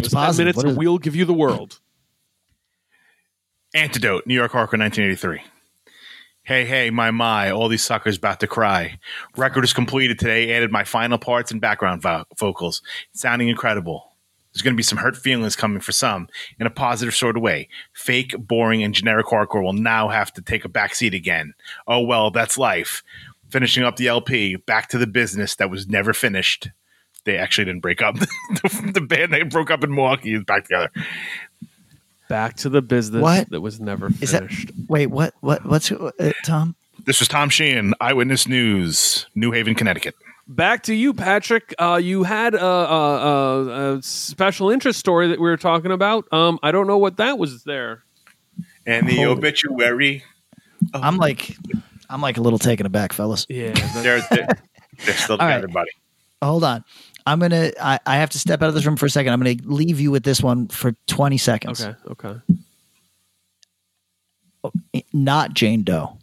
[0.00, 0.46] it's Ten positive.
[0.46, 0.76] minutes, and it?
[0.76, 1.78] we'll give you the world.
[3.72, 5.42] Antidote, New York Hardcore 1983.
[6.42, 8.98] Hey, hey, my, my, all these suckers about to cry.
[9.36, 12.82] Record is completed today, added my final parts and background vo- vocals.
[13.12, 14.06] Sounding incredible.
[14.52, 16.26] There's going to be some hurt feelings coming for some
[16.58, 17.68] in a positive sort of way.
[17.92, 21.54] Fake, boring, and generic hardcore will now have to take a backseat again.
[21.86, 23.04] Oh, well, that's life.
[23.50, 26.68] Finishing up the LP, back to the business that was never finished.
[27.24, 28.16] They actually didn't break up.
[28.18, 30.90] the, the band they broke up in Milwaukee is back together.
[32.28, 33.48] Back to the business What?
[33.50, 34.70] that was never Is that finished.
[34.86, 35.06] wait?
[35.06, 35.32] What?
[35.40, 35.64] What?
[35.64, 36.10] What's uh,
[36.44, 36.76] Tom?
[37.06, 40.14] This was Tom Sheehan, Eyewitness News, New Haven, Connecticut.
[40.46, 41.74] Back to you, Patrick.
[41.78, 43.24] Uh, you had a, a,
[43.94, 46.30] a, a special interest story that we were talking about.
[46.32, 48.02] Um, I don't know what that was there.
[48.86, 50.22] And the Holy- obituary.
[50.94, 51.56] I'm like,
[52.10, 53.46] I'm like a little taken aback, fellas.
[53.48, 53.72] Yeah,
[54.02, 54.48] They're, they're,
[55.04, 55.56] they're still All right.
[55.56, 55.90] together, buddy.
[56.42, 56.84] Hold on.
[57.26, 57.72] I'm gonna.
[57.80, 59.32] I, I have to step out of this room for a second.
[59.32, 61.84] I'm gonna leave you with this one for 20 seconds.
[61.84, 62.40] okay, okay.
[64.94, 66.16] Eh, not Jane Doe.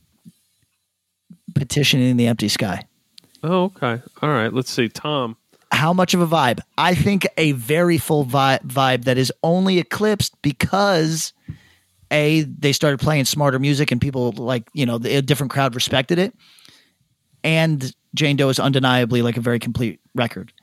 [1.54, 2.84] Petitioning the empty sky.
[3.44, 4.02] Oh, okay.
[4.22, 4.52] All right.
[4.52, 4.90] Let's see.
[4.90, 5.38] Tom.
[5.72, 6.60] How much of a vibe?
[6.78, 11.34] I think a very full vi- vibe that is only eclipsed because
[12.12, 15.76] a they started playing smarter music and people like you know the, a different crowd
[15.76, 16.34] respected it,
[17.44, 20.54] and Jane Doe is undeniably like a very complete record.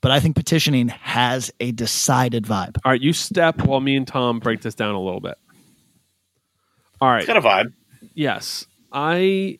[0.00, 2.76] But I think petitioning has a decided vibe.
[2.84, 3.00] All right.
[3.00, 5.38] You step while me and Tom break this down a little bit.
[7.00, 7.20] All right.
[7.20, 7.72] It's got a vibe.
[8.14, 9.58] Yes, I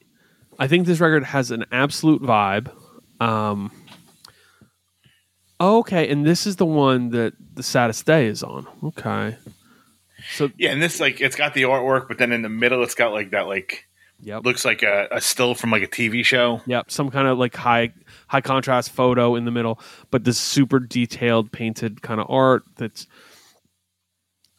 [0.58, 2.70] I think this record has an absolute vibe.
[3.20, 3.72] Um,
[5.60, 8.66] okay, and this is the one that the saddest day is on.
[8.82, 9.36] Okay,
[10.32, 12.94] so Yeah, and this like it's got the artwork, but then in the middle it's
[12.94, 13.86] got like that like
[14.20, 16.60] yep, looks like a, a still from like a TV show.
[16.66, 17.92] yep, some kind of like high
[18.28, 19.80] high contrast photo in the middle,
[20.10, 22.64] but this super detailed painted kind of art.
[22.76, 23.06] That's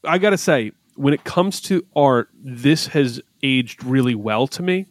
[0.03, 4.87] I gotta say, when it comes to art, this has aged really well to me.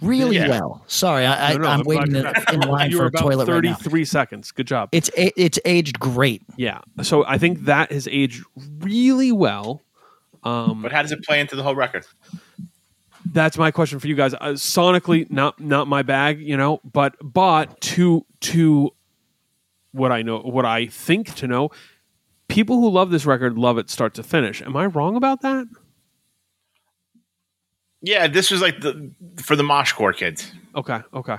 [0.00, 0.48] Really Yeah.
[0.48, 0.84] well.
[0.86, 3.08] Sorry, I, No, no, I, I'm I'm waiting in, in line you for were a
[3.08, 4.50] about toilet right 33 seconds.
[4.52, 4.88] Good job.
[4.92, 6.42] It's a- it's aged great.
[6.56, 6.80] Yeah.
[7.02, 8.44] So I think that has aged
[8.80, 9.80] really well.
[10.44, 12.04] Um, But how does it play into the whole record?
[13.32, 14.34] that's my question for you guys.
[14.34, 18.90] Uh, sonically, not not my bag, you know, but but to to
[19.92, 21.70] what I know, what I think to know,
[22.48, 24.60] people who love this record love it start to finish.
[24.62, 25.66] Am I wrong about that?
[28.02, 30.50] Yeah, this was like the for the Moshcore kids.
[30.74, 31.00] Okay.
[31.14, 31.38] Okay.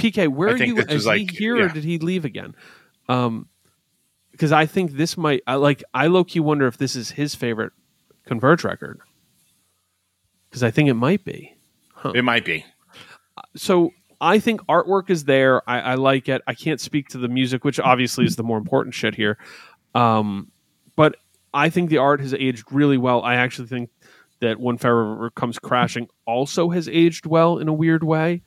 [0.00, 0.78] PK, where I are you?
[0.78, 2.54] Is was he like- here or did he leave again?
[3.08, 3.48] Um,
[4.30, 5.42] because I think this might.
[5.46, 5.82] I like.
[5.92, 7.72] I low key wonder if this is his favorite
[8.26, 9.00] Converge record.
[10.48, 11.54] Because I think it might be.
[12.14, 12.64] It might be.
[13.56, 13.90] so
[14.20, 15.68] I think artwork is there.
[15.68, 16.42] I, I like it.
[16.46, 19.36] I can't speak to the music, which obviously is the more important shit here.
[19.94, 20.50] Um,
[20.96, 21.16] but
[21.52, 23.22] I think the art has aged really well.
[23.22, 23.90] I actually think
[24.40, 28.42] that when Forever comes crashing also has aged well in a weird way.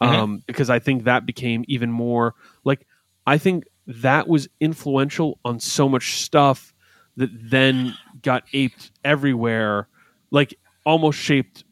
[0.00, 2.34] Um, because I think that became even more
[2.64, 2.86] like
[3.24, 6.74] I think that was influential on so much stuff
[7.16, 9.86] that then got aped everywhere,
[10.32, 11.62] like almost shaped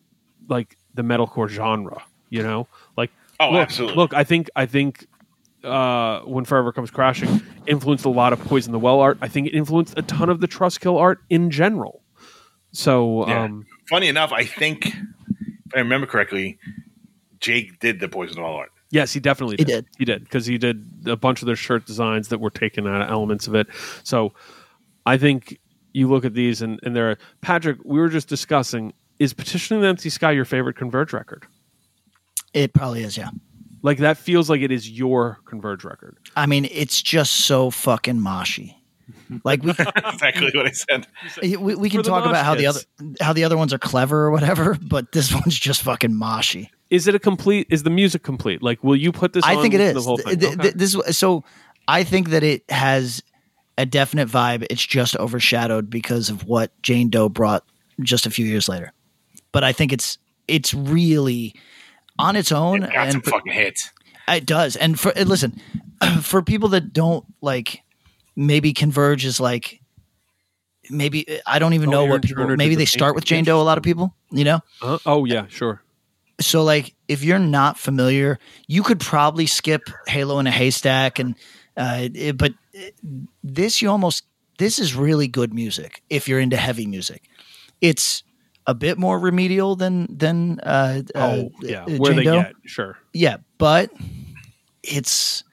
[0.48, 2.68] like the metalcore genre, you know?
[2.96, 3.10] Like
[3.40, 3.96] Oh, look, absolutely.
[3.96, 5.06] Look, I think I think
[5.64, 9.18] uh, when Forever Comes Crashing influenced a lot of Poison the Well art.
[9.22, 11.99] I think it influenced a ton of the Trustkill art in general.
[12.72, 13.44] So Yeah.
[13.44, 16.58] um, Funny enough, I think if I remember correctly,
[17.40, 18.70] Jake did the Poison All art.
[18.90, 19.84] yes, he definitely He did.
[19.84, 19.86] did.
[19.98, 23.02] He did because he did a bunch of their shirt designs that were taken out
[23.02, 23.66] of elements of it.
[24.04, 24.32] So
[25.06, 25.58] I think
[25.92, 27.78] you look at these and, and they're Patrick.
[27.84, 31.44] We were just discussing is Petitioning the Empty Sky your favorite Converge record?
[32.54, 33.30] It probably is, yeah.
[33.82, 36.16] Like that feels like it is your Converge record.
[36.36, 38.74] I mean, it's just so fucking moshy.
[39.44, 41.06] Like we exactly what I said.
[41.42, 42.80] we, we can talk about mosh how the other
[43.20, 46.68] how the other ones are clever or whatever, but this one's just fucking moshy.
[46.90, 47.66] Is it a complete?
[47.70, 48.62] Is the music complete?
[48.62, 49.44] Like, will you put this?
[49.44, 49.94] I on think it is.
[49.94, 50.38] The whole Th- thing?
[50.40, 50.62] th- Okay.
[50.62, 51.44] th- this so
[51.86, 53.22] I think that it has
[53.78, 54.66] a definite vibe.
[54.70, 57.64] It's just overshadowed because of what Jane Doe brought
[58.00, 58.92] just a few years later.
[59.52, 60.18] But I think it's
[60.48, 61.54] it's really
[62.18, 63.90] on its own It got and for- fucking hits.
[64.28, 64.74] it does.
[64.76, 65.60] And for and listen,
[66.22, 67.82] for people that don't like
[68.40, 69.80] maybe Converge is like
[70.90, 73.24] maybe I don't even Oh, know Aaron what people Turner maybe the they start with
[73.24, 73.44] Jane.
[73.44, 74.60] Doe a lot of people, you know?
[74.82, 75.82] Uh, oh yeah, sure.
[76.40, 81.34] so like if you're not familiar you could probably skip halo in a haystack and
[81.76, 82.52] uh it- but
[83.44, 84.24] this you almost
[84.58, 87.22] this is really good music if you're into heavy music
[87.82, 88.22] it's
[88.66, 92.40] a bit more remedial than than uh, uh Oh yeah, uh, where Jane they Doe.
[92.42, 92.96] get sure.
[93.12, 93.90] yeah but
[94.82, 95.44] it's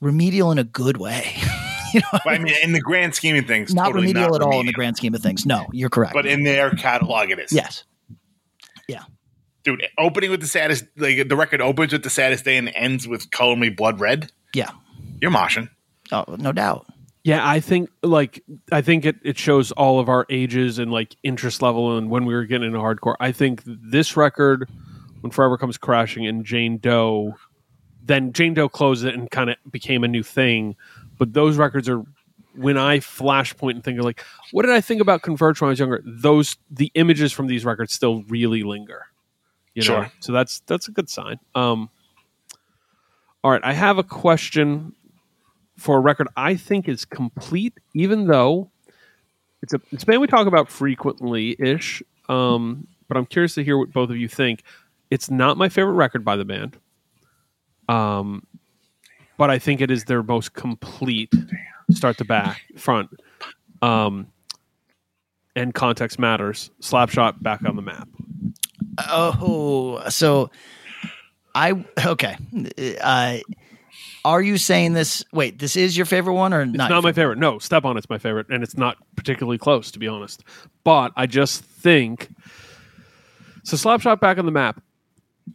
[0.00, 1.24] remedial in a good way
[1.94, 4.46] you know I mean, in the grand scheme of things, not totally remedial not at
[4.46, 7.38] all in the grand scheme of things no you're correct But in their catalog, it
[7.38, 7.52] is.
[7.52, 7.84] yes
[8.88, 9.02] Yeah.
[9.64, 9.82] dude.
[9.98, 13.30] Opening with the saddest, like the record opens with the saddest day and ends with
[13.30, 14.70] "Color Me Blood Red." yeah
[15.20, 15.68] You're moshing.
[16.12, 16.86] oh no doubt
[17.22, 18.42] Yeah, I think like
[18.72, 22.24] I think it, it shows all of our ages and like interest level and when
[22.24, 23.16] we were getting into hardcore.
[23.20, 24.68] I think this record,
[25.20, 27.34] when Forever Comes Crashing and Jane Doe,
[28.02, 30.74] then Jane Doe closed it and kind of became a new thing.
[31.20, 32.02] But those records are
[32.56, 35.70] when I flashpoint and think of like, what did I think about Converge when I
[35.70, 36.02] was younger?
[36.04, 39.06] Those the images from these records still really linger.
[39.74, 40.12] You know, Sure.
[40.20, 41.38] so that's that's a good sign.
[41.54, 41.90] Um,
[43.44, 44.94] all right, I have a question
[45.76, 48.70] for a record I think is complete, even though
[49.62, 52.02] it's a it's a band we talk about frequently ish.
[52.30, 54.62] Um, but I'm curious to hear what both of you think.
[55.10, 56.78] It's not my favorite record by the band.
[57.88, 58.46] Um,
[59.40, 61.32] but I think it is their most complete
[61.90, 63.08] start to back front.
[63.80, 64.26] Um,
[65.56, 66.70] and context matters.
[66.82, 68.06] Slapshot back on the map.
[68.98, 70.50] Oh, so
[71.54, 72.36] I okay.
[73.00, 73.38] Uh,
[74.26, 75.24] are you saying this?
[75.32, 76.90] Wait, this is your favorite one or It's not?
[76.90, 77.38] not, your my favorite.
[77.38, 80.44] No, Step on it's my favorite, and it's not particularly close, to be honest.
[80.84, 82.28] But I just think
[83.64, 83.78] so.
[83.78, 84.82] Slapshot back on the map.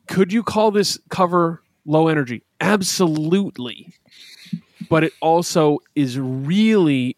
[0.08, 2.44] Could you call this cover low energy?
[2.60, 3.94] Absolutely.
[4.90, 7.18] But it also is really.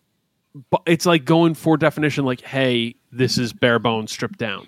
[0.85, 2.25] It's like going for definition.
[2.25, 4.67] Like, hey, this is bare bones, stripped down.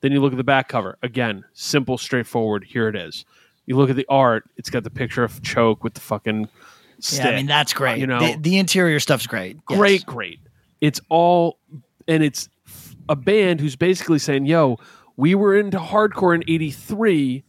[0.00, 0.98] Then you look at the back cover.
[1.02, 2.64] Again, simple, straightforward.
[2.64, 3.24] Here it is.
[3.66, 4.44] You look at the art.
[4.56, 6.48] It's got the picture of Choke with the fucking.
[6.98, 7.24] Stick.
[7.24, 7.98] Yeah, I mean that's great.
[7.98, 9.56] You know, the, the interior stuff's great.
[9.68, 9.78] Yes.
[9.78, 10.40] great, great.
[10.82, 11.58] It's all,
[12.06, 12.48] and it's
[13.08, 14.78] a band who's basically saying, "Yo,
[15.16, 17.42] we were into hardcore in '83.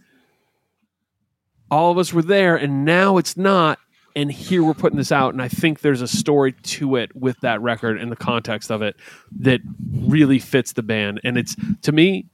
[1.72, 3.80] All of us were there, and now it's not.
[4.14, 7.40] And here we're putting this out, and I think there's a story to it with
[7.40, 8.98] that record and the context of it
[9.40, 11.22] that really fits the band.
[11.24, 12.26] And it's to me,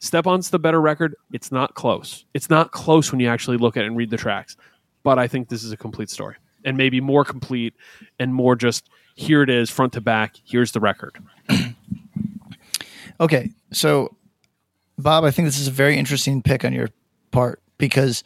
[0.00, 1.14] Step On's the better record.
[1.32, 2.24] It's not close.
[2.32, 4.56] It's not close when you actually look at it and read the tracks.
[5.02, 7.74] But I think this is a complete story, and maybe more complete
[8.18, 10.36] and more just here it is front to back.
[10.44, 11.18] Here's the record.
[13.20, 14.14] Okay, so
[14.96, 16.88] Bob, I think this is a very interesting pick on your
[17.32, 18.22] part because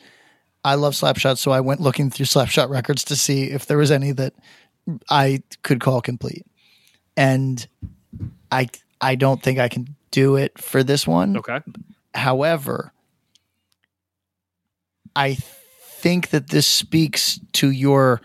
[0.64, 3.90] I love Slapshot, so I went looking through Slapshot records to see if there was
[3.90, 4.34] any that
[5.10, 6.46] I could call complete,
[7.16, 7.66] and
[8.50, 8.68] I
[9.00, 11.36] I don't think I can do it for this one.
[11.36, 11.58] Okay.
[12.14, 12.92] However,
[15.16, 18.20] I think that this speaks to your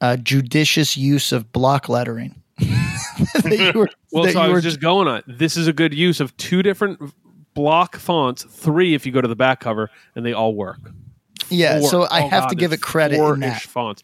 [0.00, 2.42] uh, judicious use of block lettering.
[3.74, 5.22] were, Well, so I was were- just going on.
[5.26, 7.00] This is a good use of two different
[7.54, 10.80] block fonts, three if you go to the back cover, and they all work.
[11.50, 11.80] Yeah.
[11.80, 13.62] So I oh have God, to give it credit in that.
[13.62, 14.02] fonts.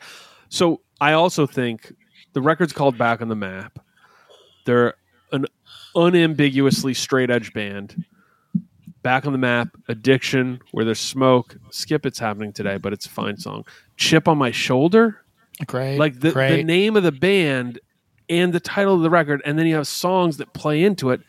[0.48, 1.92] So I also think
[2.32, 3.78] the record's called Back on the Map.
[4.64, 4.94] They're
[5.32, 5.46] an
[5.94, 8.04] unambiguously straight edge band.
[9.02, 11.56] Back on the map, addiction, where there's smoke.
[11.70, 13.64] Skip, it's happening today, but it's a fine song.
[13.96, 15.20] Chip on my shoulder.
[15.64, 15.98] Great.
[15.98, 17.80] like the, the name of the band
[18.28, 21.22] and the title of the record and then you have songs that play into it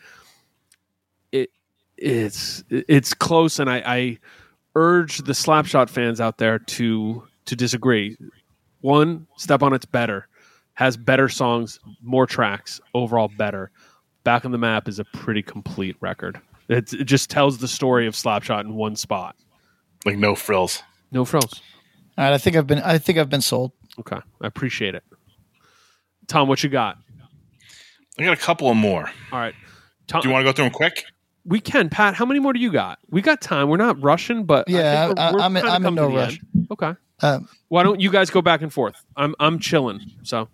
[1.32, 1.50] it
[1.96, 4.18] it's it's close and i i
[4.78, 8.16] urge the slapshot fans out there to to disagree
[8.82, 10.28] one step on it's better
[10.74, 13.72] has better songs more tracks overall better
[14.24, 16.40] back on the map is a pretty complete record
[16.70, 19.36] it, it just tells the story of slapshot in one spot
[20.06, 20.84] Like no frills.
[21.12, 21.62] no frills
[22.18, 22.80] All right, I think I've been.
[22.80, 23.72] I think I've been sold.
[24.00, 25.04] okay i appreciate it
[26.28, 26.98] tom what you got
[28.20, 29.10] I got a couple of more.
[29.32, 29.56] all right
[30.08, 31.04] tom, Do you want to go through them quick?
[31.48, 32.14] We can, Pat.
[32.14, 33.00] How many more do you got?
[33.10, 33.70] We got time.
[33.70, 36.14] We're not rushing, but I Yeah, think I- we're, we're I'm in- I'm in no
[36.14, 36.40] rush.
[36.56, 36.68] end.
[36.72, 36.94] Okay.
[37.22, 38.96] Um, Why don't you guys go back and forth?
[39.16, 40.02] I'm I'm chilling.
[40.24, 40.50] So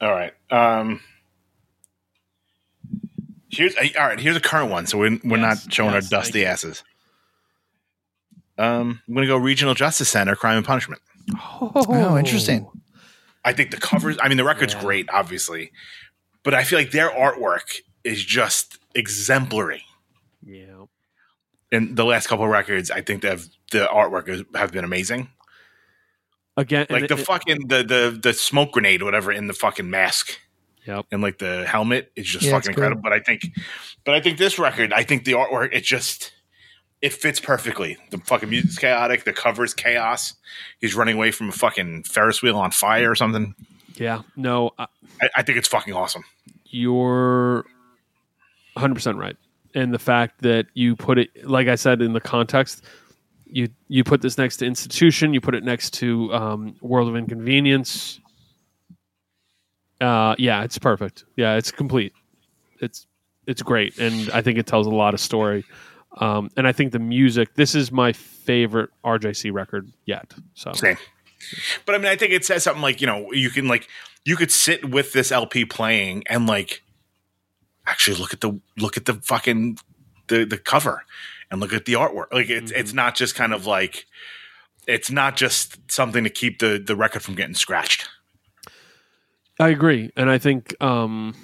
[0.00, 0.32] All right.
[0.50, 1.00] Um,
[3.50, 4.18] here's all right.
[4.18, 6.82] Here's a current one, so we're, we're Yes, not showing yes, our dusty asses.
[8.56, 11.00] Um, I'm gonna go Regional Justice Center, Crime and Punishment.
[11.60, 12.68] oh, interesting.
[13.44, 14.16] I think the covers.
[14.22, 14.80] I mean, the record's Yeah.
[14.80, 15.70] great, obviously,
[16.42, 19.82] but I feel like their artwork is just exemplary.
[20.48, 20.84] Yeah.
[21.70, 23.38] And the last couple of records, I think that
[23.72, 25.28] the artwork is, have been amazing.
[26.56, 30.38] Again, Like the it- fucking the the the smoke grenade, whatever, in the fucking mask.
[30.86, 31.04] Yep.
[31.12, 32.84] and like the helmet is just Yeah, fucking it's cool.
[32.84, 33.02] incredible.
[33.02, 33.42] But I think,
[34.06, 36.32] but I think this record, I think the artwork, it just
[37.02, 37.98] it fits perfectly.
[38.10, 40.34] The fucking music's chaotic, the cover's chaos.
[40.80, 43.54] He's running away from a fucking Ferris wheel on fire or something.
[43.96, 44.22] Yeah.
[44.34, 44.86] No, uh,
[45.20, 46.24] I, I think it's fucking awesome.
[46.64, 47.66] you're
[48.72, 49.36] 100 percent right,
[49.74, 52.84] and the fact that you put it, like I said, in the context.
[53.50, 55.32] You you put this next to institution.
[55.32, 58.20] You put it next to um, World of Inconvenience.
[60.00, 61.24] Uh, yeah, it's perfect.
[61.34, 62.12] Yeah, it's complete.
[62.80, 63.06] It's
[63.46, 65.64] it's great, and I think it tells a lot of story.
[66.18, 67.54] Um, and I think the music.
[67.54, 70.34] This is my favorite RJC record yet.
[70.54, 70.98] So Same.
[71.86, 73.88] But I mean, I think it says something like you know you can like
[74.24, 76.82] you could sit with this LP playing and like
[77.88, 79.78] actually look at the look at the fucking
[80.28, 81.04] the the cover
[81.50, 82.32] and look at the artwork.
[82.32, 84.06] Like it's it's not just kind of like
[84.86, 88.08] it's not just something to keep the the record from getting scratched.
[89.60, 91.34] I agree, and I think um,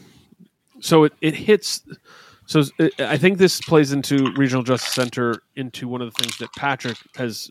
[0.81, 1.05] so.
[1.05, 1.83] It, it hits.
[2.47, 6.39] So it, I think this plays into Regional Justice Center into one of the things
[6.39, 7.51] that Patrick has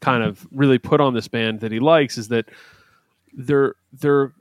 [0.00, 2.46] kind of really put on this band that he likes is that
[3.32, 4.32] they're they're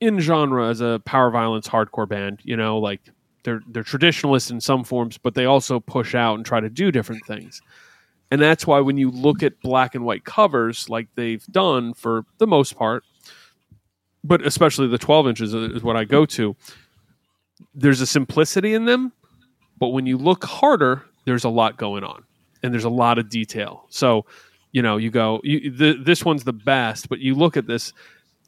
[0.00, 2.40] in genre as a power violence hardcore band.
[2.42, 3.00] You know, like
[3.44, 6.90] they're they're traditionalist in some forms, but they also push out and try to do
[6.90, 7.62] different things.
[8.30, 12.24] And that's why when you look at black and white covers, like they've done for
[12.38, 13.04] the most part,
[14.24, 16.56] but especially the 12 inches is what I go to.
[17.74, 19.12] there's a simplicity in them,
[19.78, 22.24] but when you look harder, there's a lot going on
[22.62, 23.84] and there's a lot of detail.
[23.90, 24.24] So,
[24.72, 27.92] you know, you go, you, the, this one's the best, but you look at this,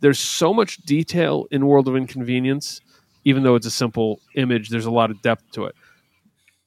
[0.00, 2.80] there's so much detail in World of Inconvenience,
[3.26, 5.74] even though it's a simple image, there's a lot of depth to it.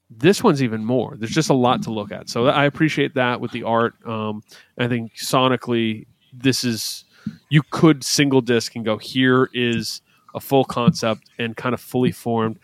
[0.09, 1.15] This one's even more.
[1.15, 2.27] There's just a lot to look at.
[2.29, 3.93] So I appreciate that with the art.
[4.05, 4.43] Um,
[4.77, 7.05] I think sonically, this is
[7.47, 10.01] you could single disc and go here is
[10.35, 12.59] a full concept and kind of fully formed.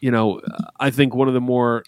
[0.00, 0.42] You know,
[0.78, 1.84] I think one of the more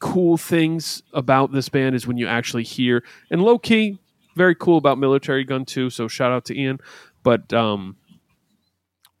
[0.00, 3.96] cool things about this band is when you actually hear and low key,
[4.34, 5.88] very cool about Militarie Gun too.
[5.88, 6.80] So shout out to Ian,
[7.22, 7.96] but um,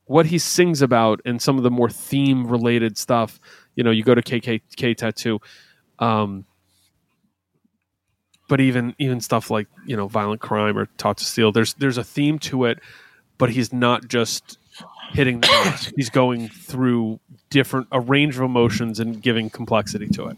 [0.06, 3.40] what he sings about and some of the more theme related stuff.
[3.74, 5.40] You know, you go to KKK Tattoo.
[5.98, 6.44] Um,
[8.48, 11.96] but even even stuff like you know violent crime or taught to steal there's there's
[11.96, 12.80] a theme to it
[13.38, 14.58] but he's not just
[15.12, 17.18] hitting the notes he's going through
[17.48, 20.36] different a range of emotions and giving complexity to it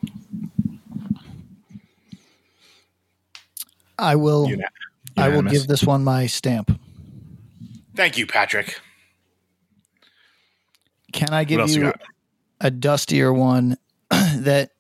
[3.99, 4.49] I will.
[4.49, 4.65] Uni-
[5.17, 6.79] I will give this one my stamp.
[7.95, 8.81] Thank you, Patrick.
[11.25, 11.93] Can I give you you
[12.61, 13.77] a dustier one
[14.11, 14.71] that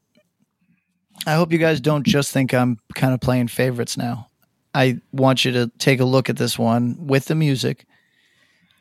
[1.26, 4.28] I hope you guys don't just think I'm kind of playing favorites now.
[4.74, 7.86] I want you to take a look at this one with the music.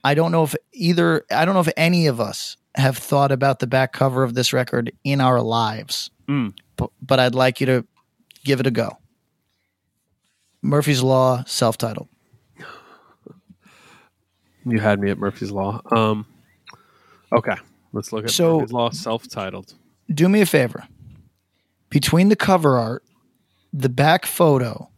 [0.04, 3.60] I don't know if either I don't know if any of us have thought about
[3.60, 6.10] the back cover of this record in our lives.
[6.28, 6.54] Mm.
[6.76, 7.86] But, but I'd like you to
[8.44, 8.98] give it a go.
[10.62, 12.10] Murphy's Law self-titled.
[14.66, 16.26] you had me at murphy's law um
[17.36, 17.56] okay
[17.92, 19.74] let's look at So- murphy's law self-titled
[20.14, 20.84] do me a favor.
[21.90, 23.04] Between the cover art,
[23.72, 24.90] the back photo,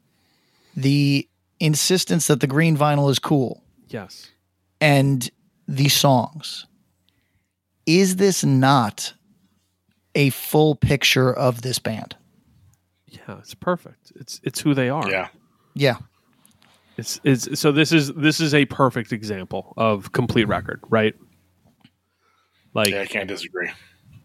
[0.76, 1.28] the
[1.60, 4.32] insistence that the green vinyl is cool, yes
[4.82, 5.30] and
[5.68, 6.66] the songs,
[7.86, 9.14] is this not
[10.16, 12.16] a full picture of this band?
[13.07, 15.28] yeah it's perfect it's it's who they are Yeah.
[15.76, 15.98] Yeah.
[16.98, 21.14] It's, it's so this is this is a perfect example of complete record, right?
[22.76, 23.72] Like Yeah, I can't disagree.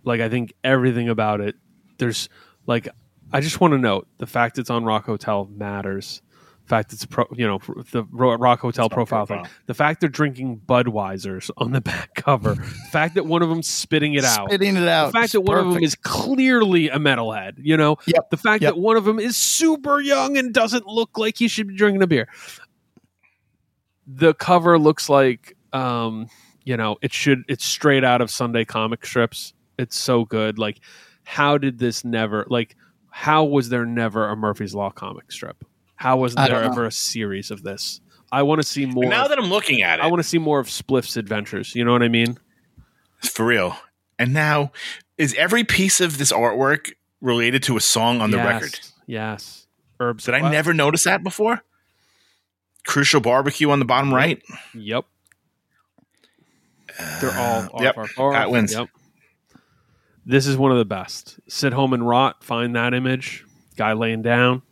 [0.05, 1.56] like I think everything about it.
[1.98, 2.28] There's
[2.66, 2.89] like
[3.32, 6.20] I just want to note the fact it's on Rock Hotel matters.
[6.64, 7.59] The fact it's pro, you know
[7.90, 9.44] the Rock Hotel profile, profile.
[9.44, 9.52] thing.
[9.66, 12.55] The fact they're drinking Budweisers on the back cover.
[12.55, 14.48] the fact that one of them's spitting it out.
[14.51, 15.06] Spitting it out.
[15.06, 17.97] The fact that one of them is clearly a metalhead, you know.
[18.06, 18.31] Yep.
[18.31, 18.74] The fact Yep.
[18.74, 22.02] that one of them is super young and doesn't look like he should be drinking
[22.02, 22.28] a beer.
[24.06, 26.28] The cover looks like, um,
[26.65, 27.45] you know, it should.
[27.49, 29.53] It's straight out of Sunday comic strips.
[29.78, 30.59] It's so good.
[30.59, 30.81] Like,
[31.24, 32.47] how did this never?
[32.49, 32.77] Like,
[33.11, 35.65] how was there never a Murphy's Law comic strip?
[35.97, 36.70] How was there don't know.
[36.70, 38.01] ever a series of this?
[38.32, 39.05] I want to see more.
[39.07, 41.74] Now of- that I'm looking at it, I want to see more of Spliff's adventures.
[41.74, 42.39] You know what I mean?
[43.23, 43.77] for real.
[44.19, 44.73] And now,
[45.19, 48.81] is every piece of this artwork related to a song on the Yes, record?
[49.07, 49.66] Yes.
[49.99, 50.24] Herbs.
[50.24, 51.62] Did I never notice that before?
[52.87, 54.43] Crucial barbecue on the bottom right.
[54.74, 55.05] Yep.
[57.20, 58.32] They're all uh, off yep, our bar.
[58.32, 58.72] that wins.
[58.72, 58.88] Yep.
[60.26, 61.40] This is one of the best.
[61.48, 62.44] Sit home and rot.
[62.44, 63.44] Find that image.
[63.76, 64.62] Guy laying down.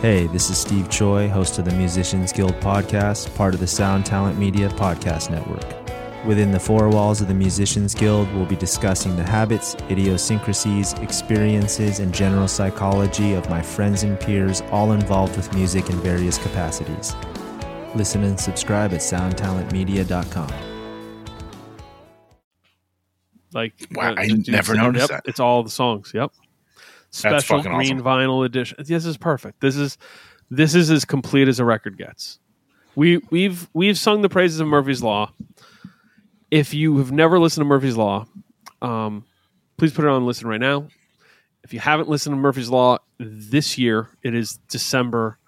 [0.00, 4.06] Hey, this is Steve Choi, host of the Musicians Guild podcast, part of the Sound
[4.06, 5.64] Talent Media Podcast Network.
[6.26, 11.98] Within the four walls of the Musicians Guild, we'll be discussing the habits, idiosyncrasies, experiences,
[11.98, 17.14] and general psychology of my friends and peers, all involved with music in various capacities.
[17.94, 20.48] Listen and subscribe at soundtalentmedia.com.
[23.52, 25.22] Like Wow, I dude, never yep, noticed that.
[25.26, 26.12] It's all the songs.
[26.14, 26.30] Yep.
[27.10, 28.06] Special fucking green awesome.
[28.06, 28.76] vinyl edition.
[28.78, 29.60] This is perfect.
[29.60, 29.98] This is
[30.50, 32.38] this is as complete as a record gets.
[32.94, 35.32] We we've we've sung the praises of Murphy's Law.
[36.52, 38.26] If you have never listened to Murphy's Law,
[38.82, 39.24] um,
[39.78, 40.86] please put it on listen right now.
[41.64, 45.38] If you haven't listened to Murphy's Law this year, it is December.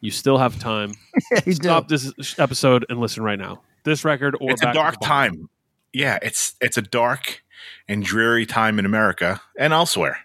[0.00, 0.94] You still have time.
[1.46, 1.96] You Stop do.
[1.98, 3.60] this episode and listen right now.
[3.84, 5.48] This record or it's a Back to dark time.
[5.92, 7.42] Yeah, it's it's a dark
[7.88, 10.18] and dreary time in America and elsewhere.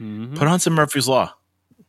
[0.00, 0.36] Mhm.
[0.36, 1.34] Put on some Murphy's Law.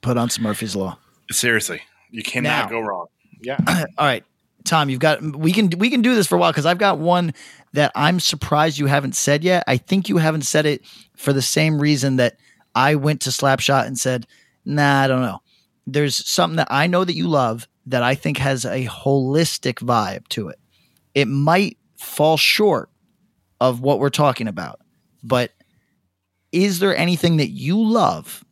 [0.02, 0.98] Put on some Murphy's Law.
[1.32, 2.70] Seriously, you cannot Now.
[2.70, 3.08] go wrong.
[3.42, 3.58] Yeah,
[3.98, 4.24] All right,
[4.66, 6.98] Tom, you've got we can we can do this for a while because I've got
[7.00, 7.34] one
[7.74, 9.64] that I'm surprised you haven't said yet.
[9.68, 10.84] I think you haven't said it
[11.16, 12.38] for the same reason that
[12.76, 14.26] I went to Slapshot and said,
[14.66, 15.42] "Nah, I don't know."
[15.86, 20.28] There's something that I know that you love that I think has a holistic vibe
[20.30, 20.60] to it.
[21.14, 22.90] It might fall short
[23.60, 24.80] of what we're talking about,
[25.24, 25.52] but
[26.52, 28.44] is there anything that you love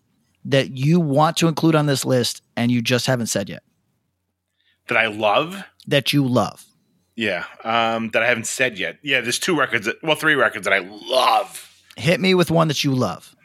[0.45, 3.63] that you want to include on this list and you just haven't said yet?
[4.91, 5.63] that I love.
[5.87, 6.65] That you love.
[7.15, 8.97] Yeah, um, that I haven't said yet.
[9.01, 9.85] Yeah, there's two records.
[9.85, 11.69] That, well, three records that I love.
[11.97, 13.35] Hit me with one that you love.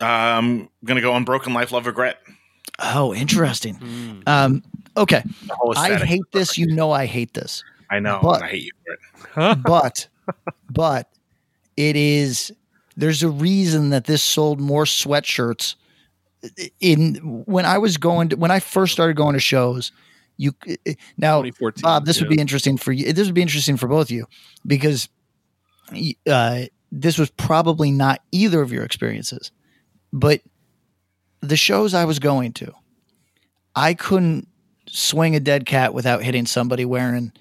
[0.00, 2.18] Um, gonna go Unbroken Life, Love, Regret.
[2.78, 3.76] Oh, interesting.
[3.76, 4.22] Mm.
[4.26, 4.62] Um,
[4.96, 5.22] okay,
[5.76, 6.56] I hate this.
[6.56, 7.62] You know, I hate this.
[7.90, 8.20] I know.
[8.22, 9.62] but- I hate you for it.
[9.62, 10.08] but
[10.70, 11.08] but
[11.76, 12.52] it is
[12.96, 15.74] there's a reason that this sold more sweatshirts
[16.80, 17.16] in
[17.46, 19.92] when I was going to when I first started going to shows
[20.36, 20.54] you
[21.18, 21.42] now
[21.82, 24.26] Bob this would be interesting for you this would be interesting for both of you
[24.66, 25.08] because
[26.26, 26.62] uh,
[26.92, 29.50] this was probably not either of your experiences
[30.12, 30.40] but
[31.40, 32.72] the shows I was going to
[33.74, 34.48] I couldn't
[34.86, 37.32] swing a dead cat without hitting somebody wearing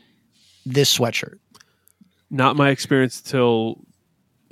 [0.66, 1.40] this sweatshirt
[2.30, 3.82] Not my experience till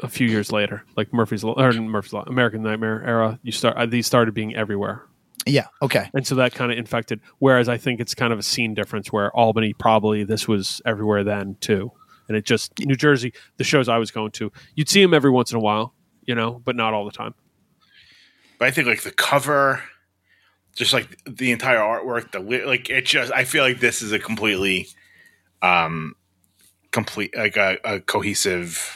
[0.04, 3.40] a few years later, like Murphy's Law or Murphy's Law, American Nightmare era.
[3.42, 5.04] You start uh, these started being everywhere,
[5.46, 7.20] yeah okay and so that kind of infected.
[7.40, 11.24] Whereas I think it's kind of a scene difference where Albany probably this was everywhere
[11.24, 11.92] then too,
[12.28, 13.34] and it just New Jersey.
[13.58, 15.94] The shows I was going to, you'd see them every once in a while,
[16.26, 17.34] you know, but not all the time.
[18.60, 19.84] But I think like the cover,
[20.76, 23.32] just like the entire artwork, the li- like it just.
[23.32, 24.88] I feel like this is a completely,
[25.62, 26.16] um,
[26.92, 28.94] complete like a, a cohesive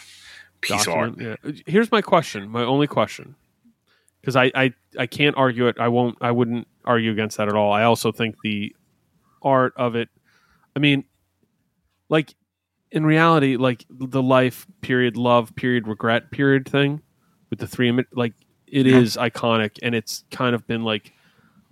[0.61, 1.13] piece of art.
[1.19, 1.35] Yeah.
[1.65, 3.35] Here's my question, my only question,
[4.21, 5.77] because I, I I can't argue it.
[5.79, 6.17] I won't.
[6.21, 7.71] I wouldn't argue against that at all.
[7.71, 8.75] I also think the
[9.41, 10.09] art of it.
[10.75, 11.03] I mean,
[12.09, 12.33] like
[12.91, 17.01] in reality, like the life period, love period, regret period thing
[17.49, 18.33] with the three like
[18.71, 21.13] it is iconic, and it's kind of been like.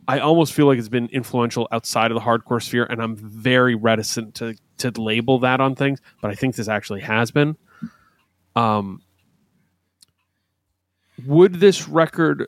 [0.08, 3.76] I almost feel like it's been influential outside of the hardcore sphere, and I'm very
[3.76, 6.02] reticent to to label that on things.
[6.20, 7.56] But I think this actually has been.
[8.56, 9.02] Um,
[11.26, 12.48] would this record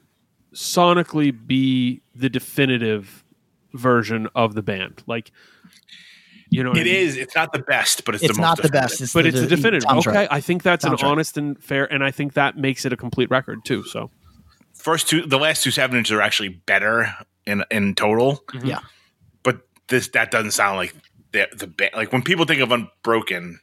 [0.54, 3.24] sonically be the definitive
[3.74, 5.04] version of the band?
[5.08, 5.32] Like,
[6.50, 6.96] you know, what I mean?
[6.96, 7.18] is.
[7.18, 9.40] It's not the best, but it's, it's the most not the best it's but it's
[9.40, 9.84] a definitive.
[9.84, 10.28] sounds Okay.
[10.30, 13.30] I think that's an honest and fair, and I think that makes it a complete
[13.30, 13.84] record too.
[13.84, 14.12] So
[14.82, 17.14] First two, the last two seven inches are actually better
[17.46, 18.44] in in total.
[18.64, 18.80] Yeah.
[19.44, 20.94] but this that doesn't sound like
[21.32, 23.60] the the ba- like when people think of Unbroken,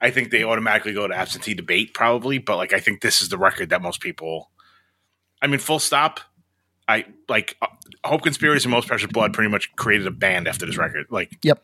[0.00, 2.38] I think they automatically go to absentee debate probably.
[2.38, 4.50] But like I think this is the record that most people.
[5.40, 6.20] I mean, full stop.
[6.88, 7.66] I like uh,
[8.04, 11.06] Hope Conspiracy and Most Precious Blood pretty much created a band after this record.
[11.10, 11.62] Like, Yep.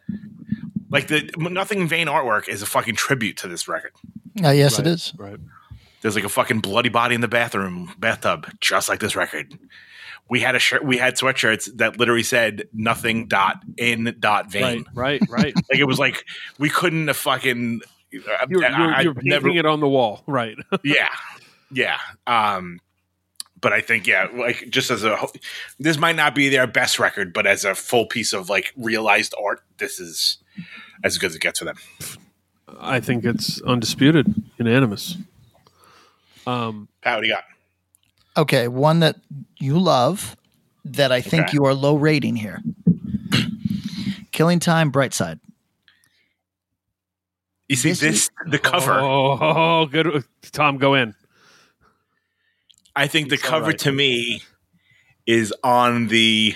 [0.90, 3.93] like the Nothing in Vain artwork is a fucking tribute to this record.
[4.43, 5.12] Uh, yes, Right, it is.
[5.18, 5.39] right.
[6.01, 9.59] There's like a fucking bloody body in the bathroom bathtub, just like this record.
[10.31, 14.85] We had a shirt, we had sweatshirts that literally said "nothing dot in dot vein."
[14.95, 15.55] Right, right, right.
[15.70, 16.25] Like it was like
[16.59, 17.81] we couldn't have fucking.
[18.15, 20.57] uh, You're, I- you're, you're painting never- it on the wall, right?
[20.85, 21.09] yeah,
[21.73, 21.99] yeah.
[22.27, 22.81] Um,
[23.61, 25.16] but I think yeah, like just as a
[25.81, 29.35] this might not be their best record, but as a full piece of like realized
[29.43, 30.39] art, this is
[31.03, 31.77] as good as it gets for them.
[32.79, 35.16] I think it's undisputed, unanimous.
[36.49, 37.45] Um, Pat, what do you got?
[38.37, 39.16] Okay, one that
[39.59, 40.37] you love
[40.85, 41.55] that I think Okay.
[41.55, 42.62] you are low rating here.
[44.33, 45.41] Killing Time, Brightside.
[47.69, 48.95] You see This this, is- the cover.
[48.99, 50.25] Oh, good.
[50.53, 51.15] Tom, go in.
[52.97, 53.79] I think the cover right.
[53.81, 54.43] to me
[55.27, 56.55] is on the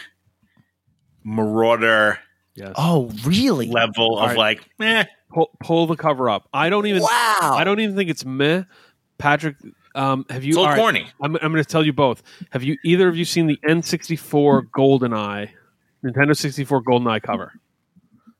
[1.26, 2.18] Merauder
[2.54, 2.72] Yes.
[2.76, 3.66] Oh, really?
[3.68, 4.36] level of right.
[4.38, 5.04] like, eh.
[5.32, 6.48] pull, pull the cover up.
[6.52, 7.02] I don't even.
[7.02, 7.38] Wow.
[7.54, 8.64] I don't even think it's meh.
[9.18, 9.56] Patrick,
[9.94, 10.50] um, have you?
[10.50, 11.06] It's a little all right, corny.
[11.20, 12.22] I'm, I'm going to tell you both.
[12.50, 15.50] Have you either of you seen the N64 GoldenEye,
[16.04, 17.52] Nintendo 64 GoldenEye cover?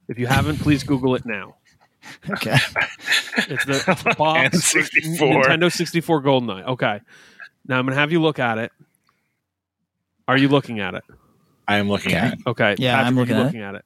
[0.09, 1.57] If you haven't, please Google it now.
[2.29, 2.57] Okay.
[3.49, 5.45] It's the it's box N64.
[5.45, 6.67] Nintendo 64 GoldenEye.
[6.67, 7.01] Okay.
[7.67, 8.73] Now I'm going to have you look at it.
[10.29, 11.05] Are you looking at it?
[11.69, 12.27] I am looking Okay.
[12.27, 12.39] at it.
[12.47, 12.75] Okay.
[12.79, 13.47] Yeah, Patrick, I'm looking you at it.
[13.47, 13.85] looking at it.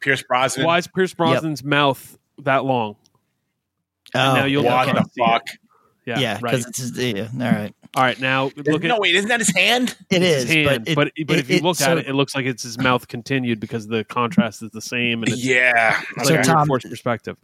[0.00, 0.66] Pierce Brosnan.
[0.66, 2.96] Why is Pierce Brosnan's mouth that long?
[4.14, 5.58] Oh, now you'll what the at it.
[6.06, 6.18] Fuck?
[6.18, 6.18] Yeah.
[6.20, 6.52] yeah, Right.
[6.64, 7.28] because it's yeah.
[7.32, 8.18] All right, All right.
[8.20, 9.96] Now look at no, wait, isn't that his hand?
[10.10, 10.42] It is.
[10.44, 12.14] his hand, but but it, but, it- if you it- look so- at it, it
[12.14, 16.00] looks like it's his mouth continued because the contrast is the same and it's, Yeah.
[16.16, 17.36] it's So like a Tom- forced perspective.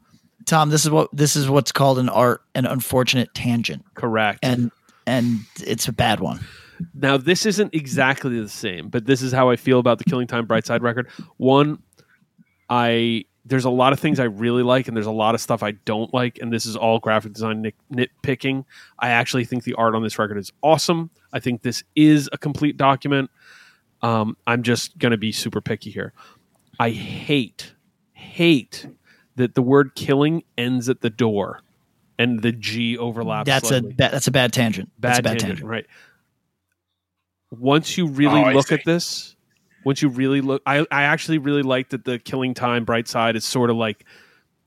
[0.46, 4.38] Tom, this is what this is what's called an art an unfortunate tangent, Correct.
[4.42, 4.70] and
[5.06, 6.40] and it's a bad one.
[6.94, 10.26] Now, this isn't exactly the same, but this is how I feel about the Killing
[10.28, 11.08] Time Brightside record.
[11.36, 11.82] One,
[12.70, 15.62] I there's a lot of things I really like, and there's a lot of stuff
[15.62, 18.64] I don't like, and this is all graphic design nit- nitpicking.
[18.98, 21.10] I actually think the art on this record is awesome.
[21.32, 23.30] I think this is a complete document.
[24.02, 26.12] Um, I'm just going to be super picky here.
[26.78, 27.74] I hate,
[28.12, 28.86] hate
[29.36, 31.60] that the word killing ends at the door
[32.18, 33.46] and the G overlaps.
[33.46, 34.90] That's slightly a ba- that's a bad tangent.
[34.98, 35.68] that's bad, a bad tangent, tangent.
[35.70, 35.86] right?
[37.50, 39.34] Once you really Oh, look at this,
[39.88, 43.36] once you really look, I, I actually really like that the Killing Time Bright Side
[43.36, 44.04] is sort of like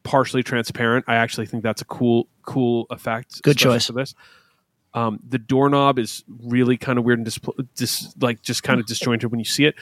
[0.02, 1.06] partially transparent.
[1.08, 3.40] I actually think that's a cool cool effect.
[3.44, 3.86] Good choice.
[3.86, 4.16] for this.
[4.96, 7.40] Um, the doorknob is really kind of weird and dis-
[7.76, 9.76] dis- like just kind of disjointed when you see it.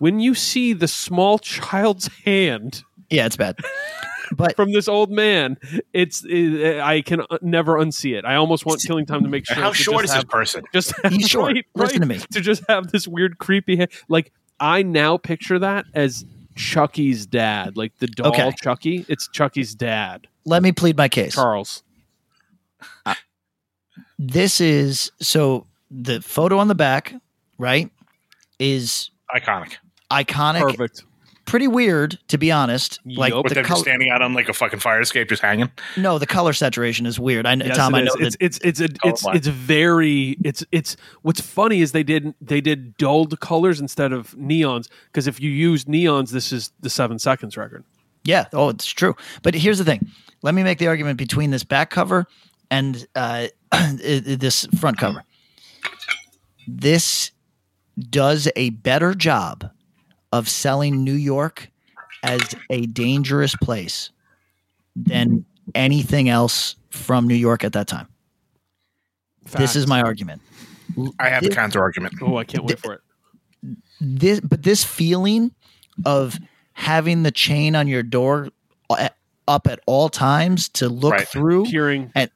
[0.00, 3.56] When you see the small child's hand Yeah, it's bad.
[4.32, 5.56] But from this old man,
[5.94, 8.26] it's it, I can uh, never unsee it.
[8.26, 9.56] I almost want killing time to make sure.
[9.56, 10.64] How short is just this person?
[10.74, 11.54] Just He's short.
[11.54, 12.18] right, Listen to me.
[12.32, 13.86] To just have this weird creepy.
[14.10, 16.24] Like I now picture that as
[16.56, 18.50] Chucky's dad, like the doll Okay.
[18.60, 19.04] Chucky.
[19.08, 21.34] It's Chucky's dad, let me plead my case.
[21.34, 21.82] Charles.
[23.06, 23.14] Uh,
[24.18, 27.14] this is so the photo on the back,
[27.58, 27.90] right,
[28.58, 29.76] is Iconic.
[30.10, 30.60] iconic.
[30.62, 31.04] Perfect.
[31.48, 33.00] Pretty weird, to be honest.
[33.06, 33.42] Like Yup.
[33.44, 35.70] With the them color, just standing out on like a fucking fire escape, just hanging.
[35.96, 37.46] no, the color saturation is weird.
[37.46, 37.94] I know, Yes, Tom.
[37.94, 38.34] I know is.
[38.36, 42.34] that it's it's it's a, it's it's very it's it's what's funny is they did
[42.40, 46.90] they did dulled colors instead of neons because if you use neons this is the
[46.90, 47.82] seven seconds record.
[48.24, 48.44] Yeah.
[48.52, 49.16] Oh, it's true.
[49.42, 50.06] But here's the thing.
[50.42, 52.26] Let me make the argument between this back cover
[52.70, 55.24] and uh, i- i- this front cover.
[56.66, 57.30] This
[57.98, 59.70] does a better job
[60.32, 61.70] of selling New York
[62.22, 62.40] as
[62.70, 64.10] a dangerous place
[64.96, 65.44] than
[65.74, 68.08] anything else from New York at that time.
[69.56, 70.42] This is my argument.
[71.18, 72.14] I have the This- counter argument.
[72.22, 73.00] oh I can't wait for it.
[74.00, 75.52] this but this feeling
[76.04, 76.38] of
[76.74, 78.48] having the chain on your door
[78.90, 79.10] a-
[79.48, 81.28] up at all times to look Right.
[81.28, 82.30] through Hearing and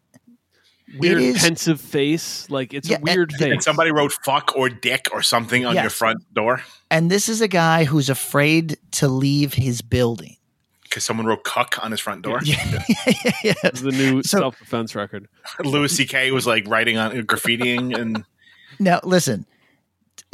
[0.99, 3.53] weird is- pensive face like it's Yeah, a weird and- face.
[3.53, 7.41] And somebody wrote "fuck" or "dick" or something on your front door and this is
[7.41, 10.37] a guy who's afraid to leave his building
[10.85, 12.41] because someone wrote "cuck" on his front door.
[12.45, 12.57] yeah.
[13.45, 15.29] It's the new So- self defense record.
[15.65, 16.31] Louis C.K.
[16.33, 18.25] was like writing on graffitiing and
[18.79, 19.47] now listen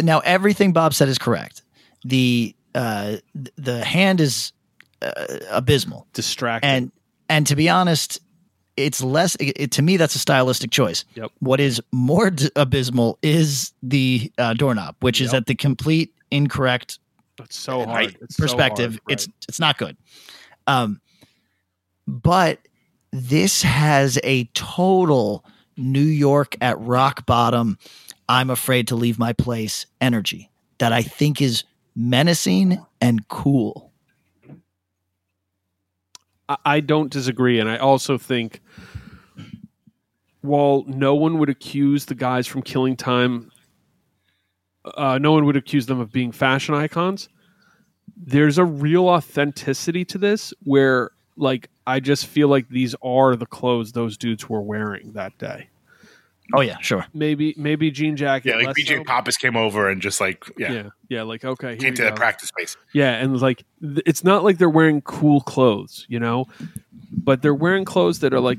[0.01, 1.62] now everything bob said is correct
[2.05, 3.16] the uh
[3.56, 4.52] the hand is
[5.02, 5.10] uh,
[5.51, 6.68] abysmal Distracting.
[6.70, 6.93] and
[7.28, 8.20] and to be honest
[8.79, 11.33] it's less it, to me that's a stylistic choice Yep.
[11.41, 15.41] what is more d- abysmal is the uh, doorknob which is Yep.
[15.43, 16.99] at the complete incorrect
[17.41, 17.89] it's so hard.
[17.89, 18.17] Right.
[18.21, 19.97] It's so perspective hard, it's it's not good
[20.67, 21.01] um
[22.07, 22.59] but
[23.13, 25.45] this has a total
[25.77, 27.79] new york at rock bottom
[28.29, 31.65] i'm afraid to leave my place energy that i think is
[31.95, 33.88] menacing and cool
[36.49, 38.61] I, don't disagree, and I also think
[40.41, 43.51] while no one would accuse the guys from Killing Time,
[44.85, 47.29] uh, no one would accuse them of being fashion icons.
[48.16, 53.47] There's a real authenticity to this where, like, I just feel like these are the
[53.47, 55.69] clothes those dudes were wearing that day.
[56.55, 58.51] Oh yeah sure Maybe, maybe jean jacket.
[58.59, 59.05] yeah, like BJ so.
[59.05, 62.05] Papas came over and just like yeah, Yeah, yeah, like okay, here came we to
[62.05, 62.77] the practice space.
[62.93, 66.47] Yeah, and like th- it's not like they're wearing cool clothes, you know,
[67.12, 68.59] but they're wearing clothes that are like,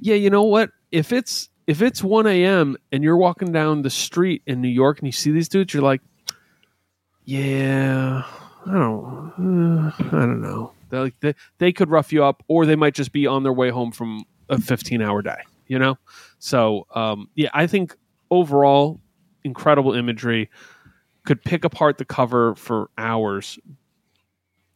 [0.00, 0.70] yeah, you know what?
[0.90, 2.76] If it's if it's one a.m.
[2.90, 5.82] and you're walking down the street in New York and you see these dudes, you're
[5.82, 6.00] like,
[7.24, 8.22] yeah,
[8.66, 10.72] I don't, uh, I don't know.
[10.90, 13.52] They're like they, they could rough you up, or they might just be on their
[13.52, 15.98] way home from a 15 hour day, you know.
[16.38, 17.96] So um, yeah, I think
[18.30, 19.00] overall,
[19.44, 20.50] incredible imagery.
[21.24, 23.58] Could pick apart the cover for hours,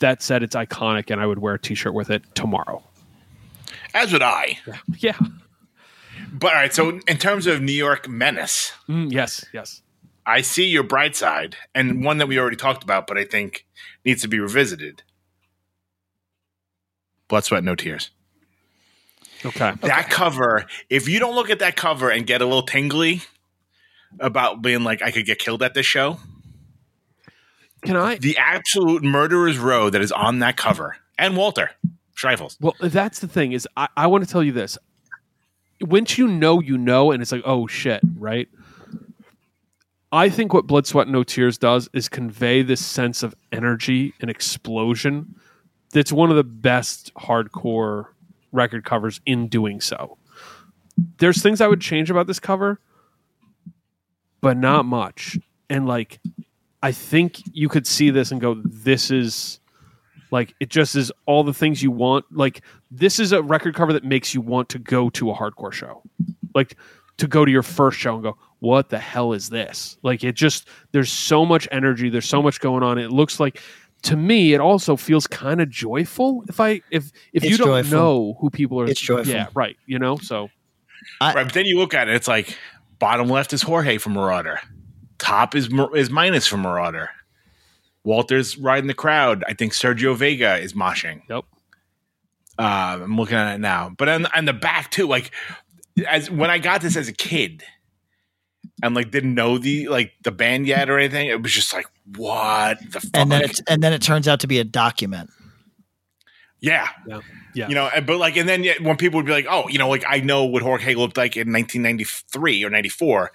[0.01, 2.83] that said, it's iconic, and I would wear a T-shirt with it tomorrow.
[3.95, 4.59] As would I.
[4.99, 5.17] Yeah.
[6.31, 9.47] But all right, so in terms of New York menace, Mm, yes.
[9.55, 9.81] Yes.
[10.27, 13.65] I see your bright side, and one that we already talked about, but I think
[14.05, 15.03] needs to be revisited.
[17.29, 18.11] Blood, sweat, no tears.
[19.45, 19.73] Okay.
[19.83, 23.23] That cover, if you don't look at that cover and get a little tingly
[24.21, 26.19] about being like, I could get killed at this show,
[27.85, 28.17] Can I?
[28.17, 31.71] the absolute murderer's row that is on that cover, and Walter
[32.17, 32.57] Schreifels.
[32.61, 34.79] Well, that's the thing is, I, I want to tell you this.
[35.81, 38.49] Once you know, you know, and it's like, oh shit, right?
[40.13, 44.31] I think what Blood, Sweat, No Tears does is convey this sense of energy and
[44.31, 45.35] explosion.
[45.93, 48.09] That's one of the best hardcore
[48.53, 50.19] record covers in doing so.
[51.19, 52.79] There's things I would change about this cover,
[54.41, 55.39] but not much.
[55.71, 56.21] And like,
[56.83, 59.61] I think you could see this and go, this is
[60.33, 62.25] like it just is all the things you want.
[62.33, 65.73] Like this is a record cover that makes you want to go to a hardcore
[65.73, 66.03] show,
[66.55, 66.77] like
[67.19, 70.35] to go to your first show and go, "What the hell is this?" Like it
[70.35, 72.99] just there's so much energy, there's so much going on.
[72.99, 73.61] It looks like
[74.03, 76.45] to me, it also feels kind of joyful.
[76.49, 77.91] If I if if you don't joyful.
[77.99, 79.33] know who people are, It's joyful.
[79.33, 79.77] Yeah, right.
[79.87, 80.49] You know, so
[81.21, 82.57] I- right, but then you look at it, it's like
[82.99, 84.59] bottom left is Jorge from Merauder,
[85.19, 87.09] top is is minus from Merauder.
[88.05, 89.45] Walter's riding the crowd.
[89.47, 91.23] I think Sergio Vega is moshing.
[91.29, 91.45] Yep.
[92.59, 95.31] Uh, I'm looking at it now, but on, on the back too, like
[96.09, 97.63] as when I got this as a kid,
[98.83, 101.87] and like didn't know the like the band yet or anything, it was just like
[102.17, 103.11] what the fuck.
[103.15, 105.31] And then it's and then it turns out to be a document.
[106.61, 107.21] yeah, Yeah.
[107.55, 107.69] Yeah.
[107.69, 109.89] you know, but like, and then yet when people would be like, oh, you know,
[109.91, 113.31] like I know what Jorge looked like in 1993 or 94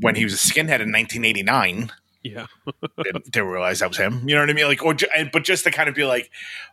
[0.00, 1.90] when he was a skinhead in 1989.
[2.22, 2.46] yeah.
[3.02, 4.28] didn't, didn't realize that was him.
[4.28, 4.66] You know what I mean?
[4.66, 6.30] Like, or ju- but just to kind of be like,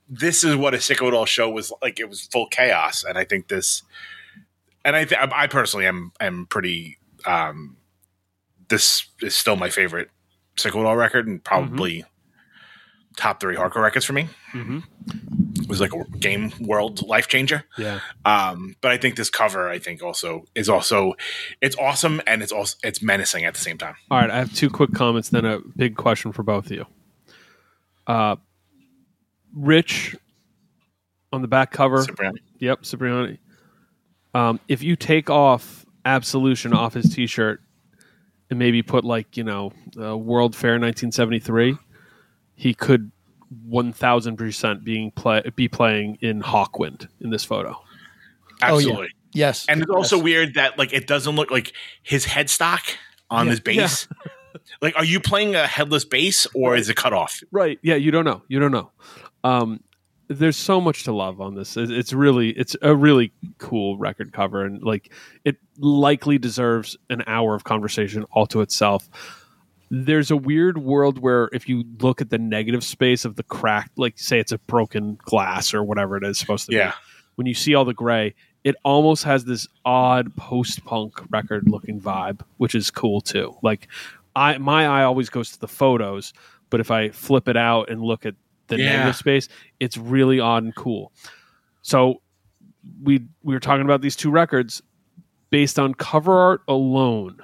[0.09, 1.97] this is what a sick of it all show was like.
[1.99, 3.83] It was full chaos, and I think this,
[4.83, 6.97] and I, th- I personally am am pretty.
[7.25, 7.77] um
[8.71, 10.09] This is still my favorite
[10.57, 12.03] sick of it all record, and probably
[13.17, 14.29] top three hardcore records for me.
[14.51, 14.79] hmm
[15.57, 17.65] It was like a game world life changer.
[17.77, 17.99] Yeah.
[18.25, 21.13] Um, but I think this cover, I think also is also,
[21.61, 23.95] it's awesome and it's also it's menacing at the same time.
[24.09, 26.85] All right, I have two quick comments, then a big question for both of you.
[28.07, 28.37] Uh,
[29.53, 30.15] Rich
[31.33, 32.03] on the back cover.
[32.05, 32.39] Cipriani.
[32.59, 33.39] Yep, Cipriani.
[34.33, 37.61] Um, if you take off Absolution off his T-shirt
[38.51, 41.77] and maybe put like you know uh, World Fair 1973,
[42.55, 43.11] he could
[43.65, 47.71] 1,000 percent being play be playing in Hawkwind in this photo.
[47.71, 47.83] Oh,
[48.59, 48.67] yeah.
[48.75, 49.07] Absolutely.
[49.33, 49.65] Yes.
[49.67, 50.23] And it's also Yes.
[50.23, 51.73] weird that like it doesn't look like
[52.03, 52.95] his headstock
[53.29, 53.51] on Yeah.
[53.51, 54.07] his bass.
[54.81, 57.41] like, are you playing a headless bass or is it cut off?
[57.51, 57.79] Right.
[57.81, 58.43] Yeah, you don't know.
[58.49, 58.91] You don't know.
[59.43, 59.79] Um,
[60.37, 61.75] there's so much to love on this.
[61.77, 65.11] It's really it's a really cool record cover and like
[65.45, 69.09] it likely deserves an hour of conversation all to itself.
[69.89, 73.97] There's a weird world where if you look at the negative space of the cracked,
[73.97, 76.91] like say it's a broken glass or whatever it is supposed to Yeah.
[76.91, 76.95] be,
[77.35, 78.33] when you see all the gray,
[78.63, 83.55] it almost has this odd post punk record looking vibe, which is cool too.
[83.61, 83.87] Like
[84.35, 86.31] I my eye always goes to the photos,
[86.69, 88.35] but if I flip it out and look at
[88.77, 88.97] the Yeah.
[88.97, 89.47] negative space,
[89.79, 91.11] it's really odd and cool.
[91.83, 92.21] So
[93.03, 94.81] we we were talking about these two records
[95.51, 97.37] based on cover art alone.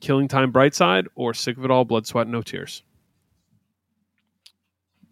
[0.00, 2.82] Killing Time Brightside or Sick of It All Blood Sweat No Tears.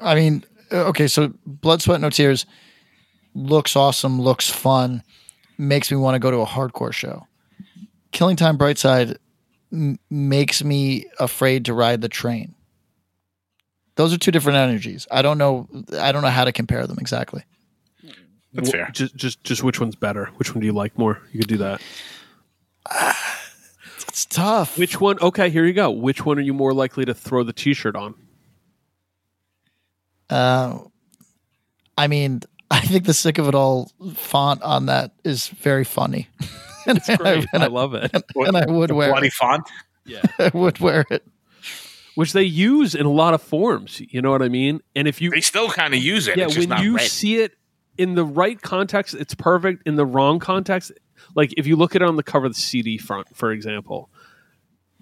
[0.00, 2.44] I mean, uh, okay, so Blood, Sweat, No Tears
[3.34, 5.02] looks awesome, looks fun,
[5.58, 7.26] makes me want to go to a hardcore show.
[8.10, 9.16] Killing Time Brightside
[9.72, 12.54] m- makes me afraid to ride the train.
[13.96, 15.06] Those are two different energies.
[15.10, 15.68] I don't know.
[15.98, 17.44] I don't know how to compare them exactly.
[18.54, 18.90] That's fair.
[18.92, 20.26] Just just just which one's better?
[20.36, 21.20] Which one do you like more?
[21.32, 21.80] You could do that.
[24.08, 24.76] It's tough.
[24.76, 25.18] Which one?
[25.22, 25.90] Okay, here you go.
[25.90, 28.14] Which one are you more likely to throw the T-shirt on?
[30.28, 30.80] Uh,
[31.96, 36.28] I mean, I think the sick of it all font on that is very funny.
[36.86, 37.46] and, It's great.
[37.54, 38.10] and I I, love it.
[38.34, 39.32] and I would The wear bloody it.
[39.32, 39.66] font.
[40.04, 40.20] Yeah.
[40.38, 41.26] I would wear it.
[42.14, 44.00] Which they use in a lot of forms.
[44.00, 44.80] You know what I mean?
[44.94, 46.36] And if you They still kind of use it.
[46.36, 47.08] yeah, it's just when you red.
[47.10, 47.52] see it
[47.96, 49.86] in the right context, it's perfect.
[49.86, 50.92] In the wrong context,
[51.34, 54.10] like if you look at it on the cover of the CD front, for example,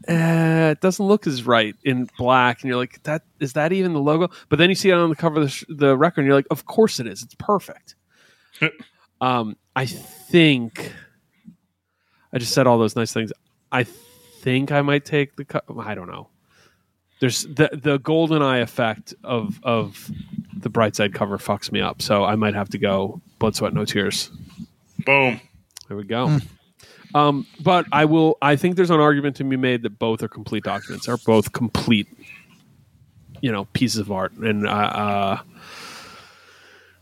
[0.07, 3.93] eh, it doesn't look as right in black, and you're like, "That is that even
[3.93, 6.21] the logo?" But then you see it on the cover of the, sh- the record,
[6.21, 7.23] and you're like, "Of course it is.
[7.23, 7.97] It's perfect."
[9.21, 10.93] um, I think
[12.33, 13.33] I just said all those nice things.
[13.73, 15.45] I think I might take the.
[15.45, 16.29] Co- I don't know.
[17.21, 20.11] There's the the golden eye effect of of
[20.57, 23.75] the bright side cover fucks me up, so I might have to go blood, sweat,
[23.75, 24.31] no tears.
[25.05, 25.41] Boom.
[25.89, 26.39] There we go.
[27.15, 28.39] Um, but I will.
[28.41, 31.53] I think there's an argument to be made that both are complete documents, are both
[31.53, 32.07] complete,
[33.41, 34.33] you know, pieces of art.
[34.35, 35.41] And uh,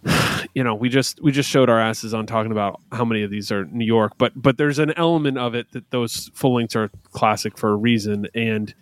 [0.05, 3.23] uh, you know, we just we just showed our asses on talking about how many
[3.23, 6.55] of these are New York, but but there's an element of it that those full
[6.55, 8.75] lengths are classic for a reason, and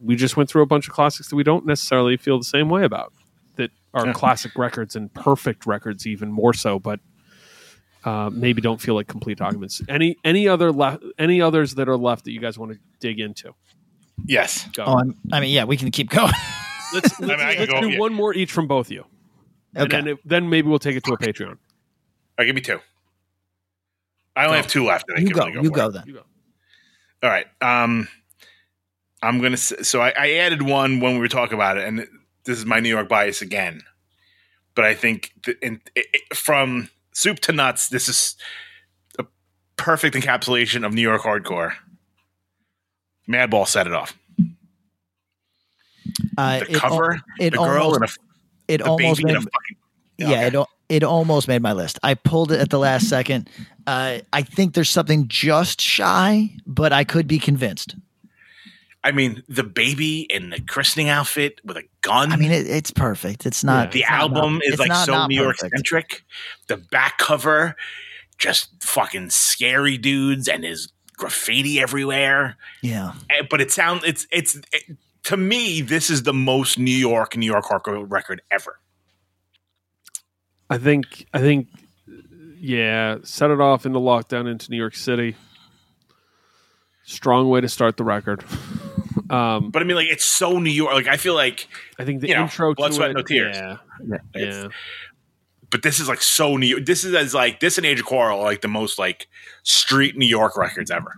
[0.00, 2.68] we just went through a bunch of classics that we don't necessarily feel the same
[2.68, 3.12] way about.
[3.56, 4.12] That are Yeah.
[4.12, 7.00] classic records and perfect records, even more so, but
[8.04, 9.82] uh, maybe don't feel like complete documents.
[9.88, 11.02] Any any other left?
[11.18, 13.54] Any others that are left that you guys want to dig into?
[14.24, 14.66] Yes.
[14.72, 14.84] Go.
[14.84, 16.32] Oh, I'm, I mean, yeah, we can keep going.
[16.94, 17.98] let's let's, mean, I let's go- do yeah.
[17.98, 19.04] one more each from both of you,
[19.74, 21.48] and then it, then maybe we'll take it to a Patreon.
[21.50, 21.56] All
[22.38, 22.78] right, give me two.
[24.36, 24.62] I only Go.
[24.62, 25.06] have two left.
[25.08, 25.40] and I you can go.
[25.46, 25.92] really go you go it.
[25.94, 26.04] then.
[26.06, 26.22] You go.
[27.24, 27.46] All right.
[27.60, 28.06] Um,
[29.22, 29.56] I'm gonna.
[29.56, 31.98] So I, I added one when we were talking about it, and
[32.44, 33.82] this is my New York bias again.
[34.74, 38.36] But I think the, in, it, it- from soup to nuts, this is
[39.18, 39.24] a
[39.76, 41.72] perfect encapsulation of New York hardcore.
[43.28, 44.16] Madball set it off.
[46.36, 48.18] Uh, The it al- cover, it the girl, almost,
[48.68, 49.76] and a, it almost baby, made, fucking.
[50.18, 50.46] yeah, Okay.
[50.46, 51.98] it, al- it almost made my list.
[52.02, 53.50] I pulled it at the last second.
[53.86, 57.96] Uh, I think there's something just shy, but I could be convinced.
[59.08, 62.30] I mean, the baby in the christening outfit with a gun.
[62.30, 63.46] I mean, it, it's perfect.
[63.46, 63.90] It's not.
[63.92, 66.24] the it's album not- is like not so not New York centric.
[66.66, 67.74] The back cover,
[68.36, 72.56] just fucking scary dudes and his graffiti everywhere.
[72.82, 73.14] Yeah.
[73.30, 77.34] Eh, But it sounds it's it's it, to me this is the most New York
[77.34, 78.78] New York hardcore record ever.
[80.68, 81.68] I think I think
[82.60, 85.34] yeah, set it off into lockdown into New York City.
[87.04, 88.44] Strong way to start the record.
[89.30, 90.92] Um, But I mean, like it's so New York.
[90.94, 91.68] Like I feel like,
[91.98, 93.56] I think the you know, intro blood, to sweat, it, no tears.
[93.56, 93.76] Yeah,
[94.34, 94.68] It's- yeah.
[95.70, 96.66] but this is like so New.
[96.66, 96.86] York.
[96.86, 99.28] This is as like this and Age of Quarrel are like the most like
[99.62, 101.16] street New York records ever.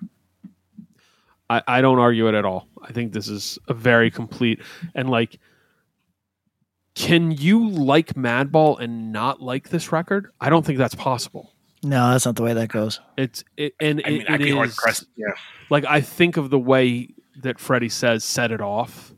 [1.49, 2.69] I, I don't argue it at all.
[2.83, 4.61] I think this is a very complete
[4.95, 5.39] and like.
[6.97, 10.31] Can you like Madball and not like this record?
[10.41, 11.55] I don't think that's possible.
[11.83, 13.01] No, that's not the way that goes.
[13.17, 15.29] It's it, and I mean, it, I'd it be is- Yeah,
[15.71, 17.09] like I think of the way
[17.43, 19.13] that Freddie says "set it off,"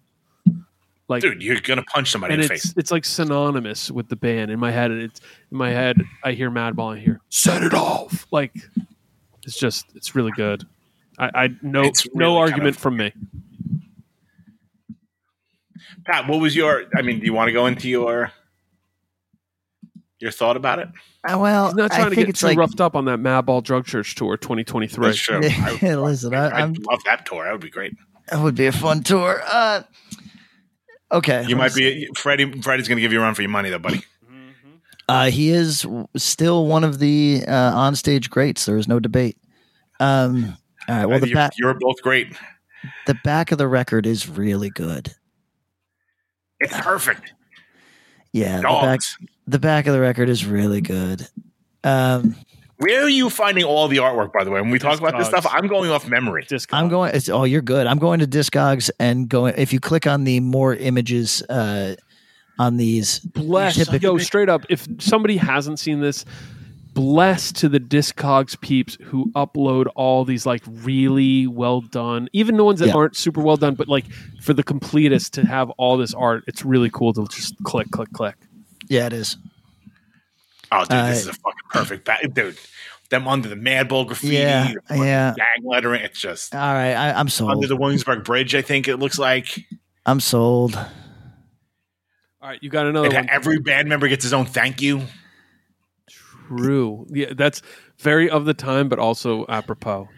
[1.08, 2.74] like dude, you're gonna punch somebody and in the it's face.
[2.76, 4.90] it's like synonymous with the band in my head.
[4.90, 5.20] It's
[5.50, 5.96] in my head.
[6.24, 6.96] I hear Madball.
[6.96, 8.54] I hear "set it off." Like
[9.44, 10.64] it's just it's really good.
[11.18, 13.12] I, I no It's no really kind argument of- from me.
[16.04, 16.84] Pat, what was your?
[16.96, 18.32] I mean, do you want to go into your
[20.22, 20.88] your thought about it?
[21.28, 22.58] Uh, well, He's not I trying to think get it's too like.
[22.58, 25.06] roughed up on that Madball Drug Church tour 2023.
[25.06, 25.40] That's true.
[25.42, 27.44] I, Yeah, listen, I, I'd I'm, love that tour.
[27.44, 27.92] That would be great.
[28.28, 29.40] that would be a fun tour.
[29.44, 29.82] Uh,
[31.12, 32.60] okay, You let's might be Freddie.
[32.62, 34.02] Freddie's gonna give you a run for your money, though, buddy.
[35.08, 35.84] Uh, he is
[36.16, 38.64] still one of the uh, onstage greats.
[38.64, 39.36] There is no debate.
[40.00, 40.56] Um,
[40.88, 41.06] all right.
[41.06, 42.34] Well, the you're, back you're both great.
[43.06, 45.12] the back of the record is really good.
[46.60, 47.32] It's perfect.
[48.32, 49.16] Yeah, the back Dogs.
[49.46, 51.26] The back of the record is really good.
[51.84, 52.36] Um,
[52.78, 54.60] Where are you finding all the artwork, by the way?
[54.60, 56.44] When we talk about this stuff, I'm going off memory.
[56.48, 57.14] Disc I'm going.
[57.14, 57.86] It's, oh, you're good.
[57.86, 59.54] I'm going to Discogs and going.
[59.56, 61.94] If you click on the more images uh,
[62.58, 64.62] on these, bless typically- yo straight up.
[64.68, 66.24] If somebody hasn't seen this,
[66.94, 72.64] bless to the Discogs peeps who upload all these like really well done, even the
[72.64, 72.94] ones that Yeah.
[72.94, 74.04] aren't super well done, but like
[74.42, 78.12] for the completists to have all this art, it's really cool to just click, click,
[78.12, 78.34] click.
[78.88, 79.36] Yeah, it is.
[80.70, 82.56] Oh, dude, Uh, this is a fucking perfect back, dude.
[83.10, 85.34] Them under the Madball graffiti, Yeah, yeah.
[85.36, 86.00] gang lettering.
[86.02, 87.50] It's just All right, I, I'm sold.
[87.50, 88.54] under the Williamsburg Bridge.
[88.54, 89.66] I think it looks like
[90.06, 90.74] I'm sold.
[90.76, 93.28] All right, you got another And one.
[93.30, 95.02] every band member gets his own thank you.
[96.48, 97.06] True.
[97.10, 97.62] Yeah, that's
[97.98, 100.08] very of the time, but also apropos.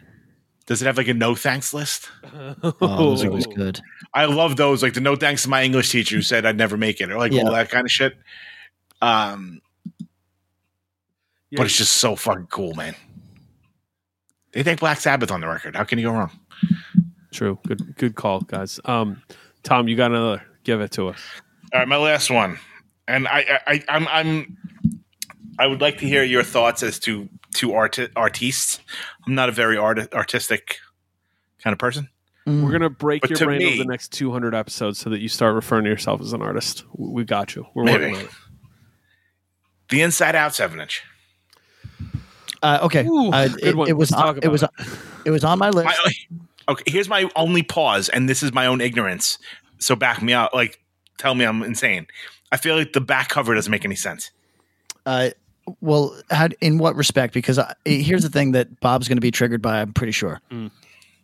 [0.66, 2.08] Does it have like a no thanks list?
[2.62, 3.80] Oh, those are always good.
[4.14, 4.82] I love those.
[4.82, 7.18] Like the no thanks to my English teacher who said I'd never make it, or
[7.18, 7.42] like Yeah.
[7.42, 8.14] all that kind of shit.
[9.04, 9.60] Um,
[11.50, 12.94] Yeah, but it's just so fucking cool, man.
[14.52, 15.76] They thank Black Sabbath on the record.
[15.76, 16.30] How can you go wrong?
[17.32, 17.58] true.
[17.66, 18.78] Good, good call, guys.
[18.84, 19.20] Um,
[19.64, 20.42] Tom, you got another?
[20.62, 21.18] Give it to us.
[21.72, 22.58] All right, my last one,
[23.08, 24.56] and I, I, I I'm, I'm,
[25.58, 28.78] I would like to hear your thoughts as to to art artists.
[29.26, 30.78] I'm not a very art, artistic
[31.62, 32.08] kind of person.
[32.46, 35.28] We're gonna break But your brain me- over the next 200 episodes so that you
[35.28, 36.84] start referring to yourself as an artist.
[36.94, 37.66] We got you.
[37.74, 38.04] We're Maybe.
[38.04, 38.30] working on it.
[39.90, 41.02] The Inside Out seven inch.
[42.62, 43.88] Uh, okay, Ooh, uh, good it, one.
[43.88, 44.74] it was on, it was about
[45.26, 45.86] it was on my list.
[45.86, 46.12] My,
[46.72, 49.38] okay, here's my only pause, and this is my own ignorance.
[49.78, 50.80] So back me up, Like,
[51.18, 52.06] tell me I'm insane.
[52.52, 54.30] I feel like the back cover doesn't make any sense.
[55.04, 55.30] Uh,
[55.80, 57.34] well, how, in what respect?
[57.34, 59.80] Because I, here's the thing that Bob's going to be triggered by.
[59.82, 60.70] I'm pretty sure Mm.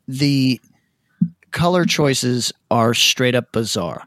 [0.08, 0.60] the
[1.52, 4.02] color choices are straight up bizarre.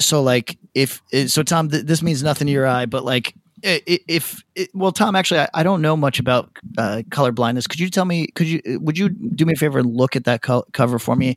[0.00, 3.32] So, like, if so, Tom, th- this means nothing to your eye, but like, i-
[3.32, 7.66] i- if it, well, Tom, actually, I, I don't know much about uh, color blindness.
[7.66, 8.26] Could you tell me?
[8.34, 8.60] Could you?
[8.80, 11.36] Would you do me a favor and look at that co- cover for me?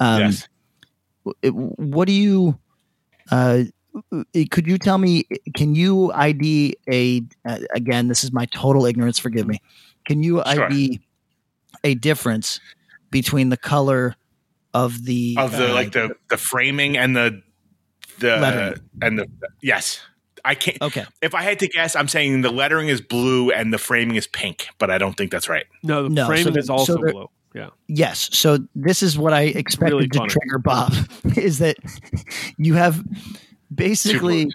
[0.00, 0.48] Um, yes.
[1.42, 2.58] it- what do you
[3.32, 3.64] uh
[4.50, 5.24] could you tell me
[5.56, 9.58] can you id a uh, again this is my total ignorance forgive me
[10.06, 10.68] can you Sure.
[10.70, 11.00] id
[11.82, 12.60] a difference
[13.10, 14.14] between the color
[14.74, 17.42] of the Of the uh, like the the framing and the
[18.18, 18.80] the Lettering.
[19.02, 19.26] and the
[19.62, 20.00] yes.
[20.46, 20.80] I can't.
[20.80, 24.16] okay If I had to guess, I'm saying the lettering is blue and the framing
[24.16, 25.66] is pink, but I don't think that's right.
[25.82, 27.30] No, the No, so framing there- is also so blue.
[27.54, 27.70] Yeah.
[27.88, 30.28] yes so this is what i expected Really to funny.
[30.28, 30.92] trigger bob
[31.38, 31.76] is that
[32.58, 33.02] you have
[33.74, 34.48] basically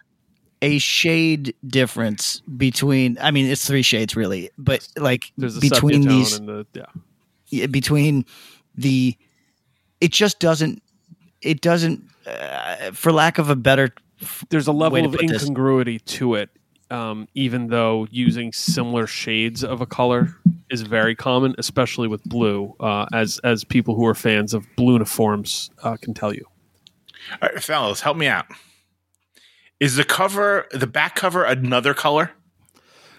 [0.61, 6.01] a shade difference between i mean it's three shades really but like There's a between
[6.07, 6.85] these and the yeah.
[7.47, 8.25] yeah, between
[8.75, 9.17] the
[9.99, 10.83] it just doesn't
[11.41, 13.89] it doesn't uh, for lack of a better
[14.49, 15.41] There's a level of put this.
[15.41, 16.49] incongruity to it.
[16.89, 20.35] um, even though using similar shades of a color
[20.69, 24.93] is very common, especially with blue, uh, as as people who are fans of blue
[24.93, 26.45] uniforms uh, can tell you.
[27.41, 28.45] All right, fellas, help me out.
[29.79, 32.31] Is the cover the back cover another color?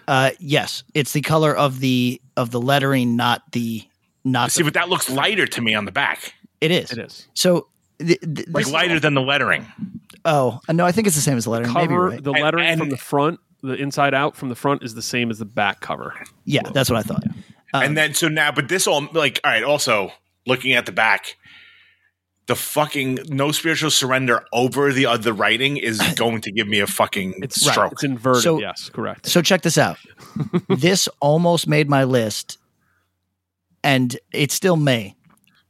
[0.07, 3.83] Uh, yes, it's the color of the of the lettering, not the
[4.23, 4.51] not.
[4.51, 6.91] See, the, but that looks lighter to me on the back, it is.
[6.91, 7.67] It is So.
[7.99, 9.65] th- th- like this- lighter than the lettering.
[10.25, 11.73] Oh no, I think it's the same as the lettering.
[11.73, 12.05] Maybe cover.
[12.09, 12.23] right.
[12.23, 15.29] The And- lettering from the front, the inside out from the front is the same
[15.31, 16.13] as the back cover.
[16.45, 17.23] yeah, that's what I thought.
[17.73, 19.63] Um, and then so now, but this all like all right.
[19.63, 20.11] Also,
[20.45, 21.35] looking at the back,
[22.45, 26.87] the fucking no spiritual surrender over the other writing is going to give me a
[26.87, 27.93] fucking It's stroke.
[27.93, 28.43] It's inverted.
[28.43, 29.25] So- yes, correct.
[29.27, 29.97] So check this out.
[30.69, 32.57] this almost made my list,
[33.83, 35.15] and it still may.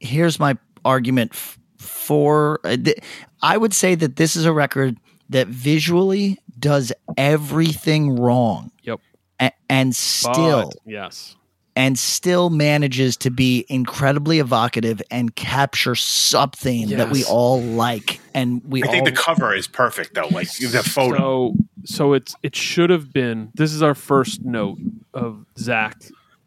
[0.00, 1.58] Here's my argument f-
[2.04, 2.60] for.
[2.64, 2.98] Uh, th-
[3.42, 4.96] I would say that this is a record
[5.30, 9.00] that visually does everything wrong, Yep.
[9.40, 11.36] a- and still But, yes.
[11.76, 18.62] and still manages to be incredibly evocative and capture something that we all like, and
[18.64, 20.28] we I think all the cover is perfect though.
[20.28, 21.52] Like the photo.
[21.84, 23.50] So so it's it should have been.
[23.54, 24.78] This is our first note
[25.12, 25.96] of Zack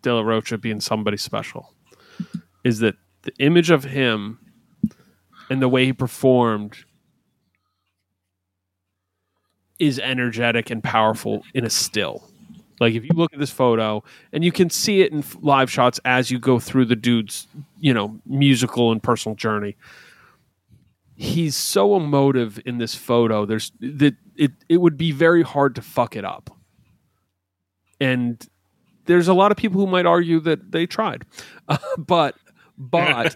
[0.02, 1.74] De La Rocha being somebody special.
[2.64, 4.40] Is that the image of him
[5.50, 6.78] and the way he performed
[9.80, 12.24] is energetic and powerful in a still.
[12.80, 16.00] Like if you look at this photo and you can see it in live shots
[16.06, 17.48] as you go through the dude's,
[17.80, 19.76] you know, musical and personal journey.
[21.16, 23.46] He's so emotive in this photo.
[23.46, 26.52] There's that it it would be very hard to fuck it up.
[28.00, 28.46] And
[29.06, 31.26] there's a lot of people who might argue that they tried.
[31.98, 32.36] but
[32.78, 33.36] but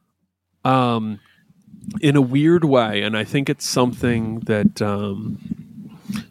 [0.64, 1.20] um
[2.00, 5.38] in a weird way and I think it's something that um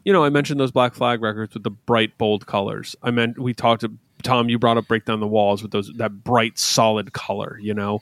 [0.03, 2.95] you know, I mentioned those Black Flag records with the bright, bold colors.
[3.01, 3.91] I meant we talked to
[4.23, 4.49] Tom.
[4.49, 7.57] You brought up "Break Down the Walls" with those that bright, solid color.
[7.61, 8.01] You know,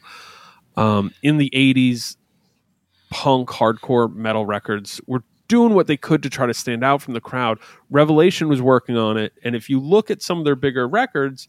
[0.76, 2.18] um, in the '80s,
[3.10, 7.14] punk, hardcore, metal records were doing what they could to try to stand out from
[7.14, 7.60] the crowd.
[7.90, 11.48] Revelation was working on it, and if you look at some of their bigger records,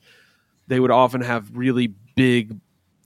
[0.66, 2.56] they would often have really big,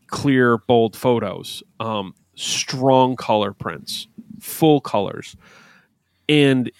[0.08, 4.08] clear, bold photos, um, strong color prints,
[4.40, 5.36] full colors,
[6.28, 6.70] and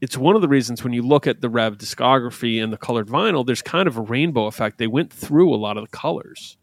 [0.00, 3.08] it's one of the reasons when you look at the Rev discography and the colored
[3.08, 4.78] vinyl, there's kind of a rainbow effect.
[4.78, 6.56] They went through a lot of the colors.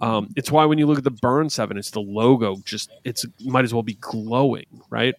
[0.00, 3.26] Um, it's why when you look at the Burn Seven, it's the logo just it's
[3.44, 5.14] might as well be glowing, right?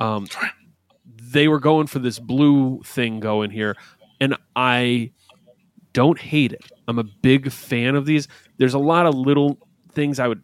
[0.00, 0.26] Um,
[1.16, 3.76] they were going for this blue thing going here,
[4.20, 5.12] and I
[5.92, 6.72] don't hate it.
[6.88, 8.26] I'm a big fan of these.
[8.56, 9.58] There's a lot of little
[9.92, 10.42] things I would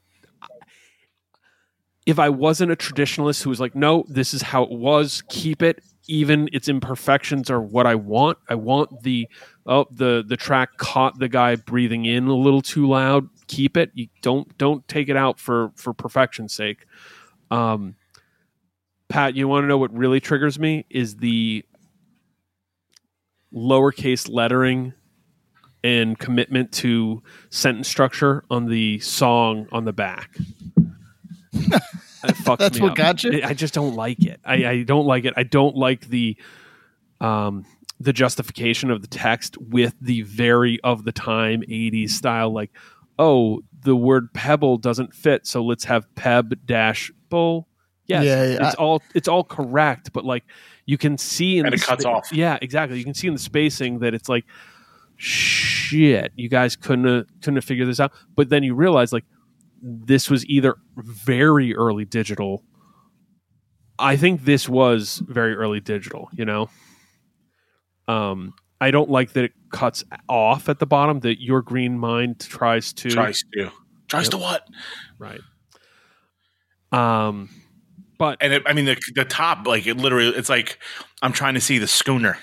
[2.07, 5.61] if I wasn't a traditionalist who was like, no, this is how it was, keep
[5.61, 8.39] it, even its imperfections are what I want.
[8.49, 9.29] I want the
[9.67, 13.29] oh the the track caught the guy breathing in a little too loud.
[13.49, 13.91] Keep it.
[13.95, 16.87] You don't don't take it out for for perfection's sake.
[17.51, 17.97] Um,
[19.09, 21.65] Pat, you want to know what really triggers me is the
[23.53, 24.93] lowercase lettering
[25.85, 30.37] and commitment to sentence structure on the song on the back.
[31.59, 32.97] It fucks That's me what up.
[32.97, 33.41] got you?
[33.45, 34.41] I just don't like it.
[34.45, 35.35] I, I don't like it.
[35.37, 36.37] I don't like the
[37.21, 37.65] um
[37.99, 42.71] the justification of the text with the very of the time 80s style like
[43.19, 47.67] oh the word pebble doesn't fit so let's have peb dash bull
[48.07, 50.45] yes Yeah, yeah, it's all it's all correct but like
[50.85, 52.31] you can see in And the it cuts spa- off.
[52.33, 54.45] yeah exactly you can see in the spacing that it's like
[55.17, 59.25] shit you guys couldn't have, couldn't have figured this out but then you realize like
[59.83, 62.63] this was either very early digital
[63.99, 66.69] i think this was very early digital you know
[68.09, 72.41] um i don't like that it cuts off at the bottom that your green mind
[72.41, 73.71] tries to Tries to.
[74.09, 74.31] Tries Yep.
[74.31, 74.69] to what?
[75.19, 75.41] right
[76.93, 77.49] um
[78.19, 80.79] but And it, I mean, the, the top, like it literally, it's like
[81.21, 82.39] I'm trying to see the schooner.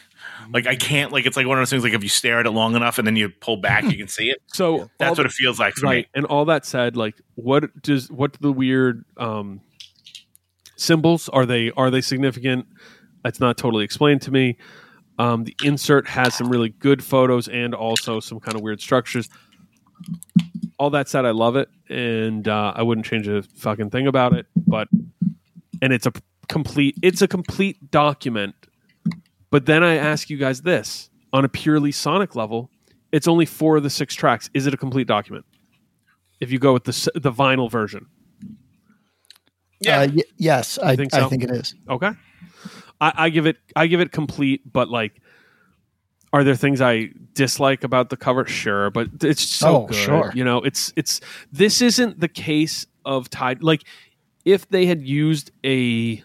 [0.52, 1.84] Like I can't, like it's like one of those things.
[1.84, 4.08] Like if you stare at it long enough and then you pull back, you can
[4.08, 4.40] see it.
[4.48, 6.10] so That's what it feels like for right me.
[6.16, 9.62] and all that said like what does what do the weird um
[10.76, 12.66] symbols are they are they significant
[13.24, 14.58] that's not totally explained to me
[15.20, 19.30] um the insert has some really good photos and also some kind of weird structures
[20.80, 24.34] all that said i love it and uh, i wouldn't change a fucking thing about
[24.34, 24.88] it but
[25.82, 26.12] and it's a
[26.50, 28.56] complete it's a complete document
[29.54, 32.70] but then i ask you guys this on a purely sonic level
[33.12, 35.46] it's only four of the six tracks is it a complete document
[36.40, 38.06] if you go with the the vinyl version
[39.80, 40.00] Yeah.
[40.02, 41.76] Uh, y- yes, I, think I think it is.
[41.90, 42.12] okay
[43.02, 45.14] I, I give it i give it complete but like
[46.34, 48.46] Are there things I dislike about the cover?
[48.48, 49.96] Sure, but it's so Oh, good.
[49.96, 50.32] sure.
[50.34, 51.22] You know, it's it's
[51.52, 53.62] this isn't the case of Tide.
[53.62, 53.84] Like,
[54.44, 56.24] if they had used a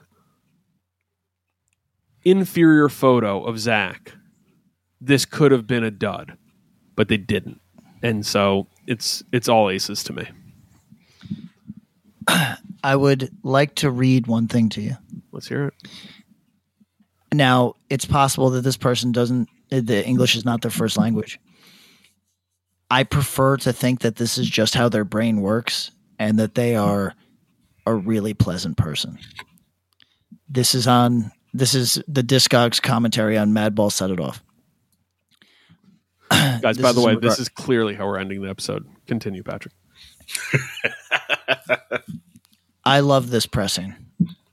[2.31, 4.13] inferior photo of Zack,
[5.01, 6.37] this could have been a dud,
[6.97, 7.61] but they didn't,
[8.03, 10.29] and so it's it's all aces to me.
[12.85, 14.97] I would like to read one thing to you.
[15.33, 15.75] Let's hear it.
[17.33, 21.39] Now, it's possible that this person doesn't, the English is not their first language.
[22.91, 26.75] I prefer to think that this is just how their brain works and that they
[26.75, 27.15] are
[27.87, 29.19] a really pleasant person.
[30.49, 34.43] This is on, this is the Discogs commentary on Madball Set It Off.
[36.31, 38.87] Guys, by the way, in this is clearly how we're ending the episode.
[39.07, 39.75] Continue, Patrick.
[42.85, 43.95] I love this pressing.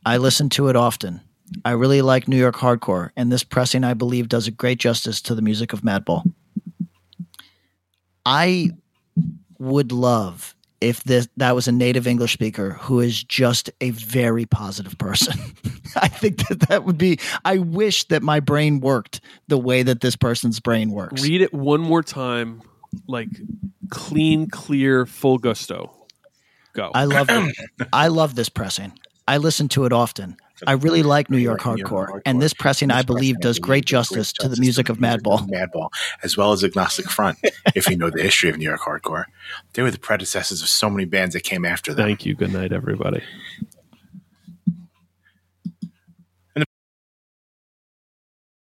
[0.06, 1.22] I listen to it often.
[1.64, 5.22] I really like New York hardcore, and this pressing, I believe, does a great justice
[5.24, 6.24] to the music of Madball.
[8.26, 8.72] I
[9.60, 14.46] would love if this that was a native English speaker who is just a very
[14.46, 15.38] positive person.
[15.96, 17.20] I think that that would be.
[17.44, 21.24] I wish that my brain worked the way that this person's brain works.
[21.24, 22.62] Read it one more time,
[23.08, 23.30] like
[23.90, 25.92] clean, clear, full gusto.
[26.74, 26.92] Go.
[26.94, 27.56] I love it.
[27.94, 28.94] I love this pressing.
[29.28, 30.38] I listen to it often.
[30.66, 34.48] I really like New York hardcore, and this pressing, I believe, does great justice to
[34.48, 35.48] the music of Madball.
[35.50, 35.90] Madball,
[36.24, 37.40] as well as Agnostic Front.
[37.76, 39.26] if you know the history of New York hardcore,
[39.74, 42.06] they were the predecessors of so many bands that came after them.
[42.06, 42.36] Thank you.
[42.36, 43.22] Good night, everybody.